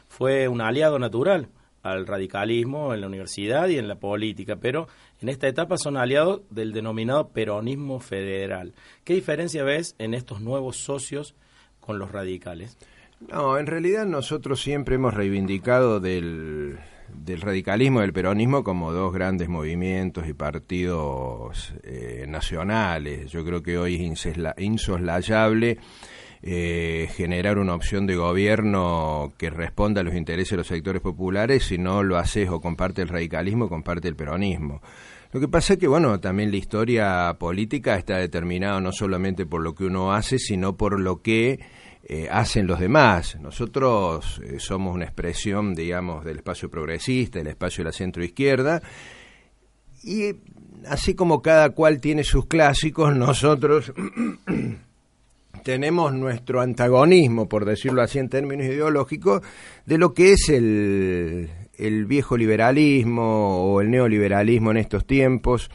fue 0.09 0.49
un 0.49 0.61
aliado 0.61 0.99
natural 0.99 1.49
al 1.83 2.07
radicalismo 2.07 2.93
en 2.95 3.01
la 3.01 3.07
universidad 3.07 3.69
y 3.69 3.79
en 3.79 3.89
la 3.89 3.97
política, 3.97 4.57
pero 4.57 4.89
en 5.21 5.29
esta 5.29 5.47
etapa 5.47 5.79
son 5.79 5.97
aliados 5.97 6.43
del 6.51 6.73
denominado 6.73 7.29
peronismo 7.29 8.01
federal. 8.01 8.75
¿Qué 9.05 9.15
diferencia 9.15 9.63
ves 9.63 9.95
en 9.99 10.15
estos 10.15 10.41
nuevos 10.41 10.79
socios 10.79 11.35
con 11.81 11.99
los 11.99 12.11
radicales? 12.11 12.77
No, 13.21 13.59
en 13.59 13.67
realidad 13.67 14.05
nosotros 14.05 14.61
siempre 14.61 14.97
hemos 14.97 15.15
reivindicado 15.15 16.01
del, 16.01 16.79
del 17.09 17.41
radicalismo 17.41 18.01
y 18.01 18.03
del 18.03 18.13
peronismo 18.13 18.63
como 18.63 18.93
dos 18.93 19.13
grandes 19.13 19.49
movimientos 19.49 20.29
y 20.29 20.35
partidos 20.35 21.73
eh, 21.83 22.27
nacionales. 22.29 23.31
Yo 23.31 23.45
creo 23.45 23.63
que 23.63 23.79
hoy 23.79 23.95
es 23.95 24.27
insoslayable 24.59 25.79
eh, 26.49 27.09
generar 27.17 27.59
una 27.59 27.75
opción 27.75 28.07
de 28.07 28.15
gobierno 28.15 29.33
que 29.37 29.51
responda 29.51 30.03
a 30.03 30.05
los 30.05 30.15
intereses 30.15 30.53
de 30.53 30.59
los 30.59 30.69
sectores 30.69 31.03
populares 31.03 31.65
si 31.65 31.77
no 31.77 32.05
lo 32.05 32.19
haces 32.19 32.49
o 32.49 32.61
comparte 32.61 33.03
el 33.03 33.09
radicalismo 33.09 33.69
comparte 33.69 34.07
el 34.07 34.15
peronismo. 34.15 34.81
Lo 35.33 35.41
que 35.41 35.49
pasa 35.49 35.73
es 35.73 35.81
que, 35.81 35.89
bueno, 35.89 36.21
también 36.21 36.53
la 36.53 36.59
historia 36.59 37.37
política 37.37 37.97
está 37.97 38.19
determinada 38.19 38.81
no 38.81 38.93
solamente 38.93 39.45
por 39.45 39.61
lo 39.61 39.75
que 39.75 39.87
uno 39.87 40.13
hace, 40.13 40.39
sino 40.39 40.77
por 40.77 41.01
lo 41.01 41.21
que 41.21 41.59
eh, 42.05 42.29
hacen 42.31 42.69
los 42.69 42.79
demás. 42.79 43.37
Nosotros 43.41 44.41
eh, 44.45 44.61
somos 44.61 44.95
una 44.95 45.05
expresión, 45.05 45.75
digamos, 45.75 46.25
del 46.25 46.37
espacio 46.37 46.71
progresista, 46.71 47.41
del 47.41 47.49
espacio 47.49 47.83
de 47.83 47.91
la 47.91 47.93
centro-izquierda, 47.93 48.81
y 50.05 50.37
así 50.87 51.17
como 51.17 51.43
cada 51.43 51.71
cual 51.71 52.01
tiene 52.01 52.23
sus 52.23 52.47
clásicos, 52.47 53.17
nosotros 53.17 53.93
tenemos 55.67 56.15
nuestro 56.15 56.61
antagonismo, 56.61 57.49
por 57.49 57.65
decirlo 57.65 58.01
así 58.01 58.21
en 58.21 58.29
términos 58.29 58.67
ideológicos, 58.67 59.43
de 59.85 59.99
lo 59.99 60.15
que 60.15 60.31
es 60.31 60.49
el, 60.49 61.51
el 61.77 62.07
viejo 62.07 62.37
liberalismo 62.37 63.65
o 63.65 63.81
el 63.81 63.91
neoliberalismo 63.91 64.71
en 64.71 64.77
estos 64.77 65.05
tiempos. 65.09 65.69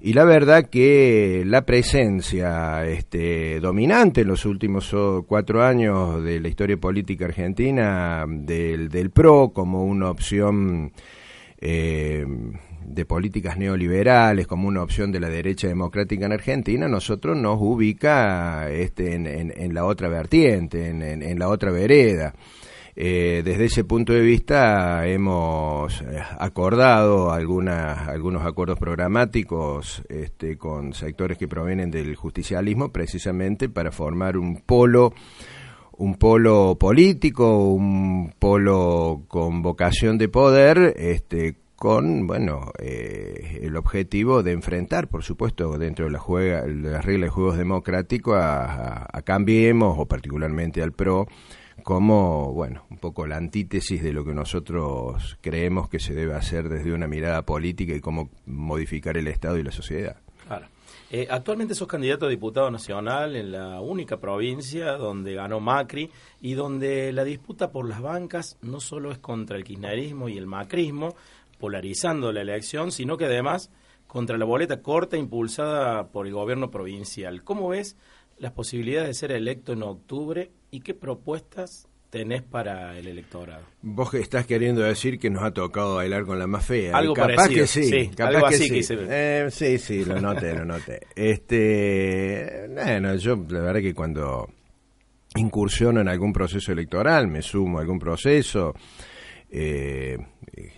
Y 0.00 0.14
la 0.14 0.24
verdad 0.24 0.68
que 0.68 1.44
la 1.46 1.64
presencia 1.64 2.84
este, 2.84 3.60
dominante 3.60 4.22
en 4.22 4.26
los 4.26 4.44
últimos 4.44 4.92
cuatro 5.28 5.62
años 5.62 6.24
de 6.24 6.40
la 6.40 6.48
historia 6.48 6.76
política 6.76 7.26
argentina 7.26 8.24
del, 8.28 8.88
del 8.88 9.10
PRO 9.10 9.52
como 9.54 9.84
una 9.84 10.10
opción 10.10 10.90
eh, 11.60 12.26
de 12.88 13.04
políticas 13.04 13.56
neoliberales, 13.58 14.46
como 14.46 14.68
una 14.68 14.82
opción 14.82 15.12
de 15.12 15.20
la 15.20 15.28
derecha 15.28 15.68
democrática 15.68 16.26
en 16.26 16.32
Argentina, 16.32 16.88
nosotros 16.88 17.36
nos 17.36 17.58
ubica 17.60 18.70
este, 18.70 19.14
en, 19.14 19.26
en- 19.26 19.74
la 19.74 19.84
otra 19.84 20.08
vertiente, 20.08 20.88
en, 20.88 21.02
en- 21.02 21.22
en 21.22 21.38
la 21.38 21.48
otra 21.48 21.70
vereda. 21.70 22.34
Eh, 23.00 23.42
desde 23.44 23.66
ese 23.66 23.84
punto 23.84 24.12
de 24.12 24.20
vista 24.22 25.06
hemos 25.06 26.00
eh, 26.02 26.18
acordado 26.40 27.30
algunas, 27.30 28.08
algunos 28.08 28.44
acuerdos 28.44 28.76
programáticos 28.78 30.02
este, 30.08 30.56
con 30.58 30.92
sectores 30.94 31.38
que 31.38 31.46
provienen 31.46 31.92
del 31.92 32.16
justicialismo 32.16 32.90
precisamente 32.90 33.68
para 33.68 33.92
formar 33.92 34.36
un 34.36 34.62
polo 34.62 35.12
un 36.00 36.14
polo 36.14 36.76
político, 36.78 37.68
un 37.72 38.32
polo 38.38 39.22
con 39.28 39.62
vocación 39.62 40.16
de 40.16 40.28
poder, 40.28 40.94
este, 40.96 41.56
con 41.78 42.26
bueno 42.26 42.72
eh, 42.80 43.60
el 43.62 43.76
objetivo 43.76 44.42
de 44.42 44.52
enfrentar, 44.52 45.06
por 45.08 45.22
supuesto, 45.22 45.78
dentro 45.78 46.06
de 46.06 46.10
la 46.10 46.18
juega, 46.18 46.62
de 46.62 46.74
las 46.90 47.04
reglas 47.04 47.26
de 47.28 47.30
juegos 47.30 47.56
democráticos 47.56 48.34
a, 48.36 49.06
a- 49.16 49.22
Cambiemos 49.22 49.96
o 49.98 50.06
particularmente 50.06 50.82
al 50.82 50.92
PRO 50.92 51.26
como 51.84 52.52
bueno 52.52 52.84
un 52.90 52.98
poco 52.98 53.26
la 53.26 53.36
antítesis 53.36 54.02
de 54.02 54.12
lo 54.12 54.24
que 54.24 54.34
nosotros 54.34 55.38
creemos 55.40 55.88
que 55.88 56.00
se 56.00 56.14
debe 56.14 56.34
hacer 56.34 56.68
desde 56.68 56.92
una 56.92 57.06
mirada 57.06 57.42
política 57.42 57.94
y 57.94 58.00
cómo 58.00 58.30
modificar 58.46 59.16
el 59.16 59.28
Estado 59.28 59.58
y 59.58 59.62
la 59.62 59.70
sociedad. 59.72 60.16
Claro. 60.46 60.66
Eh, 61.10 61.26
actualmente 61.30 61.74
sos 61.74 61.88
candidato 61.88 62.26
a 62.26 62.28
diputado 62.28 62.70
nacional 62.70 63.34
en 63.36 63.52
la 63.52 63.80
única 63.80 64.18
provincia 64.18 64.92
donde 64.92 65.34
ganó 65.34 65.58
Macri 65.60 66.10
y 66.42 66.52
donde 66.54 67.12
la 67.12 67.24
disputa 67.24 67.70
por 67.70 67.88
las 67.88 68.02
bancas 68.02 68.58
no 68.60 68.78
solo 68.80 69.10
es 69.10 69.18
contra 69.18 69.56
el 69.56 69.64
kirchnerismo 69.64 70.28
y 70.28 70.36
el 70.36 70.46
macrismo, 70.46 71.14
polarizando 71.58 72.32
la 72.32 72.40
elección, 72.42 72.92
sino 72.92 73.16
que 73.16 73.26
además 73.26 73.70
contra 74.06 74.38
la 74.38 74.44
boleta 74.44 74.80
corta 74.80 75.16
impulsada 75.16 76.08
por 76.08 76.26
el 76.26 76.32
gobierno 76.32 76.70
provincial. 76.70 77.42
¿Cómo 77.44 77.68
ves 77.68 77.96
las 78.38 78.52
posibilidades 78.52 79.08
de 79.08 79.14
ser 79.14 79.32
electo 79.32 79.72
en 79.72 79.82
octubre 79.82 80.50
y 80.70 80.80
qué 80.80 80.94
propuestas 80.94 81.88
tenés 82.08 82.42
para 82.42 82.98
el 82.98 83.06
electorado? 83.06 83.64
Vos 83.82 84.10
que 84.10 84.18
estás 84.20 84.46
queriendo 84.46 84.80
decir 84.82 85.18
que 85.18 85.28
nos 85.28 85.42
ha 85.42 85.50
tocado 85.50 85.96
bailar 85.96 86.24
con 86.24 86.38
la 86.38 86.46
más 86.46 86.64
fea. 86.64 86.96
Algo 86.96 87.12
capaz 87.12 87.34
parecido, 87.34 87.60
que 87.62 87.66
sí, 87.66 87.82
sí, 87.84 88.08
capaz 88.16 88.28
algo 88.36 88.48
que 88.48 88.54
así 88.54 88.64
sí. 88.68 88.74
quise- 88.76 88.96
Eh, 89.10 89.48
sí, 89.50 89.78
sí, 89.78 90.04
lo 90.06 90.18
noté, 90.20 90.54
lo 90.54 90.64
noté. 90.64 91.00
Este, 91.14 92.68
bueno, 92.72 93.14
yo 93.16 93.36
la 93.50 93.60
verdad 93.60 93.80
que 93.80 93.92
cuando 93.94 94.48
incursiono 95.36 96.00
en 96.00 96.08
algún 96.08 96.32
proceso 96.32 96.72
electoral, 96.72 97.28
me 97.28 97.42
sumo 97.42 97.78
a 97.78 97.82
algún 97.82 97.98
proceso, 97.98 98.74
eh, 99.50 100.16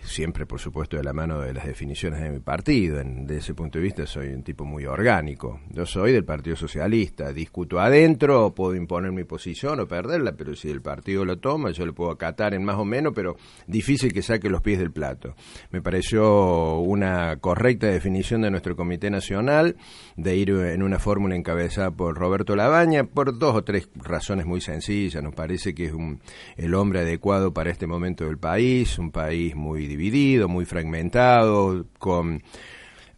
siempre 0.03 0.45
por 0.45 0.59
supuesto 0.59 0.97
de 0.97 1.03
la 1.03 1.13
mano 1.13 1.41
de 1.41 1.53
las 1.53 1.65
definiciones 1.65 2.21
de 2.21 2.29
mi 2.29 2.39
partido. 2.39 2.99
En, 2.99 3.25
de 3.25 3.37
ese 3.37 3.53
punto 3.53 3.77
de 3.77 3.83
vista 3.83 4.05
soy 4.05 4.29
un 4.29 4.43
tipo 4.43 4.65
muy 4.65 4.85
orgánico. 4.85 5.61
Yo 5.69 5.85
soy 5.85 6.11
del 6.11 6.25
Partido 6.25 6.55
Socialista, 6.55 7.31
discuto 7.33 7.79
adentro, 7.79 8.53
puedo 8.53 8.75
imponer 8.75 9.11
mi 9.11 9.23
posición 9.23 9.79
o 9.79 9.87
perderla, 9.87 10.33
pero 10.33 10.55
si 10.55 10.69
el 10.69 10.81
partido 10.81 11.25
lo 11.25 11.37
toma, 11.37 11.71
yo 11.71 11.85
le 11.85 11.93
puedo 11.93 12.11
acatar 12.11 12.53
en 12.53 12.63
más 12.63 12.77
o 12.77 12.85
menos, 12.85 13.13
pero 13.15 13.35
difícil 13.67 14.13
que 14.13 14.21
saque 14.21 14.49
los 14.49 14.61
pies 14.61 14.79
del 14.79 14.91
plato. 14.91 15.35
Me 15.71 15.81
pareció 15.81 16.79
una 16.79 17.37
correcta 17.37 17.87
definición 17.87 18.41
de 18.41 18.51
nuestro 18.51 18.75
Comité 18.75 19.09
Nacional 19.09 19.75
de 20.15 20.35
ir 20.35 20.49
en 20.49 20.83
una 20.83 20.99
fórmula 20.99 21.35
encabezada 21.35 21.91
por 21.91 22.17
Roberto 22.17 22.55
Labaña 22.55 23.05
por 23.05 23.37
dos 23.37 23.55
o 23.55 23.63
tres 23.63 23.89
razones 23.95 24.45
muy 24.45 24.61
sencillas. 24.61 25.23
Nos 25.23 25.33
parece 25.33 25.73
que 25.73 25.85
es 25.85 25.93
un, 25.93 26.19
el 26.57 26.73
hombre 26.73 26.99
adecuado 26.99 27.53
para 27.53 27.71
este 27.71 27.87
momento 27.87 28.25
del 28.25 28.37
país, 28.37 28.97
un 28.99 29.11
país 29.11 29.55
muy 29.55 29.70
dividido, 29.79 30.47
muy 30.47 30.65
fragmentado, 30.65 31.85
con 31.97 32.41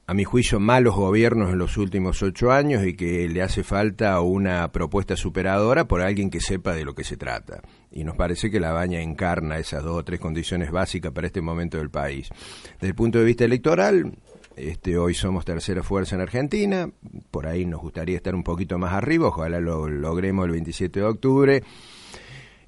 a 0.06 0.14
mi 0.14 0.26
juicio, 0.26 0.60
malos 0.60 0.96
gobiernos 0.96 1.52
en 1.52 1.58
los 1.58 1.78
últimos 1.78 2.22
ocho 2.22 2.52
años 2.52 2.86
y 2.86 2.94
que 2.94 3.30
le 3.30 3.42
hace 3.42 3.64
falta 3.64 4.20
una 4.20 4.70
propuesta 4.72 5.16
superadora 5.16 5.88
por 5.88 6.02
alguien 6.02 6.30
que 6.30 6.42
sepa 6.42 6.76
de 6.76 6.84
lo 6.84 6.94
que 6.94 7.06
se 7.06 7.16
trata. 7.16 7.62
Y 7.90 8.04
nos 8.04 8.18
parece 8.18 8.52
que 8.52 8.60
la 8.60 8.74
baña 8.74 9.00
encarna 9.00 9.60
esas 9.60 9.82
dos 9.84 9.98
o 9.98 10.04
tres 10.04 10.20
condiciones 10.20 10.72
básicas 10.72 11.14
para 11.14 11.28
este 11.28 11.42
momento 11.42 11.78
del 11.78 11.90
país. 11.90 12.30
Desde 12.74 12.88
el 12.88 12.96
punto 12.96 13.20
de 13.20 13.26
vista 13.26 13.46
electoral, 13.46 14.18
este, 14.58 14.98
hoy 14.98 15.14
somos 15.14 15.46
tercera 15.46 15.84
fuerza 15.84 16.16
en 16.16 16.22
Argentina, 16.22 16.90
por 17.32 17.48
ahí 17.48 17.66
nos 17.66 17.80
gustaría 17.80 18.18
estar 18.18 18.36
un 18.36 18.44
poquito 18.44 18.78
más 18.78 18.92
arriba, 18.92 19.30
ojalá 19.30 19.62
lo 19.62 19.88
logremos 19.88 20.46
el 20.46 20.52
27 20.52 21.00
de 21.00 21.06
octubre. 21.06 21.64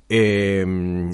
Eh, 0.07 0.63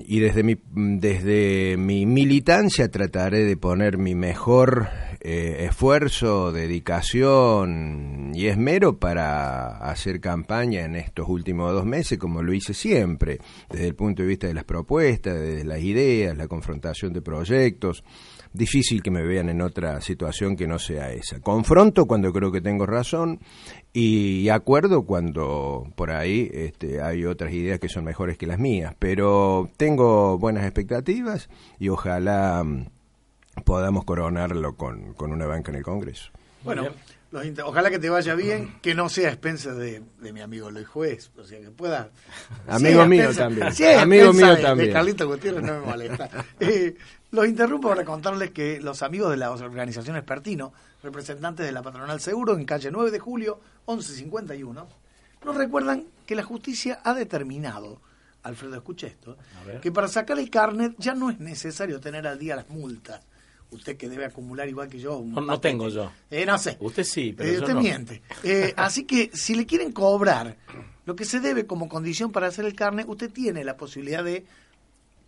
y 0.06 0.20
desde 0.20 0.44
mi, 0.44 0.58
desde 0.74 1.78
mi 1.78 2.06
militancia 2.06 2.92
trataré 2.92 3.46
de 3.46 3.56
poner 3.56 3.98
mi 3.98 4.16
mejor 4.16 4.89
eh, 5.22 5.68
esfuerzo, 5.70 6.52
dedicación 6.52 8.32
y 8.34 8.48
esmero 8.48 8.98
para 8.98 9.78
hacer 9.78 10.20
campaña 10.20 10.82
en 10.82 10.96
estos 10.96 11.30
últimos 11.30 11.72
dos 11.72 11.86
meses, 11.86 12.18
como 12.18 12.42
lo 12.42 12.54
hice 12.54 12.74
siempre, 12.74 13.39
desde 13.70 13.88
el 13.88 13.96
punto 13.96 14.24
de 14.24 14.28
vista 14.28 14.48
de 14.48 14.56
las 14.56 14.66
propuestas, 14.66 15.39
de 15.39 15.64
las 15.64 15.80
ideas, 15.80 16.36
la 16.36 16.48
confrontación 16.48 17.14
de 17.14 17.22
proyectos. 17.22 18.04
Difícil 18.54 19.02
que 19.02 19.12
me 19.12 19.24
vean 19.24 19.47
en 19.49 19.62
otra 19.62 20.02
situación 20.02 20.58
que 20.58 20.68
no 20.68 20.78
sea 20.78 21.12
esa. 21.12 21.39
Confronto 21.39 22.06
cuando 22.06 22.34
creo 22.34 22.52
que 22.52 22.60
tengo 22.60 22.86
razón 22.86 23.39
y 23.93 24.49
acuerdo 24.49 25.04
cuando 25.04 25.88
por 25.95 26.12
ahí 26.12 26.49
este, 26.54 27.02
hay 27.02 27.24
otras 27.26 27.54
ideas 27.54 27.80
que 27.80 27.88
son 27.88 28.04
mejores 28.04 28.38
que 28.38 28.47
las 28.47 28.60
mías. 28.60 28.93
Pero 28.99 29.70
tengo 29.78 30.38
buenas 30.38 30.66
expectativas 30.66 31.49
y 31.80 31.88
ojalá 31.88 32.62
mm, 32.66 32.88
podamos 33.64 34.04
coronarlo 34.04 34.76
con, 34.76 35.14
con 35.14 35.32
una 35.32 35.45
banca 35.45 35.72
en 35.72 35.78
el 35.78 35.84
Congreso. 35.84 36.32
Bueno, 36.66 36.89
los 37.32 37.45
inter- 37.45 37.64
ojalá 37.66 37.89
que 37.89 37.99
te 37.99 38.10
vaya 38.10 38.36
bien, 38.36 38.74
que 38.82 38.93
no 38.93 39.08
sea 39.08 39.30
a 39.30 39.32
expensas 39.32 39.78
de, 39.78 40.02
de 40.22 40.34
mi 40.34 40.41
amigo 40.41 40.70
Luis 40.70 40.88
Juez, 40.88 41.32
o 41.38 41.43
sea, 41.45 41.58
que 41.60 41.72
pueda... 41.72 42.10
Amigo 42.68 43.06
mío 43.06 43.34
también. 43.34 43.68
Amigo 43.97 44.34
mío 44.34 44.56
de- 44.58 44.62
también. 44.62 44.89
De 44.89 44.93
Carlito 44.93 45.26
Gutiérrez 45.28 45.64
no 45.64 45.80
me 45.80 45.86
molesta. 45.86 46.30
Eh, 46.60 46.95
los 47.32 47.47
interrumpo 47.47 47.89
para 47.89 48.03
contarles 48.05 48.51
que 48.51 48.79
los 48.82 49.01
amigos 49.03 49.32
de 49.32 49.38
la 49.38 49.51
organización 49.51 50.15
Espertino, 50.17 50.73
representantes 51.03 51.65
de 51.65 51.71
la 51.71 51.82
Patronal 51.82 52.19
Seguro 52.19 52.57
en 52.57 52.65
calle 52.65 52.91
9 52.91 53.11
de 53.11 53.19
julio, 53.19 53.59
1151, 53.88 54.88
nos 55.45 55.55
recuerdan 55.55 56.05
que 56.25 56.36
la 56.36 56.43
justicia 56.43 56.99
ha 57.03 57.13
determinado, 57.13 58.01
Alfredo, 58.43 58.75
escuche 58.75 59.07
esto, 59.07 59.38
que 59.82 59.91
para 59.91 60.07
sacar 60.07 60.38
el 60.39 60.49
carnet 60.49 60.95
ya 60.97 61.13
no 61.15 61.29
es 61.29 61.39
necesario 61.39 61.99
tener 61.99 62.27
al 62.27 62.38
día 62.39 62.55
las 62.55 62.69
multas. 62.69 63.21
Usted 63.71 63.95
que 63.95 64.09
debe 64.09 64.25
acumular 64.25 64.67
igual 64.67 64.89
que 64.89 64.99
yo. 64.99 65.17
un 65.19 65.34
No, 65.34 65.59
tengo 65.61 65.88
yo. 65.88 66.11
Eh, 66.29 66.45
no 66.45 66.57
sé. 66.57 66.75
Usted 66.82 67.05
sí, 67.05 67.34
pero 67.36 67.49
Eh, 67.49 67.53
yo 67.53 67.59
usted 67.61 67.73
no. 67.73 67.79
miente. 67.79 68.21
Eh, 68.43 68.73
así 68.77 69.05
que 69.05 69.32
si 69.34 69.55
le 69.55 69.65
quieren 69.65 69.93
cobrar 69.93 70.57
lo 71.05 71.15
que 71.15 71.23
se 71.23 71.39
debe 71.39 71.65
como 71.65 71.88
condición 71.88 72.34
para 72.34 72.47
hacer 72.47 72.65
el 72.65 72.75
carnet, 72.75 73.07
usted 73.07 73.32
tiene 73.32 73.63
la 73.63 73.77
posibilidad 73.77 74.25
de 74.25 74.45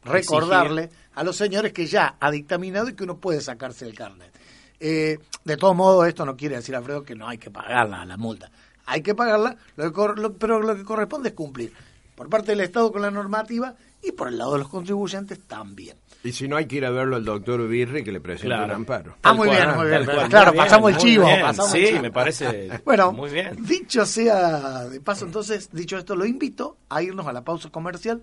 recordarle 0.06 0.90
a 1.16 1.24
los 1.24 1.36
señores 1.36 1.74
que 1.74 1.86
ya 1.86 2.16
ha 2.20 2.32
dictaminado 2.32 2.90
y 2.90 2.94
que 2.94 3.04
uno 3.04 3.18
puede 3.18 3.42
sacarse 3.42 3.86
el 3.86 3.96
carnet. 3.96 4.32
Eh, 4.80 5.20
de 5.46 5.58
todos 5.58 5.76
modos, 5.76 6.08
esto 6.08 6.26
no 6.26 6.36
quiere 6.36 6.56
decir, 6.58 6.76
Alfredo, 6.76 7.04
que 7.04 7.16
no 7.16 7.28
hay 7.28 7.38
que 7.38 7.50
pagarla, 7.52 8.06
la 8.06 8.18
multa. 8.18 8.52
Hay 8.86 9.02
que 9.02 9.16
pagarla, 9.16 9.56
lo 9.78 9.84
que 9.86 9.92
cor- 9.94 10.20
lo- 10.20 10.34
pero 10.34 10.62
lo 10.62 10.76
que 10.76 10.84
corresponde 10.84 11.30
es 11.30 11.36
cumplir 11.36 11.72
por 12.16 12.30
parte 12.30 12.52
del 12.52 12.62
Estado 12.62 12.92
con 12.92 13.02
la 13.02 13.10
normativa 13.12 13.76
y 14.02 14.12
por 14.12 14.28
el 14.28 14.38
lado 14.38 14.54
de 14.54 14.60
los 14.60 14.68
contribuyentes 14.68 15.40
también. 15.48 15.96
Y 16.26 16.32
si 16.34 16.48
no, 16.48 16.56
hay 16.58 16.66
que 16.68 16.78
ir 16.78 16.86
a 16.86 16.90
verlo 16.90 17.16
al 17.18 17.24
doctor 17.26 17.66
Birri 17.68 18.04
que 18.04 18.12
le 18.12 18.20
presente 18.22 18.48
Claro. 18.48 18.66
un 18.66 18.72
amparo. 18.72 19.16
Ah, 19.24 19.34
muy 19.34 19.50
bien, 19.50 19.76
muy 19.76 19.88
bien. 19.88 20.04
Claro, 20.06 20.52
muy 20.52 20.54
bien, 20.54 20.56
pasamos 20.56 20.92
el 20.92 20.98
chivo. 20.98 21.28
el 21.30 21.56
Sí, 21.56 21.86
chivo. 21.88 22.02
me 22.02 22.12
parece 22.12 22.82
Bueno, 22.86 23.12
muy 23.14 23.30
bien. 23.30 23.58
dicho 23.66 24.06
sea 24.06 24.86
de 24.86 25.00
paso, 25.02 25.26
entonces, 25.26 25.70
dicho 25.72 25.98
esto, 25.98 26.16
lo 26.16 26.26
invito 26.26 26.78
a 26.90 27.02
irnos 27.02 27.26
a 27.28 27.34
la 27.34 27.44
pausa 27.44 27.70
comercial 27.70 28.22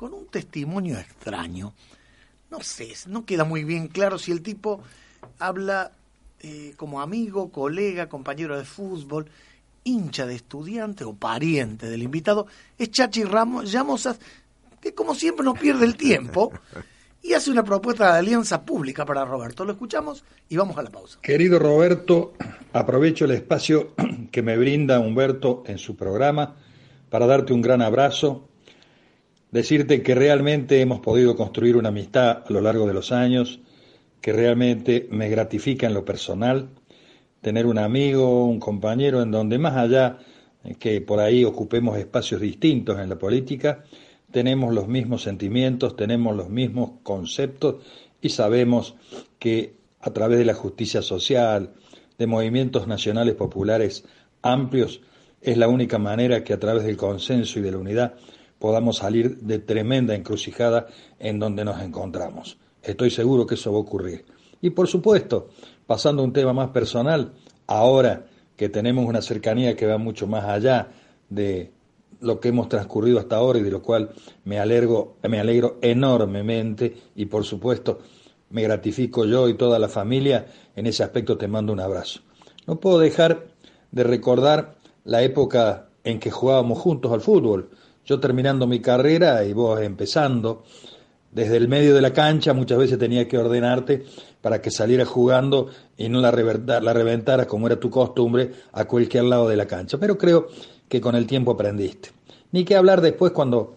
con 0.00 0.14
un 0.14 0.28
testimonio 0.28 0.98
extraño. 0.98 1.74
No 2.50 2.62
sé, 2.62 2.94
no 3.08 3.26
queda 3.26 3.44
muy 3.44 3.64
bien 3.64 3.88
claro 3.88 4.18
si 4.18 4.32
el 4.32 4.40
tipo 4.40 4.80
habla 5.38 5.92
eh, 6.40 6.72
como 6.78 7.02
amigo, 7.02 7.52
colega, 7.52 8.08
compañero 8.08 8.56
de 8.56 8.64
fútbol, 8.64 9.26
hincha 9.84 10.24
de 10.24 10.36
estudiante 10.36 11.04
o 11.04 11.12
pariente 11.12 11.90
del 11.90 12.02
invitado. 12.02 12.46
Es 12.78 12.90
Chachi 12.90 13.24
Ramos 13.24 13.70
Llamosas, 13.70 14.18
que 14.80 14.94
como 14.94 15.14
siempre 15.14 15.44
no 15.44 15.52
pierde 15.52 15.84
el 15.84 15.98
tiempo 15.98 16.50
y 17.20 17.34
hace 17.34 17.50
una 17.50 17.62
propuesta 17.62 18.14
de 18.14 18.20
alianza 18.20 18.64
pública 18.64 19.04
para 19.04 19.26
Roberto. 19.26 19.66
Lo 19.66 19.72
escuchamos 19.72 20.24
y 20.48 20.56
vamos 20.56 20.78
a 20.78 20.82
la 20.82 20.88
pausa. 20.88 21.18
Querido 21.20 21.58
Roberto, 21.58 22.32
aprovecho 22.72 23.26
el 23.26 23.32
espacio 23.32 23.92
que 24.32 24.40
me 24.40 24.56
brinda 24.56 24.98
Humberto 24.98 25.62
en 25.66 25.76
su 25.76 25.94
programa 25.94 26.56
para 27.10 27.26
darte 27.26 27.52
un 27.52 27.60
gran 27.60 27.82
abrazo, 27.82 28.48
decirte 29.50 30.02
que 30.02 30.14
realmente 30.14 30.80
hemos 30.80 31.00
podido 31.00 31.36
construir 31.36 31.76
una 31.76 31.88
amistad 31.88 32.44
a 32.46 32.52
lo 32.52 32.60
largo 32.60 32.86
de 32.86 32.94
los 32.94 33.12
años, 33.12 33.60
que 34.20 34.32
realmente 34.32 35.08
me 35.10 35.28
gratifica 35.28 35.86
en 35.86 35.94
lo 35.94 36.04
personal 36.04 36.68
tener 37.40 37.66
un 37.66 37.78
amigo, 37.78 38.44
un 38.44 38.60
compañero 38.60 39.22
en 39.22 39.30
donde 39.30 39.58
más 39.58 39.76
allá 39.76 40.18
que 40.78 41.00
por 41.00 41.20
ahí 41.20 41.44
ocupemos 41.44 41.98
espacios 41.98 42.40
distintos 42.40 42.98
en 43.00 43.08
la 43.08 43.18
política, 43.18 43.84
tenemos 44.30 44.74
los 44.74 44.88
mismos 44.88 45.22
sentimientos, 45.22 45.96
tenemos 45.96 46.36
los 46.36 46.50
mismos 46.50 46.92
conceptos 47.02 47.76
y 48.20 48.28
sabemos 48.28 48.94
que 49.38 49.74
a 50.00 50.10
través 50.10 50.38
de 50.38 50.44
la 50.44 50.54
justicia 50.54 51.02
social, 51.02 51.72
de 52.18 52.26
movimientos 52.26 52.86
nacionales 52.86 53.34
populares 53.34 54.04
amplios, 54.42 55.00
es 55.40 55.56
la 55.56 55.68
única 55.68 55.98
manera 55.98 56.44
que 56.44 56.52
a 56.52 56.60
través 56.60 56.84
del 56.84 56.98
consenso 56.98 57.58
y 57.58 57.62
de 57.62 57.70
la 57.70 57.78
unidad 57.78 58.14
podamos 58.60 58.98
salir 58.98 59.38
de 59.38 59.58
tremenda 59.58 60.14
encrucijada 60.14 60.86
en 61.18 61.40
donde 61.40 61.64
nos 61.64 61.82
encontramos. 61.82 62.58
Estoy 62.82 63.10
seguro 63.10 63.46
que 63.46 63.56
eso 63.56 63.72
va 63.72 63.78
a 63.78 63.80
ocurrir. 63.80 64.24
Y 64.60 64.70
por 64.70 64.86
supuesto, 64.86 65.48
pasando 65.86 66.22
a 66.22 66.24
un 66.26 66.32
tema 66.32 66.52
más 66.52 66.68
personal, 66.68 67.32
ahora 67.66 68.26
que 68.56 68.68
tenemos 68.68 69.06
una 69.06 69.22
cercanía 69.22 69.74
que 69.74 69.86
va 69.86 69.98
mucho 69.98 70.26
más 70.26 70.44
allá 70.44 70.88
de 71.30 71.72
lo 72.20 72.38
que 72.38 72.48
hemos 72.48 72.68
transcurrido 72.68 73.18
hasta 73.18 73.36
ahora 73.36 73.58
y 73.58 73.62
de 73.62 73.70
lo 73.70 73.82
cual 73.82 74.10
me 74.44 74.58
alegro, 74.58 75.16
me 75.26 75.40
alegro 75.40 75.78
enormemente 75.80 76.94
y 77.16 77.24
por 77.26 77.44
supuesto 77.44 78.00
me 78.50 78.62
gratifico 78.62 79.24
yo 79.24 79.48
y 79.48 79.54
toda 79.54 79.78
la 79.78 79.88
familia, 79.88 80.46
en 80.76 80.86
ese 80.86 81.02
aspecto 81.02 81.38
te 81.38 81.48
mando 81.48 81.72
un 81.72 81.80
abrazo. 81.80 82.20
No 82.66 82.78
puedo 82.78 82.98
dejar 82.98 83.46
de 83.90 84.04
recordar 84.04 84.76
la 85.04 85.22
época 85.22 85.88
en 86.04 86.20
que 86.20 86.30
jugábamos 86.30 86.78
juntos 86.78 87.12
al 87.12 87.20
fútbol, 87.20 87.70
yo 88.10 88.18
terminando 88.18 88.66
mi 88.66 88.80
carrera 88.80 89.44
y 89.44 89.52
vos 89.52 89.80
empezando, 89.80 90.64
desde 91.30 91.56
el 91.56 91.68
medio 91.68 91.94
de 91.94 92.00
la 92.00 92.12
cancha 92.12 92.52
muchas 92.52 92.76
veces 92.76 92.98
tenía 92.98 93.28
que 93.28 93.38
ordenarte 93.38 94.04
para 94.40 94.60
que 94.60 94.72
salieras 94.72 95.06
jugando 95.06 95.68
y 95.96 96.08
no 96.08 96.20
la, 96.20 96.32
la 96.32 96.92
reventaras 96.92 97.46
como 97.46 97.68
era 97.68 97.78
tu 97.78 97.88
costumbre 97.88 98.50
a 98.72 98.84
cualquier 98.86 99.24
lado 99.24 99.48
de 99.48 99.56
la 99.56 99.66
cancha. 99.66 99.96
Pero 99.98 100.18
creo 100.18 100.48
que 100.88 101.00
con 101.00 101.14
el 101.14 101.28
tiempo 101.28 101.52
aprendiste. 101.52 102.08
Ni 102.50 102.64
que 102.64 102.74
hablar 102.74 103.00
después 103.00 103.30
cuando 103.30 103.76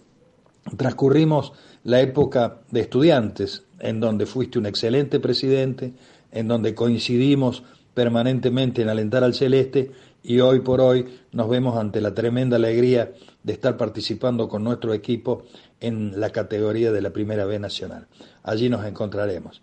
transcurrimos 0.77 1.53
la 1.83 2.01
época 2.01 2.61
de 2.71 2.79
estudiantes, 2.79 3.65
en 3.77 3.99
donde 3.99 4.25
fuiste 4.25 4.57
un 4.57 4.65
excelente 4.65 5.19
presidente, 5.19 5.93
en 6.31 6.47
donde 6.47 6.73
coincidimos 6.73 7.61
permanentemente 7.93 8.81
en 8.81 8.89
alentar 8.89 9.23
al 9.23 9.35
celeste 9.35 9.91
y 10.23 10.39
hoy 10.39 10.61
por 10.61 10.81
hoy 10.81 11.05
nos 11.33 11.47
vemos 11.49 11.77
ante 11.77 12.01
la 12.01 12.15
tremenda 12.15 12.55
alegría 12.55 13.11
de 13.43 13.53
estar 13.53 13.77
participando 13.77 14.47
con 14.47 14.63
nuestro 14.63 14.93
equipo 14.93 15.43
en 15.79 16.19
la 16.19 16.29
categoría 16.29 16.91
de 16.91 17.01
la 17.01 17.11
Primera 17.11 17.45
B 17.45 17.59
Nacional. 17.59 18.07
Allí 18.43 18.69
nos 18.69 18.85
encontraremos. 18.85 19.61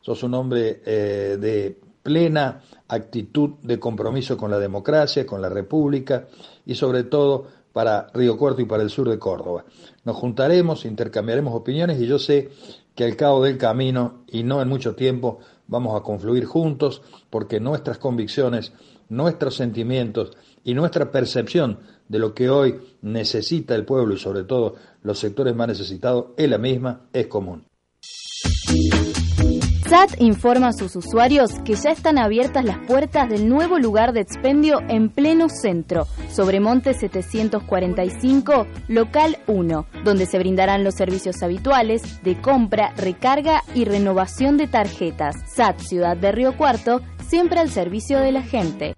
Sos 0.00 0.22
un 0.22 0.34
hombre 0.34 0.82
eh, 0.84 1.36
de 1.40 1.78
plena 2.02 2.62
actitud 2.88 3.54
de 3.62 3.78
compromiso 3.78 4.36
con 4.36 4.50
la 4.50 4.58
democracia, 4.58 5.26
con 5.26 5.42
la 5.42 5.48
República 5.48 6.26
y 6.64 6.74
sobre 6.74 7.04
todo 7.04 7.46
para 7.72 8.08
Río 8.14 8.36
Cuarto 8.36 8.62
y 8.62 8.64
para 8.64 8.82
el 8.82 8.90
sur 8.90 9.08
de 9.08 9.18
Córdoba. 9.18 9.64
Nos 10.04 10.16
juntaremos, 10.16 10.84
intercambiaremos 10.84 11.54
opiniones 11.54 12.00
y 12.00 12.06
yo 12.06 12.18
sé 12.18 12.50
que 12.94 13.04
al 13.04 13.14
cabo 13.14 13.44
del 13.44 13.58
camino 13.58 14.24
y 14.26 14.42
no 14.42 14.60
en 14.62 14.68
mucho 14.68 14.94
tiempo 14.94 15.38
vamos 15.66 15.94
a 15.94 16.02
confluir 16.02 16.44
juntos 16.44 17.02
porque 17.30 17.60
nuestras 17.60 17.98
convicciones, 17.98 18.72
nuestros 19.08 19.54
sentimientos 19.54 20.32
y 20.64 20.74
nuestra 20.74 21.10
percepción 21.10 21.78
de 22.08 22.18
lo 22.18 22.34
que 22.34 22.50
hoy 22.50 22.76
necesita 23.02 23.74
el 23.74 23.84
pueblo 23.84 24.14
y 24.14 24.18
sobre 24.18 24.44
todo 24.44 24.74
los 25.02 25.18
sectores 25.18 25.54
más 25.54 25.68
necesitados 25.68 26.26
es 26.36 26.48
la 26.48 26.58
misma, 26.58 27.08
es 27.12 27.26
común. 27.26 27.64
SAT 29.88 30.20
informa 30.20 30.68
a 30.68 30.72
sus 30.74 30.94
usuarios 30.96 31.50
que 31.64 31.74
ya 31.74 31.90
están 31.92 32.18
abiertas 32.18 32.62
las 32.62 32.76
puertas 32.86 33.26
del 33.30 33.48
nuevo 33.48 33.78
lugar 33.78 34.12
de 34.12 34.20
expendio 34.20 34.80
en 34.86 35.08
pleno 35.08 35.48
centro, 35.48 36.06
sobre 36.30 36.60
Monte 36.60 36.92
745, 36.92 38.66
local 38.88 39.38
1, 39.46 39.86
donde 40.04 40.26
se 40.26 40.38
brindarán 40.38 40.84
los 40.84 40.94
servicios 40.94 41.42
habituales 41.42 42.22
de 42.22 42.38
compra, 42.38 42.92
recarga 42.98 43.62
y 43.74 43.86
renovación 43.86 44.58
de 44.58 44.66
tarjetas. 44.66 45.36
SAT 45.54 45.80
Ciudad 45.80 46.18
de 46.18 46.32
Río 46.32 46.54
Cuarto, 46.54 47.00
siempre 47.26 47.58
al 47.58 47.70
servicio 47.70 48.18
de 48.18 48.32
la 48.32 48.42
gente. 48.42 48.94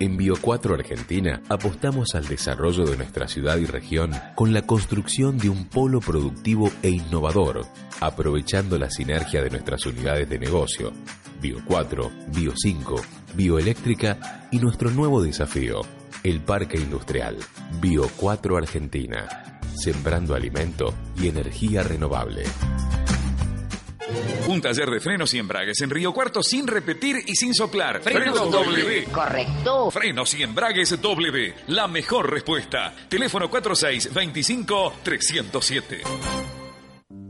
En 0.00 0.16
Bio 0.16 0.34
4 0.40 0.74
Argentina 0.74 1.42
apostamos 1.48 2.14
al 2.14 2.28
desarrollo 2.28 2.84
de 2.84 2.96
nuestra 2.96 3.26
ciudad 3.26 3.56
y 3.56 3.66
región 3.66 4.12
con 4.36 4.52
la 4.52 4.62
construcción 4.62 5.38
de 5.38 5.48
un 5.48 5.64
polo 5.64 5.98
productivo 5.98 6.70
e 6.82 6.90
innovador, 6.90 7.66
aprovechando 8.00 8.78
la 8.78 8.90
sinergia 8.90 9.42
de 9.42 9.50
nuestras 9.50 9.84
unidades 9.86 10.28
de 10.28 10.38
negocio, 10.38 10.92
Bio 11.42 11.58
4, 11.64 12.12
Bio 12.28 12.52
5, 12.56 12.94
Bioeléctrica 13.34 14.48
y 14.52 14.60
nuestro 14.60 14.92
nuevo 14.92 15.20
desafío, 15.20 15.80
el 16.22 16.42
Parque 16.42 16.78
Industrial, 16.78 17.36
Bio 17.80 18.08
4 18.18 18.56
Argentina, 18.56 19.58
sembrando 19.74 20.36
alimento 20.36 20.94
y 21.20 21.26
energía 21.26 21.82
renovable. 21.82 22.44
Un 24.48 24.60
taller 24.60 24.90
de 24.90 24.98
frenos 25.00 25.32
y 25.34 25.38
embragues 25.38 25.80
en 25.82 25.90
Río 25.90 26.12
Cuarto 26.12 26.42
sin 26.42 26.66
repetir 26.66 27.16
y 27.26 27.36
sin 27.36 27.54
soplar. 27.54 28.00
Frenos 28.00 28.50
W. 28.50 29.04
Correcto. 29.12 29.90
Frenos 29.90 30.34
y 30.34 30.42
embragues 30.42 31.00
W. 31.00 31.54
La 31.68 31.86
mejor 31.86 32.28
respuesta. 32.30 32.92
Teléfono 33.08 33.48
4625-307. 33.50 36.00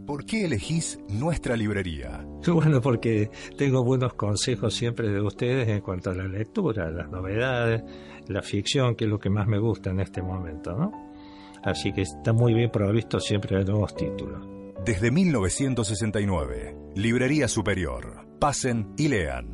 ¿Por 0.07 0.25
qué 0.25 0.47
elegís 0.47 0.99
nuestra 1.09 1.57
librería? 1.57 2.25
Bueno, 2.47 2.81
porque 2.81 3.31
tengo 3.59 3.83
buenos 3.85 4.15
consejos 4.15 4.73
siempre 4.73 5.11
de 5.11 5.21
ustedes 5.21 5.69
en 5.69 5.81
cuanto 5.81 6.11
a 6.11 6.15
la 6.15 6.25
lectura, 6.25 6.89
las 6.91 7.11
novedades, 7.11 7.83
la 8.29 8.41
ficción, 8.43 8.95
que 8.95 9.05
es 9.05 9.11
lo 9.11 9.19
que 9.19 9.29
más 9.29 9.47
me 9.47 9.59
gusta 9.59 9.91
en 9.91 10.01
este 10.01 10.23
momento, 10.23 10.73
¿no? 10.73 10.91
Así 11.63 11.93
que 11.93 12.03
está 12.03 12.33
muy 12.33 12.55
bien 12.55 12.71
provisto 12.71 13.21
siempre 13.21 13.59
de 13.59 13.65
nuevos 13.65 13.95
títulos. 13.95 14.58
Desde 14.89 15.11
1969, 15.11 16.75
Librería 16.95 17.47
Superior. 17.47 18.27
Pasen 18.41 18.95
y 18.97 19.09
lean. 19.09 19.53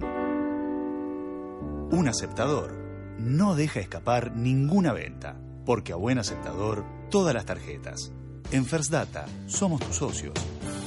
Un 1.90 2.06
aceptador 2.06 2.72
no 3.18 3.56
deja 3.56 3.80
escapar 3.80 4.36
ninguna 4.36 4.92
venta, 4.92 5.36
porque 5.66 5.92
a 5.92 5.96
buen 5.96 6.20
aceptador 6.20 6.84
todas 7.10 7.34
las 7.34 7.46
tarjetas. 7.46 8.12
En 8.52 8.64
First 8.64 8.92
Data 8.92 9.26
somos 9.48 9.80
tus 9.80 9.96
socios 9.96 10.34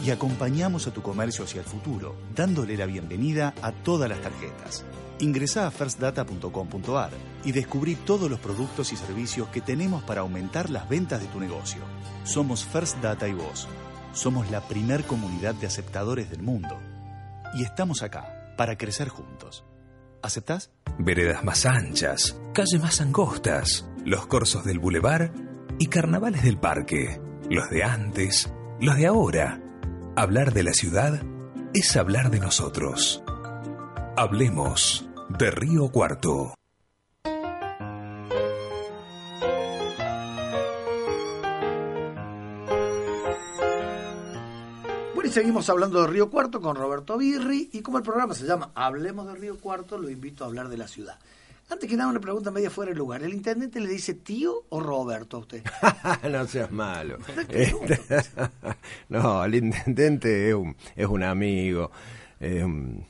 y 0.05 0.11
acompañamos 0.11 0.87
a 0.87 0.93
tu 0.93 1.01
comercio 1.01 1.43
hacia 1.43 1.59
el 1.59 1.67
futuro, 1.67 2.15
dándole 2.33 2.77
la 2.77 2.85
bienvenida 2.85 3.53
a 3.61 3.73
todas 3.73 4.09
las 4.09 4.21
tarjetas. 4.21 4.85
Ingresa 5.19 5.67
a 5.67 5.71
firstdata.com.ar 5.71 7.11
y 7.43 7.51
descubrí 7.51 7.95
todos 7.95 8.29
los 8.29 8.39
productos 8.39 8.93
y 8.93 8.95
servicios 8.95 9.49
que 9.49 9.59
tenemos 9.59 10.03
para 10.03 10.21
aumentar 10.21 10.69
las 10.69 10.87
ventas 10.87 11.19
de 11.19 11.27
tu 11.27 11.41
negocio. 11.41 11.81
Somos 12.23 12.63
First 12.63 13.01
Data 13.01 13.27
y 13.27 13.33
vos. 13.33 13.67
Somos 14.17 14.49
la 14.49 14.61
primer 14.61 15.03
comunidad 15.03 15.53
de 15.53 15.67
aceptadores 15.67 16.31
del 16.31 16.41
mundo. 16.41 16.79
Y 17.53 17.61
estamos 17.61 18.01
acá 18.01 18.55
para 18.57 18.75
crecer 18.75 19.09
juntos. 19.09 19.63
¿Aceptás? 20.23 20.71
Veredas 20.97 21.43
más 21.43 21.67
anchas, 21.67 22.35
calles 22.51 22.81
más 22.81 22.99
angostas, 22.99 23.87
los 24.03 24.25
corsos 24.25 24.65
del 24.65 24.79
bulevar 24.79 25.33
y 25.77 25.85
carnavales 25.85 26.41
del 26.41 26.57
parque. 26.57 27.21
Los 27.51 27.69
de 27.69 27.83
antes, 27.83 28.51
los 28.81 28.97
de 28.97 29.05
ahora. 29.05 29.61
Hablar 30.15 30.51
de 30.51 30.63
la 30.63 30.73
ciudad 30.73 31.21
es 31.75 31.95
hablar 31.95 32.31
de 32.31 32.39
nosotros. 32.39 33.23
Hablemos 34.15 35.07
de 35.37 35.51
Río 35.51 35.91
Cuarto. 35.91 36.55
Seguimos 45.37 45.69
hablando 45.69 46.01
de 46.01 46.07
Río 46.07 46.31
Cuarto 46.31 46.59
con 46.59 46.75
Roberto 46.75 47.15
Birri. 47.15 47.69
Y 47.71 47.81
como 47.81 47.99
el 47.99 48.03
programa 48.03 48.33
se 48.33 48.47
llama 48.47 48.71
Hablemos 48.73 49.27
de 49.27 49.35
Río 49.35 49.55
Cuarto, 49.59 49.95
lo 49.95 50.09
invito 50.09 50.43
a 50.43 50.47
hablar 50.47 50.67
de 50.67 50.77
la 50.77 50.87
ciudad. 50.87 51.19
Antes 51.69 51.87
que 51.87 51.95
nada, 51.95 52.09
una 52.09 52.19
pregunta 52.19 52.49
media 52.49 52.71
fuera 52.71 52.91
de 52.91 52.97
lugar. 52.97 53.21
¿El 53.21 53.35
intendente 53.35 53.79
le 53.79 53.87
dice 53.87 54.15
tío 54.15 54.65
o 54.69 54.79
Roberto 54.79 55.37
a 55.37 55.41
usted? 55.41 55.63
no 56.31 56.47
seas 56.47 56.71
malo. 56.71 57.19
Este, 57.49 58.25
no, 59.09 59.45
el 59.45 59.53
intendente 59.53 60.49
es 60.49 60.55
un, 60.55 60.75
es 60.95 61.05
un 61.05 61.21
amigo. 61.21 61.91
es 62.39 62.63
un, 62.63 63.05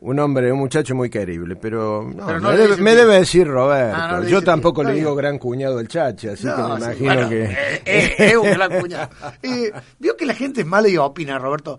un 0.00 0.18
hombre, 0.18 0.52
un 0.52 0.58
muchacho 0.58 0.94
muy 0.94 1.10
querible, 1.10 1.56
pero, 1.56 2.02
no, 2.14 2.26
Pero 2.26 2.40
no 2.40 2.50
me, 2.50 2.56
debe, 2.56 2.76
me 2.76 3.18
decir 3.18 3.46
Roberto. 3.46 3.96
Ah, 3.98 4.20
no 4.20 4.28
Yo 4.28 4.42
tampoco 4.42 4.82
le 4.82 4.92
digo 4.92 5.14
gran 5.14 5.38
cuñado 5.38 5.76
del 5.78 5.88
Chachi, 5.88 6.28
así 6.28 6.42
que 6.42 6.48
me 6.48 6.54
sí, 6.54 6.82
imagino 6.82 7.14
bueno, 7.14 7.28
que... 7.28 7.44
eh, 7.44 7.82
eh, 7.84 8.14
es 8.18 8.36
un 8.36 8.50
gran 8.50 8.80
cuñado. 8.80 9.10
Eh, 9.42 9.72
Vio 9.98 10.16
que 10.16 10.26
la 10.26 10.34
gente 10.34 10.62
es 10.62 10.66
mala 10.66 10.88
y 10.88 10.96
opina, 10.96 11.38
Roberto. 11.38 11.78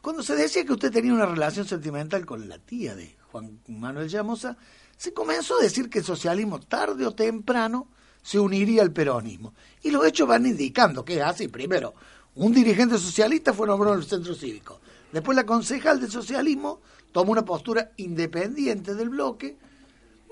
Cuando 0.00 0.22
se 0.22 0.36
decía 0.36 0.64
que 0.64 0.72
usted 0.72 0.92
tenía 0.92 1.12
una 1.12 1.26
relación 1.26 1.66
sentimental 1.66 2.24
con 2.24 2.48
la 2.48 2.58
tía 2.58 2.94
de 2.94 3.16
Juan 3.32 3.58
Manuel 3.66 4.08
Llamosa, 4.08 4.56
se 4.96 5.12
comenzó 5.12 5.58
a 5.58 5.62
decir 5.62 5.90
que 5.90 5.98
el 5.98 6.04
socialismo 6.04 6.60
tarde 6.60 7.04
o 7.04 7.12
temprano 7.12 7.88
se 8.22 8.38
uniría 8.38 8.82
al 8.82 8.92
peronismo. 8.92 9.54
Y 9.82 9.90
los 9.90 10.06
hechos 10.06 10.28
van 10.28 10.46
indicando 10.46 11.04
que 11.04 11.16
es 11.16 11.22
así. 11.22 11.48
Primero, 11.48 11.94
un 12.36 12.52
dirigente 12.52 12.98
socialista 12.98 13.52
fue 13.52 13.66
nombrado 13.66 13.94
en 13.94 14.02
el 14.02 14.06
centro 14.06 14.34
cívico. 14.34 14.80
Después 15.16 15.34
la 15.34 15.44
concejal 15.46 15.98
del 15.98 16.10
socialismo 16.10 16.82
tomó 17.10 17.32
una 17.32 17.42
postura 17.42 17.92
independiente 17.96 18.94
del 18.94 19.08
bloque. 19.08 19.56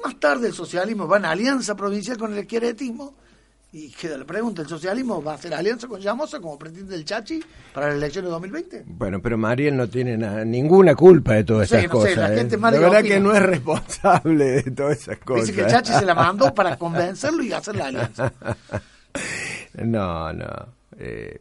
Más 0.05 0.21
tarde 0.21 0.47
el 0.49 0.53
socialismo 0.53 1.09
va 1.09 1.17
en 1.17 1.25
alianza 1.25 1.75
provincial 1.75 2.19
con 2.19 2.33
el 2.35 2.39
esquieretismo. 2.41 3.15
Y 3.73 3.89
queda 3.93 4.19
la 4.19 4.27
pregunta, 4.27 4.61
¿el 4.61 4.69
socialismo 4.69 5.23
va 5.23 5.33
a 5.33 5.35
hacer 5.37 5.55
alianza 5.55 5.89
con 5.89 6.03
Llamosa 6.03 6.39
como 6.39 6.59
pretende 6.59 6.95
el 6.97 7.07
Chachi 7.07 7.43
para 7.73 7.87
las 7.89 7.97
elecciones 7.97 8.29
de 8.29 8.33
2020? 8.33 8.85
Bueno, 8.87 9.23
pero 9.23 9.39
Mariel 9.39 9.75
no 9.75 9.89
tiene 9.89 10.19
na- 10.19 10.45
ninguna 10.45 10.95
culpa 10.95 11.33
de 11.33 11.45
todas 11.45 11.67
Sí, 11.71 11.77
esas 11.77 11.89
no 11.91 12.03
sé, 12.03 12.09
cosas. 12.11 12.17
la 12.19 12.35
¿eh? 12.35 12.39
gente 12.41 12.57
y 12.57 12.61
verdad 12.61 12.89
opina. 13.01 13.03
que 13.03 13.21
no 13.21 13.35
es 13.35 13.43
responsable 13.43 14.45
de 14.45 14.71
todas 14.71 14.99
esas 14.99 15.17
cosas. 15.21 15.47
Dice 15.47 15.57
que 15.57 15.65
el 15.65 15.71
Chachi 15.73 15.93
se 15.95 16.05
la 16.05 16.15
mandó 16.15 16.55
para 16.55 16.77
convencerlo 16.77 17.43
y 17.43 17.53
hacer 17.55 17.75
la 17.77 17.87
alianza. 17.87 18.31
No, 19.83 20.33
no. 20.33 20.47
eh, 20.99 21.41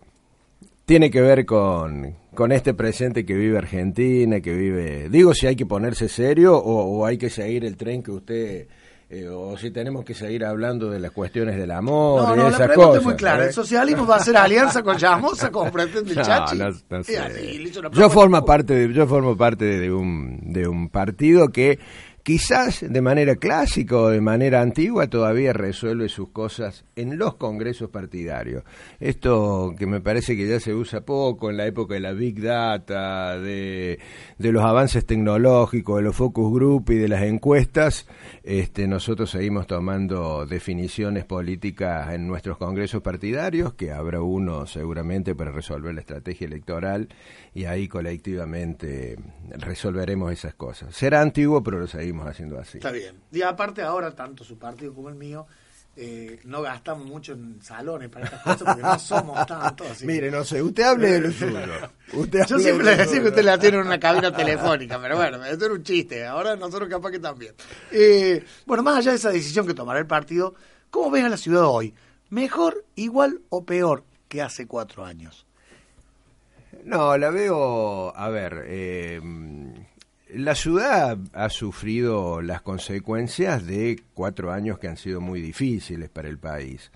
tiene 0.93 1.09
que 1.09 1.21
ver 1.21 1.43
con, 1.47 2.13
con 2.35 2.51
este 2.51 2.75
presente 2.75 3.25
que 3.25 3.33
vive 3.33 3.57
Argentina, 3.57 4.39
que 4.41 4.53
vive... 4.55 5.09
Digo, 5.09 5.33
si 5.33 5.47
hay 5.47 5.55
que 5.55 5.65
ponerse 5.65 6.07
serio 6.07 6.55
o, 6.55 6.83
o 6.99 7.05
hay 7.07 7.17
que 7.17 7.31
seguir 7.31 7.65
el 7.65 7.75
tren 7.77 8.03
que 8.03 8.11
usted... 8.11 8.67
eh, 9.09 9.27
o 9.27 9.57
si 9.57 9.71
tenemos 9.71 10.05
que 10.05 10.13
seguir 10.13 10.45
hablando 10.45 10.91
de 10.91 10.99
las 10.99 11.09
cuestiones 11.09 11.55
del 11.57 11.71
amor 11.71 12.27
No, 12.27 12.33
y 12.35 12.37
no, 12.37 12.43
la 12.43 12.49
esas 12.49 12.67
pregunta 12.67 12.85
cosas. 12.89 13.01
es 13.01 13.05
muy 13.07 13.15
clara. 13.15 13.43
¿eh? 13.43 13.47
El 13.47 13.53
socialismo 13.53 14.05
va 14.05 14.15
a 14.15 14.17
hacer 14.19 14.37
alianza 14.37 14.83
con 14.83 14.95
Llamosa 14.95 15.49
como 15.51 15.71
pretende 15.71 16.13
No, 16.15 16.21
Chachi. 16.21 16.57
no- 16.59 17.03
sé. 17.03 17.17
así, 17.17 17.71
yo 17.93 18.09
formo 18.11 18.45
parte 18.45 18.75
de, 18.75 18.93
yo 18.93 19.07
formo 19.07 19.35
parte 19.35 19.65
de 19.65 19.91
un 19.91 20.39
de 20.53 20.67
un 20.67 20.89
partido 20.89 21.47
que 21.47 21.79
quizás 22.23 22.85
de 22.89 23.01
manera 23.01 23.35
clásica 23.35 23.97
o 23.97 24.07
de 24.07 24.21
manera 24.21 24.61
antigua 24.61 25.07
todavía 25.07 25.51
resuelve 25.51 26.07
sus 26.07 26.29
cosas 26.29 26.85
en 26.95 27.17
los 27.17 27.35
congresos 27.35 27.89
partidarios. 27.89 28.63
Esto 29.01 29.75
que 29.77 29.85
me 29.85 29.99
parece 29.99 30.37
que 30.37 30.47
ya 30.47 30.61
se 30.61 30.73
usa 30.73 31.01
poco 31.01 31.49
en 31.49 31.57
la 31.57 31.65
época 31.65 31.95
de 31.95 31.99
la 31.99 32.13
Big 32.13 32.41
Data, 32.41 33.37
de, 33.37 33.99
los 34.37 34.63
avances 34.63 35.05
tecnológicos, 35.05 35.97
de 35.97 36.03
los 36.03 36.15
focus 36.15 36.53
group 36.53 36.91
y 36.91 36.95
de 36.95 37.09
las 37.09 37.23
encuestas, 37.23 38.07
este, 38.43 38.87
nosotros 38.87 39.29
seguimos 39.29 39.67
tomando 39.67 40.45
definiciones 40.45 41.25
políticas 41.25 42.13
en 42.13 42.25
nuestros 42.25 42.57
congresos 42.57 43.01
partidarios, 43.01 43.73
que 43.73 43.91
habrá 43.91 44.21
uno 44.21 44.65
seguramente 44.65 45.35
para 45.35 45.51
resolver 45.51 45.93
la 45.93 46.01
estrategia 46.01 46.47
electoral 46.47 47.09
y 47.53 47.65
ahí 47.65 47.89
colectivamente 47.89 49.17
resolveremos 49.57 50.31
esas 50.31 50.53
cosas. 50.53 50.95
Será 50.95 51.21
antiguo, 51.21 51.61
pero 51.61 51.79
lo 51.79 51.87
seguimos 51.87 52.12
haciendo 52.21 52.59
así. 52.59 52.77
Está 52.77 52.91
bien. 52.91 53.21
Y 53.31 53.41
aparte 53.41 53.81
ahora, 53.81 54.11
tanto 54.15 54.43
su 54.43 54.57
partido 54.57 54.93
como 54.93 55.09
el 55.09 55.15
mío, 55.15 55.47
eh, 55.95 56.39
no 56.45 56.63
gastamos 56.63 57.05
mucho 57.05 57.33
en 57.33 57.61
salones 57.61 58.09
para 58.09 58.25
estas 58.25 58.41
cosas 58.41 58.63
porque 58.63 58.81
no 58.81 58.97
somos 58.97 59.45
tantos. 59.47 59.91
así 59.91 60.07
Mire, 60.07 60.31
no 60.31 60.43
sé, 60.43 60.61
usted 60.61 60.83
hable 60.83 61.11
de 61.11 61.19
lo 61.21 61.31
suyo. 61.31 61.59
Usted 62.13 62.45
Yo 62.47 62.57
siempre 62.57 62.85
le 62.85 62.97
decía 62.97 63.21
que 63.21 63.27
usted 63.27 63.43
la 63.43 63.59
tiene 63.59 63.77
en 63.77 63.85
una 63.85 63.99
cabina 63.99 64.35
telefónica, 64.35 64.99
pero 64.99 65.17
bueno, 65.17 65.43
eso 65.45 65.65
era 65.65 65.73
un 65.73 65.83
chiste. 65.83 66.25
Ahora 66.25 66.55
nosotros 66.55 66.89
capaz 66.89 67.11
que 67.11 67.19
también. 67.19 67.53
Eh, 67.91 68.43
bueno, 68.65 68.81
más 68.81 68.97
allá 68.97 69.11
de 69.11 69.17
esa 69.17 69.29
decisión 69.29 69.67
que 69.67 69.75
tomará 69.75 69.99
el 69.99 70.07
partido, 70.07 70.55
¿cómo 70.89 71.11
ves 71.11 71.25
a 71.25 71.29
la 71.29 71.37
ciudad 71.37 71.65
hoy? 71.65 71.93
¿Mejor, 72.29 72.85
igual 72.95 73.41
o 73.49 73.63
peor 73.63 74.03
que 74.27 74.41
hace 74.41 74.65
cuatro 74.65 75.05
años? 75.05 75.45
No, 76.83 77.15
la 77.17 77.29
veo, 77.29 78.15
a 78.15 78.29
ver, 78.29 78.63
eh, 78.65 79.21
la 80.33 80.55
ciudad 80.55 81.17
ha 81.33 81.49
sufrido 81.49 82.41
las 82.41 82.61
consecuencias 82.61 83.65
de 83.65 84.01
cuatro 84.13 84.51
años 84.51 84.79
que 84.79 84.87
han 84.87 84.97
sido 84.97 85.21
muy 85.21 85.41
difíciles 85.41 86.09
para 86.09 86.29
el 86.29 86.37
país 86.37 86.91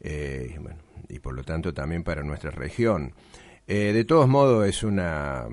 eh, 0.00 0.58
y 1.08 1.18
por 1.18 1.34
lo 1.34 1.44
tanto 1.44 1.74
también 1.74 2.02
para 2.02 2.22
nuestra 2.22 2.50
región. 2.50 3.14
Eh, 3.66 3.92
de 3.92 4.04
todos 4.04 4.28
modos 4.28 4.66
es 4.66 4.82
una, 4.82 5.46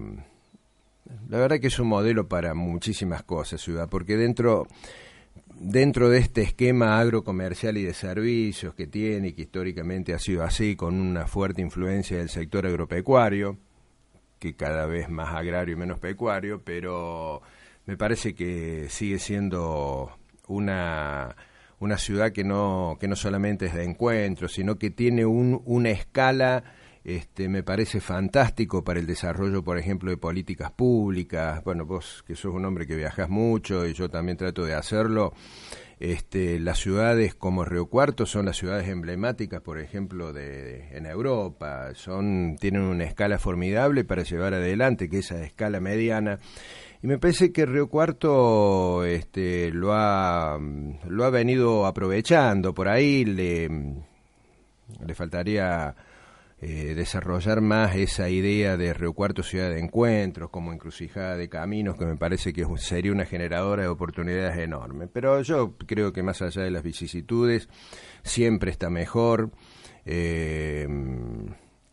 la 1.29 1.37
verdad 1.37 1.59
que 1.59 1.67
es 1.67 1.79
un 1.79 1.87
modelo 1.87 2.27
para 2.27 2.53
muchísimas 2.53 3.23
cosas, 3.23 3.61
ciudad, 3.61 3.89
porque 3.89 4.17
dentro 4.17 4.67
dentro 5.59 6.09
de 6.09 6.19
este 6.19 6.41
esquema 6.43 6.99
agrocomercial 6.99 7.77
y 7.77 7.83
de 7.83 7.93
servicios 7.93 8.75
que 8.75 8.87
tiene 8.87 9.29
y 9.29 9.33
que 9.33 9.43
históricamente 9.43 10.13
ha 10.13 10.19
sido 10.19 10.43
así, 10.43 10.75
con 10.75 10.95
una 10.99 11.25
fuerte 11.25 11.61
influencia 11.61 12.17
del 12.17 12.29
sector 12.29 12.65
agropecuario, 12.65 13.57
que 14.39 14.55
cada 14.55 14.85
vez 14.85 15.09
más 15.09 15.33
agrario 15.33 15.73
y 15.73 15.77
menos 15.77 15.99
pecuario, 15.99 16.61
pero 16.63 17.41
me 17.85 17.97
parece 17.97 18.35
que 18.35 18.87
sigue 18.89 19.19
siendo 19.19 20.11
una, 20.47 21.35
una 21.79 21.97
ciudad 21.97 22.31
que 22.31 22.43
no, 22.43 22.97
que 22.99 23.07
no 23.07 23.15
solamente 23.15 23.67
es 23.67 23.73
de 23.73 23.83
encuentro, 23.83 24.47
sino 24.47 24.77
que 24.77 24.89
tiene 24.89 25.25
un, 25.25 25.61
una 25.65 25.89
escala, 25.89 26.63
este, 27.03 27.47
me 27.47 27.63
parece 27.63 28.01
fantástico 28.01 28.83
para 28.83 28.99
el 28.99 29.07
desarrollo, 29.07 29.63
por 29.63 29.77
ejemplo, 29.77 30.11
de 30.11 30.17
políticas 30.17 30.71
públicas. 30.71 31.63
Bueno, 31.63 31.85
vos 31.85 32.23
que 32.27 32.35
sos 32.35 32.53
un 32.53 32.65
hombre 32.65 32.85
que 32.85 32.95
viajas 32.95 33.29
mucho 33.29 33.85
y 33.87 33.93
yo 33.93 34.09
también 34.09 34.37
trato 34.37 34.65
de 34.65 34.73
hacerlo. 34.73 35.33
Este, 35.99 36.59
las 36.59 36.77
ciudades 36.77 37.33
como 37.33 37.65
Río 37.65 37.87
Cuarto 37.87 38.27
son 38.27 38.45
las 38.45 38.57
ciudades 38.57 38.87
emblemáticas, 38.87 39.61
por 39.61 39.79
ejemplo, 39.79 40.31
de, 40.31 40.95
en 40.95 41.07
Europa. 41.07 41.89
Son, 41.95 42.55
tienen 42.59 42.83
una 42.83 43.05
escala 43.05 43.39
formidable 43.39 44.03
para 44.03 44.23
llevar 44.23 44.53
adelante, 44.53 45.09
que 45.09 45.19
es 45.19 45.31
esa 45.31 45.43
escala 45.43 45.79
mediana. 45.79 46.37
Y 47.01 47.07
me 47.07 47.17
parece 47.17 47.51
que 47.51 47.65
Río 47.65 47.87
Cuarto 47.87 49.05
este, 49.05 49.71
lo, 49.71 49.93
ha, 49.93 50.59
lo 51.07 51.25
ha 51.25 51.29
venido 51.31 51.87
aprovechando. 51.87 52.73
Por 52.73 52.87
ahí 52.89 53.25
le, 53.25 53.67
le 53.67 55.15
faltaría 55.15 55.95
eh, 56.59 56.93
desarrollar 56.95 57.61
más 57.61 57.95
esa 57.95 58.29
idea 58.29 58.77
de 58.77 58.93
Río 58.93 59.13
Cuarto 59.13 59.43
Ciudad 59.43 59.69
de 59.69 59.79
Encuentros 59.79 60.49
como 60.49 60.73
encrucijada 60.73 61.37
de 61.37 61.49
caminos, 61.49 61.97
que 61.97 62.05
me 62.05 62.15
parece 62.15 62.51
que 62.53 62.65
sería 62.77 63.11
una 63.11 63.25
generadora 63.25 63.83
de 63.83 63.89
oportunidades 63.89 64.57
enorme. 64.57 65.07
Pero 65.07 65.41
yo 65.43 65.75
creo 65.85 66.11
que 66.13 66.23
más 66.23 66.41
allá 66.41 66.63
de 66.63 66.71
las 66.71 66.81
vicisitudes, 66.83 67.69
siempre 68.23 68.71
está 68.71 68.89
mejor. 68.89 69.51
Eh, 70.05 70.87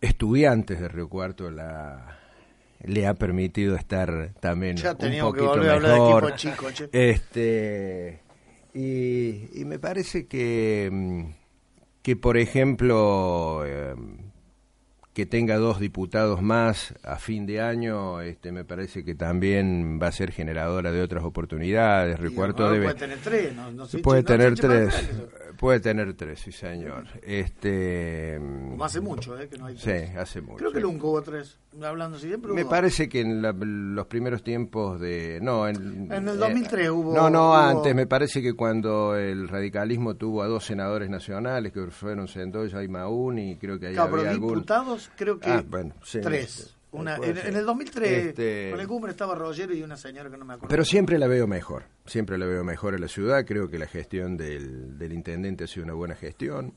estudiantes 0.01 0.81
de 0.81 0.89
Río 0.89 1.09
Cuarto 1.09 1.51
la 1.51 2.19
le 2.87 3.07
ha 3.07 3.15
permitido 3.15 3.77
estar 3.77 4.35
también 4.41 4.77
Ya 4.77 4.93
un 4.93 4.99
teníamos 4.99 5.33
que 5.35 5.41
poquito 5.41 5.57
volver 5.57 5.71
a 5.71 5.75
hablar 5.75 5.93
de 5.93 5.99
mejor. 6.01 6.25
equipo 6.25 6.37
chico, 6.37 6.71
che. 6.71 6.89
Este 6.93 8.21
y, 8.75 9.61
y 9.61 9.65
me 9.65 9.79
parece 9.79 10.27
que 10.27 11.27
que 12.03 12.17
por 12.17 12.37
ejemplo 12.37 13.63
eh, 13.65 13.95
que 15.15 15.27
tenga 15.27 15.57
dos 15.59 15.79
diputados 15.79 16.43
más 16.43 16.93
a 17.05 17.17
fin 17.19 17.47
de 17.47 17.61
año, 17.61 18.21
este 18.21 18.51
me 18.53 18.65
parece 18.65 19.05
que 19.05 19.15
también 19.15 20.01
va 20.03 20.09
a 20.09 20.13
ser 20.13 20.33
generadora 20.33 20.91
de 20.91 21.01
otras 21.03 21.23
oportunidades. 21.25 22.19
Recuerdo 22.19 22.71
debe 22.71 22.87
puede 22.87 22.99
tener 22.99 23.19
tres, 23.19 23.55
no- 23.55 23.71
no 23.71 23.87
se 23.87 23.99
puede 24.01 24.23
eche- 24.23 24.25
no 24.25 24.29
se 24.29 24.37
tener 24.37 24.55
tres, 24.91 25.11
puede 25.57 25.79
tener 25.81 26.15
tres, 26.15 26.41
sí 26.41 26.51
señor. 26.51 27.07
Este 27.23 28.37
Como 28.39 28.85
hace 28.85 29.01
mucho, 29.01 29.39
¿eh? 29.41 29.49
Que 29.49 29.57
no 29.57 29.67
hay 29.67 29.77
Sí, 29.77 29.85
tres. 29.85 30.17
hace 30.17 30.41
mucho. 30.41 30.57
Creo 30.57 30.73
que 30.73 30.81
nunca 30.81 31.07
hubo 31.07 31.23
tres. 31.23 31.59
Hablando 31.83 32.17
así 32.17 32.29
siempre 32.29 32.53
Me 32.53 32.63
hubo 32.63 32.71
parece 32.71 33.09
que 33.09 33.21
en 33.21 33.43
la- 33.43 33.53
los 33.53 34.07
primeros 34.07 34.43
tiempos 34.45 35.01
de... 35.01 35.39
No, 35.43 35.67
en, 35.69 36.11
En 36.13 36.29
el 36.29 36.35
eh, 36.37 36.39
2003 36.39 36.91
hubo- 36.91 37.15
No, 37.15 37.29
no, 37.31 37.49
hubo- 37.51 37.55
antes. 37.57 37.95
Me 37.95 38.07
parece 38.07 38.41
que 38.43 38.53
cuando 38.55 39.17
el 39.17 39.49
radicalismo 39.49 40.15
tuvo 40.15 40.43
a 40.43 40.47
dos 40.47 40.65
senadores 40.65 41.11
nacionales, 41.11 41.73
que 41.73 41.87
fueron 41.89 42.29
Sendoya 42.29 42.83
y 42.83 42.89
Maún, 42.89 43.39
y 43.39 43.57
creo 43.57 43.79
que 43.81 43.89
ahí 43.89 43.95
Claro, 43.95 44.17
pero 44.17 44.31
algún... 44.31 44.49
diputados 44.55 45.11
creo 45.17 45.39
que 45.41 45.51
Ah, 45.51 45.65
bueno, 45.69 45.95
sí, 46.05 46.21
tres. 46.23 46.77
Una, 46.93 47.17
en, 47.17 47.37
en 47.39 47.57
el 47.57 47.67
2003 47.67 48.27
Este- 48.29 48.69
con 48.71 48.79
el 48.81 48.87
cumbre 48.87 49.11
estaba 49.11 49.35
Rogero 49.35 49.75
y 49.75 49.83
una 49.83 49.97
señora 49.97 50.31
que 50.31 50.37
no 50.37 50.45
me 50.45 50.55
acuerdo. 50.55 50.69
Pero 50.71 50.85
siempre 50.85 51.19
la 51.19 51.27
veo 51.27 51.49
mejor, 51.49 51.83
siempre 52.07 52.39
la 52.39 52.47
veo 52.47 52.63
mejor 52.63 52.95
en 52.95 53.01
la 53.01 53.09
ciudad. 53.09 53.45
Creo 53.45 53.69
que 53.69 53.81
la 53.81 53.87
gestión 53.87 54.37
del, 54.37 54.97
del 54.97 55.13
intendente 55.13 55.65
ha 55.65 55.67
sido 55.67 55.83
una 55.87 55.95
buena 55.95 56.15
gestión, 56.15 56.73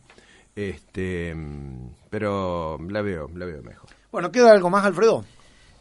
este, 0.55 1.35
mm, 1.35 1.89
pero 2.09 2.79
la 2.89 3.01
veo, 3.03 3.29
la 3.35 3.45
veo 3.45 3.61
mejor. 3.61 3.89
Bueno, 4.11 4.31
¿queda 4.31 4.51
algo 4.51 4.69
más, 4.69 4.85
Alfredo? 4.85 5.25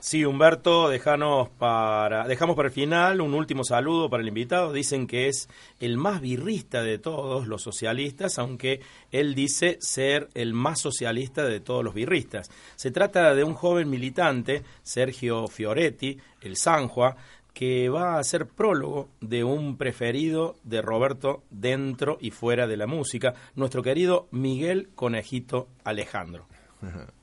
Sí, 0.01 0.25
Humberto, 0.25 0.89
dejanos 0.89 1.49
para, 1.49 2.29
dejamos 2.29 2.55
para 2.55 2.69
el 2.69 2.75
final 2.75 3.21
un 3.21 3.35
último 3.35 3.65
saludo 3.65 4.11
para 4.11 4.23
el 4.23 4.29
invitado. 4.29 4.73
Dicen 4.73 5.07
que 5.07 5.29
es 5.29 5.49
el 5.81 5.97
más 5.97 6.21
birrista 6.21 6.83
de 6.83 6.99
todos 6.99 7.47
los 7.47 7.63
socialistas, 7.63 8.39
aunque 8.39 8.81
él 9.11 9.35
dice 9.35 9.79
ser 9.81 10.29
el 10.35 10.53
más 10.53 10.81
socialista 10.81 11.45
de 11.45 11.61
todos 11.61 11.83
los 11.83 11.95
birristas. 11.95 12.51
Se 12.77 12.91
trata 12.91 13.35
de 13.35 13.43
un 13.43 13.55
joven 13.55 13.89
militante, 13.89 14.65
Sergio 14.83 15.49
Fioretti, 15.49 16.19
el 16.41 16.57
Sanjua, 16.57 17.17
que 17.55 17.89
va 17.89 18.19
a 18.19 18.25
ser 18.25 18.47
prólogo 18.47 19.09
de 19.21 19.45
un 19.45 19.77
preferido 19.77 20.57
de 20.63 20.83
Roberto 20.83 21.43
dentro 21.51 22.19
y 22.21 22.31
fuera 22.33 22.67
de 22.67 22.77
la 22.77 22.87
música, 22.87 23.35
nuestro 23.55 23.83
querido 23.83 24.29
Miguel 24.31 24.91
Conejito 24.95 25.69
Alejandro. 25.85 26.47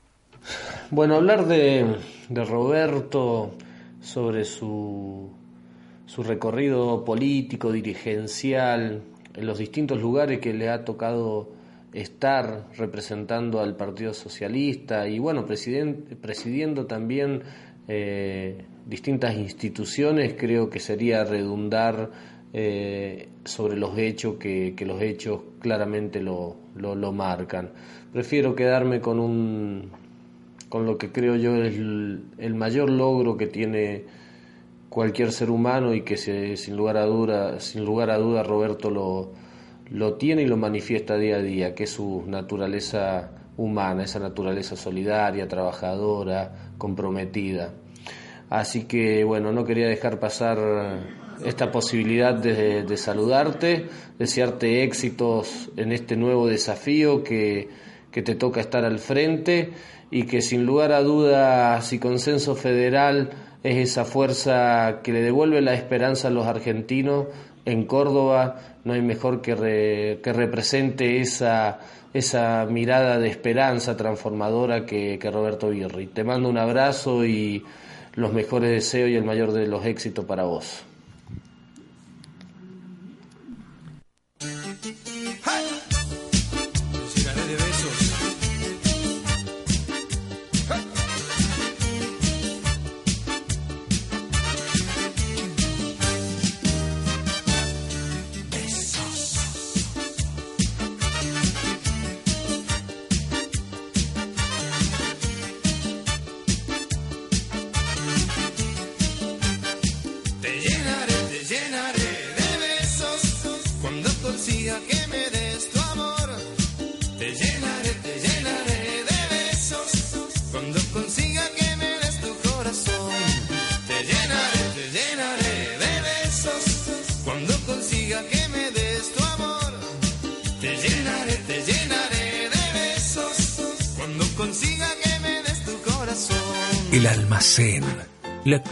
Bueno, 0.92 1.16
hablar 1.16 1.48
de, 1.48 1.96
Roberto 2.30 3.52
sobre 4.02 4.46
su, 4.46 5.32
su 6.06 6.24
recorrido 6.24 7.04
político, 7.04 7.72
dirigencial, 7.72 9.02
en 9.34 9.46
los 9.46 9.58
distintos 9.58 10.00
lugares 10.00 10.40
que 10.40 10.54
le 10.54 10.70
ha 10.70 10.86
tocado 10.86 11.50
estar 11.94 12.68
representando 12.78 13.60
al 13.60 13.76
Partido 13.76 14.14
Socialista 14.14 15.08
y 15.08 15.20
bueno, 15.20 15.46
presidiendo 15.46 16.86
también 16.86 17.42
eh, 17.88 18.66
distintas 18.86 19.36
instituciones, 19.36 20.36
creo 20.38 20.70
que 20.70 20.80
sería 20.80 21.24
redundar 21.24 22.12
eh, 22.54 23.30
sobre 23.46 23.78
los 23.78 23.98
hechos 23.98 24.36
que, 24.36 24.76
los 24.86 25.02
hechos 25.02 25.42
claramente 25.60 26.22
lo, 26.22 26.58
lo 26.76 27.12
marcan. 27.12 27.72
Prefiero 28.12 28.56
quedarme 28.56 29.00
con 29.00 29.20
un 29.20 30.03
con 30.74 30.88
lo 30.88 30.98
que 30.98 31.12
creo 31.12 31.36
yo 31.36 31.56
es 31.58 31.76
el, 31.76 32.56
mayor 32.56 32.90
logro 32.90 33.38
que 33.38 33.46
tiene 33.46 34.06
cualquier 34.90 35.32
ser 35.32 35.52
humano 35.52 35.94
y 35.94 36.02
que 36.02 36.18
sin 36.18 36.76
lugar 36.76 36.98
a 36.98 37.06
duda, 37.06 37.60
sin 37.60 37.86
lugar 37.86 38.10
a 38.10 38.18
duda 38.18 38.42
Roberto 38.42 38.90
lo, 38.90 39.34
lo 39.92 40.16
tiene 40.16 40.42
y 40.42 40.48
lo 40.48 40.58
manifiesta 40.58 41.16
día 41.16 41.36
a 41.36 41.42
día, 41.44 41.76
que 41.76 41.84
es 41.84 41.92
su 41.92 42.24
naturaleza 42.26 43.34
humana, 43.56 44.06
esa 44.06 44.18
naturaleza 44.18 44.76
solidaria, 44.76 45.48
trabajadora, 45.48 46.72
comprometida. 46.80 47.72
Así 48.50 48.86
que 48.86 49.24
bueno, 49.24 49.52
no 49.52 49.66
quería 49.66 49.88
dejar 49.88 50.20
pasar 50.20 50.58
esta 51.46 51.72
posibilidad 51.72 52.34
de, 52.34 52.82
de 52.82 52.98
saludarte, 52.98 53.86
desearte 54.18 54.84
éxitos 54.84 55.70
en 55.78 55.92
este 55.92 56.16
nuevo 56.16 56.48
desafío 56.48 57.24
que, 57.24 57.70
que 58.14 58.24
te 58.24 58.34
toca 58.34 58.62
estar 58.62 58.86
al 58.86 58.98
frente 58.98 59.72
y 60.14 60.28
que 60.28 60.44
sin 60.44 60.64
lugar 60.64 60.92
a 60.92 61.02
dudas 61.02 61.92
y 61.92 61.98
consenso 61.98 62.56
federal 62.56 63.32
es 63.64 63.78
esa 63.78 64.06
fuerza 64.06 65.00
que 65.02 65.12
le 65.12 65.24
devuelve 65.24 65.60
la 65.60 65.74
esperanza 65.74 66.28
a 66.28 66.32
los 66.32 66.46
argentinos 66.46 67.26
en 67.66 67.86
Córdoba, 67.86 68.60
no 68.84 68.94
hay 68.94 69.02
mejor 69.02 69.42
que, 69.42 70.20
que 70.22 70.34
represente 70.34 71.20
esa, 71.20 71.80
esa 72.14 72.68
mirada 72.70 73.18
de 73.18 73.28
esperanza 73.28 73.98
transformadora 73.98 74.86
que, 74.86 75.18
que 75.18 75.32
Roberto 75.32 75.72
Birri. 75.72 76.06
Te 76.06 76.24
mando 76.24 76.48
un 76.48 76.60
abrazo 76.60 77.26
y 77.26 77.66
los 78.14 78.34
mejores 78.34 78.70
deseos 78.70 79.10
y 79.10 79.16
el 79.16 79.24
mayor 79.24 79.52
de 79.52 79.66
los 79.66 79.84
éxitos 79.84 80.26
para 80.26 80.44
vos. 80.44 80.86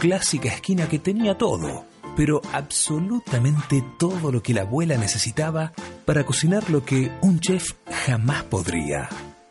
Clásica 0.02 0.48
esquina 0.48 0.88
que 0.88 0.98
tenía 0.98 1.38
todo, 1.38 1.86
pero 2.16 2.42
absolutamente 2.52 3.84
todo 4.00 4.32
lo 4.32 4.42
que 4.42 4.52
la 4.52 4.62
abuela 4.62 4.96
necesitaba 4.96 5.72
para 6.04 6.26
cocinar 6.26 6.70
lo 6.70 6.84
que 6.84 7.12
un 7.20 7.38
chef 7.38 7.74
jamás 8.04 8.42
podría. 8.42 9.08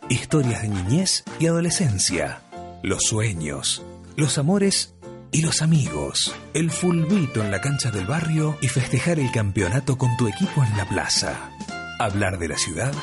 Historias 0.09 0.63
de 0.63 0.67
niñez 0.67 1.23
y 1.39 1.47
adolescencia, 1.47 2.41
los 2.83 3.03
sueños, 3.03 3.81
los 4.17 4.37
amores 4.37 4.93
y 5.31 5.41
los 5.41 5.61
amigos, 5.61 6.35
el 6.53 6.69
fulbito 6.69 7.41
en 7.41 7.49
la 7.49 7.61
cancha 7.61 7.89
del 7.89 8.05
barrio 8.05 8.57
y 8.59 8.67
festejar 8.67 9.19
el 9.19 9.31
campeonato 9.31 9.97
con 9.97 10.17
tu 10.17 10.27
equipo 10.27 10.65
en 10.65 10.75
la 10.75 10.83
plaza. 10.83 11.49
Hablar 11.97 12.39
de 12.39 12.49
la 12.49 12.57
ciudad 12.57 12.93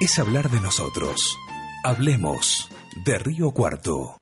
es 0.00 0.18
hablar 0.18 0.48
de 0.48 0.62
nosotros. 0.62 1.36
Hablemos 1.84 2.70
de 3.04 3.18
Río 3.18 3.50
Cuarto. 3.50 4.16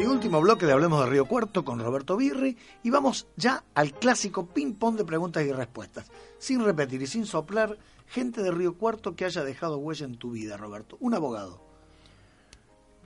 Y 0.00 0.06
último 0.06 0.40
bloque 0.40 0.64
de 0.66 0.72
Hablemos 0.72 1.04
de 1.04 1.10
Río 1.10 1.26
Cuarto 1.26 1.64
con 1.64 1.78
Roberto 1.78 2.16
Birri 2.16 2.56
y 2.82 2.90
vamos 2.90 3.26
ya 3.36 3.64
al 3.74 3.92
clásico 3.92 4.46
ping-pong 4.46 4.96
de 4.96 5.04
preguntas 5.04 5.44
y 5.44 5.52
respuestas. 5.52 6.10
Sin 6.38 6.64
repetir 6.64 7.02
y 7.02 7.06
sin 7.06 7.26
soplar, 7.26 7.76
gente 8.06 8.42
de 8.42 8.50
Río 8.50 8.78
Cuarto 8.78 9.14
que 9.14 9.26
haya 9.26 9.44
dejado 9.44 9.76
huella 9.78 10.06
en 10.06 10.16
tu 10.16 10.30
vida, 10.30 10.56
Roberto. 10.56 10.96
Un 11.00 11.14
abogado, 11.14 11.60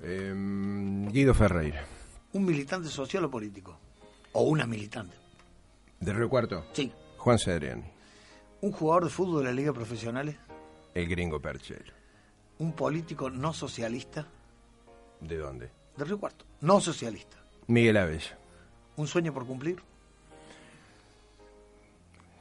Em, 0.03 1.09
Guido 1.11 1.35
Ferreira, 1.35 1.87
un 2.33 2.45
militante 2.45 2.89
social 2.89 3.25
o 3.25 3.31
político. 3.31 3.79
O 4.33 4.43
una 4.43 4.67
militante. 4.67 5.17
de 6.01 6.13
Río 6.13 6.29
Cuarto. 6.29 6.65
Sí. 6.73 6.93
Juan 7.17 7.39
Cedriani, 7.39 7.85
Un 8.61 8.73
jugador 8.73 9.05
de 9.05 9.11
fútbol 9.11 9.39
de 9.43 9.45
la 9.51 9.53
Liga 9.53 9.73
Profesionales. 9.73 10.37
el 10.95 11.09
gringo 11.09 11.41
Perchel. 11.41 11.85
Un 12.59 12.73
político 12.73 13.31
no 13.31 13.53
socialista 13.53 14.27
¿De 15.21 15.39
dónde? 15.39 15.71
De 15.97 16.05
Río 16.05 16.19
Cuarto. 16.19 16.45
No 16.61 16.81
socialista. 16.81 17.37
Miguel 17.67 17.97
Abella. 17.97 18.39
Un 18.97 19.07
sueño 19.07 19.33
por 19.33 19.47
cumplir. 19.47 19.83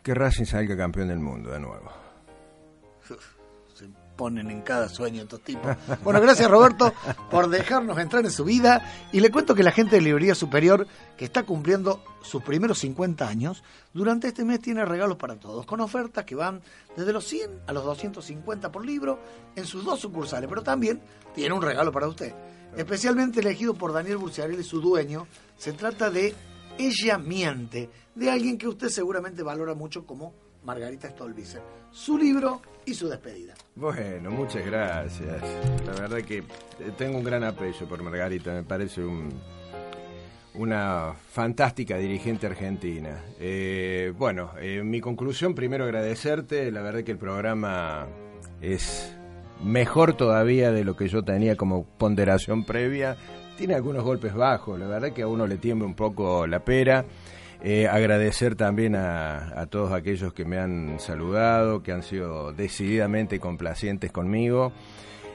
Que 0.03 0.13
Racing 0.13 0.45
salga 0.45 0.75
campeón 0.75 1.07
del 1.07 1.19
mundo 1.19 1.51
de 1.51 1.59
nuevo. 1.59 1.89
Se 3.73 3.87
ponen 4.15 4.51
en 4.51 4.61
cada 4.61 4.89
sueño 4.89 5.23
estos 5.23 5.41
tipos. 5.41 5.75
Bueno, 6.03 6.21
gracias 6.21 6.51
Roberto 6.51 6.93
por 7.31 7.49
dejarnos 7.49 7.97
entrar 7.97 8.23
en 8.23 8.31
su 8.31 8.43
vida 8.43 9.07
y 9.11 9.21
le 9.21 9.31
cuento 9.31 9.55
que 9.55 9.63
la 9.63 9.71
gente 9.71 9.95
de 9.95 10.01
Librería 10.01 10.35
Superior, 10.35 10.85
que 11.17 11.25
está 11.25 11.43
cumpliendo 11.43 12.03
sus 12.21 12.43
primeros 12.43 12.79
50 12.79 13.27
años, 13.27 13.63
durante 13.93 14.27
este 14.27 14.45
mes 14.45 14.59
tiene 14.59 14.85
regalos 14.85 15.17
para 15.17 15.37
todos, 15.37 15.65
con 15.65 15.79
ofertas 15.79 16.25
que 16.25 16.35
van 16.35 16.61
desde 16.95 17.13
los 17.13 17.25
100 17.25 17.61
a 17.65 17.73
los 17.73 17.83
250 17.83 18.71
por 18.71 18.85
libro 18.85 19.19
en 19.55 19.65
sus 19.65 19.83
dos 19.83 19.99
sucursales, 20.01 20.47
pero 20.47 20.61
también 20.61 21.01
tiene 21.33 21.55
un 21.55 21.61
regalo 21.61 21.91
para 21.91 22.07
usted, 22.07 22.33
especialmente 22.77 23.39
elegido 23.39 23.73
por 23.73 23.93
Daniel 23.93 24.17
Burciarelli, 24.17 24.63
su 24.63 24.81
dueño. 24.81 25.27
Se 25.57 25.73
trata 25.73 26.09
de 26.09 26.33
Ella 26.77 27.17
Miente, 27.17 27.89
de 28.15 28.31
alguien 28.31 28.57
que 28.57 28.67
usted 28.67 28.89
seguramente 28.89 29.43
valora 29.43 29.73
mucho 29.73 30.05
como 30.05 30.33
Margarita 30.63 31.09
Stolbizer. 31.09 31.61
Su 31.91 32.17
libro 32.17 32.61
y 32.85 32.93
su 32.93 33.07
despedida. 33.07 33.53
Bueno, 33.75 34.31
muchas 34.31 34.65
gracias. 34.65 35.41
La 35.85 35.93
verdad 35.93 36.21
que 36.21 36.39
eh, 36.39 36.43
tengo 36.97 37.17
un 37.17 37.23
gran 37.23 37.43
aprecio 37.43 37.87
por 37.87 38.01
Margarita, 38.01 38.53
me 38.53 38.63
parece 38.63 39.03
un, 39.03 39.29
una 40.55 41.13
fantástica 41.13 41.97
dirigente 41.97 42.47
argentina. 42.47 43.23
Eh, 43.39 44.13
bueno, 44.17 44.51
eh, 44.59 44.81
mi 44.83 45.01
conclusión, 45.01 45.55
primero 45.55 45.83
agradecerte, 45.83 46.71
la 46.71 46.81
verdad 46.81 47.03
que 47.03 47.11
el 47.11 47.17
programa 47.17 48.07
es 48.61 49.15
mejor 49.61 50.13
todavía 50.13 50.71
de 50.71 50.83
lo 50.83 50.95
que 50.95 51.07
yo 51.07 51.23
tenía 51.23 51.55
como 51.55 51.83
ponderación 51.97 52.63
previa. 52.63 53.17
Tiene 53.57 53.75
algunos 53.75 54.03
golpes 54.03 54.33
bajos, 54.33 54.79
la 54.79 54.87
verdad 54.87 55.11
que 55.11 55.21
a 55.23 55.27
uno 55.27 55.45
le 55.47 55.57
tiembla 55.57 55.87
un 55.87 55.95
poco 55.95 56.47
la 56.47 56.59
pera. 56.59 57.05
Eh, 57.65 57.87
agradecer 57.87 58.55
también 58.55 58.93
a, 58.95 59.65
todos 59.69 59.93
aquellos 59.93 60.33
que 60.33 60.43
me 60.43 60.59
han 60.59 60.99
saludado, 60.99 61.81
que 61.81 61.93
han 61.93 62.03
sido 62.03 62.51
decididamente 62.51 63.39
complacientes 63.39 64.11
conmigo. 64.11 64.73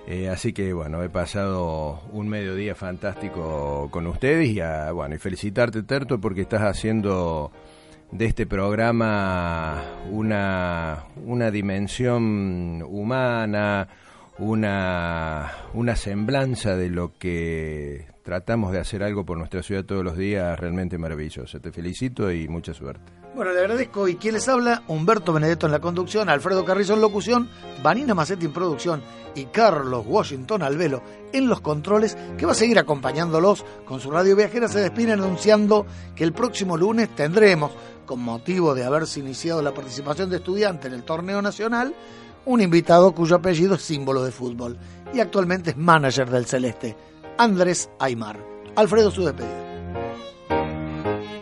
Eh, 0.07 0.29
así 0.29 0.53
que 0.53 0.73
bueno, 0.75 1.03
he 1.03 1.09
pasado 1.09 2.01
un 2.12 2.29
mediodía 2.29 2.75
fantástico 2.75 3.89
con 3.91 4.07
ustedes 4.07 4.49
y, 4.49 4.61
a- 4.61 4.93
bueno, 4.93 5.14
y 5.14 5.19
felicitarte, 5.19 5.83
Terto, 5.85 6.21
porque 6.21 6.43
estás 6.43 6.62
haciendo 6.62 7.51
de 8.11 8.25
este 8.27 8.47
programa 8.47 9.83
una, 10.11 11.05
una 11.25 11.51
dimensión 11.51 12.83
humana, 12.87 13.89
una, 14.39 15.53
una 15.74 15.97
semblanza 15.97 16.76
de 16.76 16.91
lo 16.91 17.12
que 17.18 18.07
tratamos 18.22 18.72
de 18.72 18.78
hacer 18.78 19.03
algo 19.03 19.24
por 19.24 19.39
nuestra 19.39 19.62
ciudad 19.62 19.84
todos 19.84 20.05
los 20.05 20.16
días 20.16 20.59
realmente 20.59 20.99
maravilloso. 20.99 21.61
Te 21.61 21.72
felicito 21.72 22.30
y 22.30 22.47
mucha 22.49 22.74
suerte. 22.74 23.12
Bueno, 23.34 23.53
le 23.53 23.61
agradezco. 23.61 24.09
¿Y 24.09 24.16
quién 24.16 24.34
les 24.34 24.49
habla? 24.49 24.82
Humberto 24.89 25.32
Benedetto 25.32 25.66
en 25.66 25.72
la 25.72 25.80
conducción, 25.80 26.28
Alfredo 26.28 26.64
Carrizo 26.64 26.95
en 26.95 27.01
locución, 27.01 27.49
Vanina 27.82 28.14
Macetti 28.14 28.47
en 28.47 28.53
producción 28.53 29.01
y 29.34 29.47
Carlos 29.47 30.05
Washington 30.07 30.62
Alvelo 30.62 31.03
en 31.32 31.49
los 31.49 31.61
controles, 31.61 32.16
que 32.36 32.47
va 32.47 32.53
a 32.53 32.57
seguir 32.57 32.78
acompañándolos 32.78 33.64
con 33.84 34.01
su 34.01 34.11
radio 34.11 34.34
viajera. 34.34 34.68
Se 34.68 34.80
despide 34.80 35.12
anunciando 35.12 35.86
que 36.14 36.24
el 36.24 36.32
próximo 36.32 36.76
lunes 36.76 37.14
tendremos, 37.14 37.70
con 38.07 38.20
motivo 38.20 38.74
de 38.74 38.84
haberse 38.84 39.20
iniciado 39.20 39.62
la 39.62 39.74
participación 39.74 40.30
de 40.30 40.36
estudiantes 40.39 40.86
en 40.86 40.95
el 40.95 41.05
torneo 41.05 41.41
nacional, 41.41 41.95
un 42.49 42.62
invitado 42.62 43.12
cuyo 43.12 43.36
apellido 43.36 43.74
es 43.74 43.82
símbolo 43.82 44.24
de 44.24 44.32
fútbol 44.32 44.78
y 45.12 45.20
actualmente 45.20 45.70
es 45.70 45.76
manager 45.76 46.30
del 46.30 46.46
Celeste, 46.46 46.96
Andrés 47.36 47.90
Aymar. 47.99 48.38
Alfredo, 48.74 49.11
su 49.11 49.22
despedida. 49.22 49.66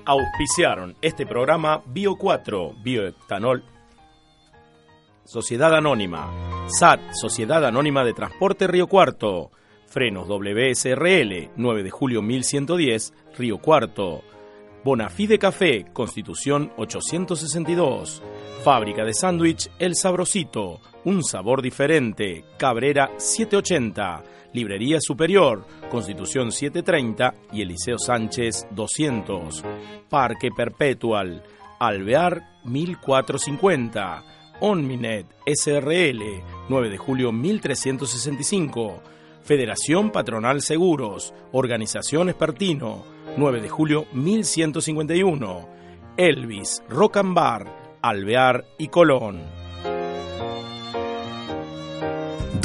Auspiciaron 0.05 0.97
este 1.01 1.25
programa 1.25 1.81
Bio 1.87 2.17
4, 2.17 2.75
Bioetanol, 2.83 3.65
Sociedad 5.25 5.77
Anónima, 5.77 6.29
SAT, 6.67 7.01
Sociedad 7.13 7.65
Anónima 7.65 8.05
de 8.05 8.13
Transporte 8.13 8.67
Río 8.67 8.89
Cuarto, 8.89 9.53
Frenos 9.87 10.27
WSRL, 10.27 11.51
9 11.55 11.83
de 11.85 11.91
julio 11.91 12.21
1110, 12.21 13.15
Río 13.39 13.59
Cuarto, 13.59 14.25
Bonafide 14.83 15.39
Café, 15.39 15.87
Constitución 15.93 16.73
862, 16.77 18.23
Fábrica 18.65 19.05
de 19.05 19.15
Sándwich 19.15 19.71
El 19.79 19.95
Sabrosito, 19.95 20.81
un 21.07 21.23
sabor 21.23 21.63
diferente, 21.63 22.45
Cabrera 22.59 23.13
780, 23.17 24.25
Librería 24.53 24.99
Superior, 25.01 25.65
Constitución 25.89 26.51
730 26.51 27.33
y 27.53 27.63
Eliseo 27.63 27.97
Sánchez 27.97 28.67
200. 28.73 29.63
Parque 30.11 30.51
Perpetual, 30.51 31.45
Alvear 31.79 32.59
1450. 32.65 34.25
Onminet 34.59 35.27
SRL, 35.47 36.43
9 36.69 36.91
de 36.91 36.99
julio 36.99 37.31
1365. 37.31 39.01
Federación 39.45 40.11
Patronal 40.11 40.61
Seguros, 40.61 41.33
Organización 41.53 42.31
Espertino, 42.31 43.05
9 43.37 43.61
de 43.61 43.69
julio 43.69 44.07
1151, 44.13 45.69
Elvis, 46.17 46.83
Rock 46.89 47.19
and 47.19 47.35
Bar, 47.35 47.99
Alvear 48.03 48.65
y 48.77 48.89
Colón. 48.89 49.56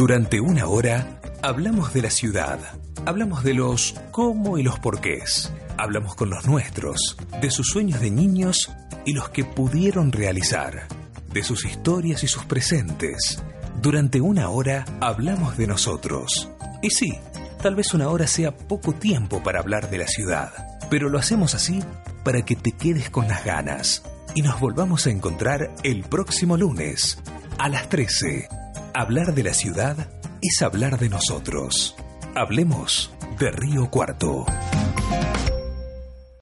Durante 0.02 0.42
una 0.42 0.66
hora 0.66 1.20
hablamos 1.44 1.94
de 1.94 2.02
la 2.02 2.10
ciudad, 2.10 2.58
hablamos 3.06 3.44
de 3.44 3.54
los 3.54 3.94
cómo 4.10 4.58
y 4.58 4.64
los 4.64 4.80
porqués, 4.80 5.54
hablamos 5.78 6.16
con 6.16 6.32
los 6.32 6.48
nuestros, 6.48 7.16
de 7.40 7.52
sus 7.52 7.68
sueños 7.68 8.02
de 8.02 8.10
niños 8.10 8.72
y 9.06 9.14
los 9.14 9.30
que 9.30 9.46
pudieron 9.46 10.12
realizar, 10.12 10.88
de 11.32 11.44
sus 11.44 11.66
historias 11.66 12.24
y 12.24 12.28
sus 12.28 12.46
presentes. 12.46 13.44
Durante 13.80 14.22
una 14.22 14.50
hora 14.50 14.86
hablamos 15.02 15.56
de 15.56 15.68
nosotros. 15.68 16.50
Y 16.82 16.90
sí, 16.90 17.20
tal 17.62 17.76
vez 17.76 17.94
una 17.94 18.10
hora 18.10 18.26
sea 18.26 18.58
poco 18.58 18.94
tiempo 18.94 19.44
para 19.44 19.60
hablar 19.60 19.92
de 19.92 20.00
la 20.00 20.08
ciudad, 20.08 20.52
pero 20.90 21.10
lo 21.10 21.20
hacemos 21.20 21.54
así 21.54 21.80
para 22.24 22.44
que 22.44 22.56
te 22.56 22.72
quedes 22.72 23.12
con 23.12 23.28
las 23.28 23.46
ganas 23.46 24.02
y 24.34 24.42
nos 24.42 24.60
volvamos 24.60 25.06
a 25.06 25.12
encontrar 25.12 25.70
el 25.84 26.02
próximo 26.06 26.58
lunes 26.58 27.20
a 27.60 27.70
las 27.70 27.88
13. 27.88 28.61
Hablar 28.94 29.34
de 29.34 29.44
la 29.44 29.54
ciudad 29.54 29.96
es 30.42 30.62
hablar 30.62 31.00
de 31.00 31.08
nosotros. 31.08 31.96
Hablemos 32.36 33.14
de 33.40 33.50
Río 33.50 33.90
Cuarto. 33.90 34.46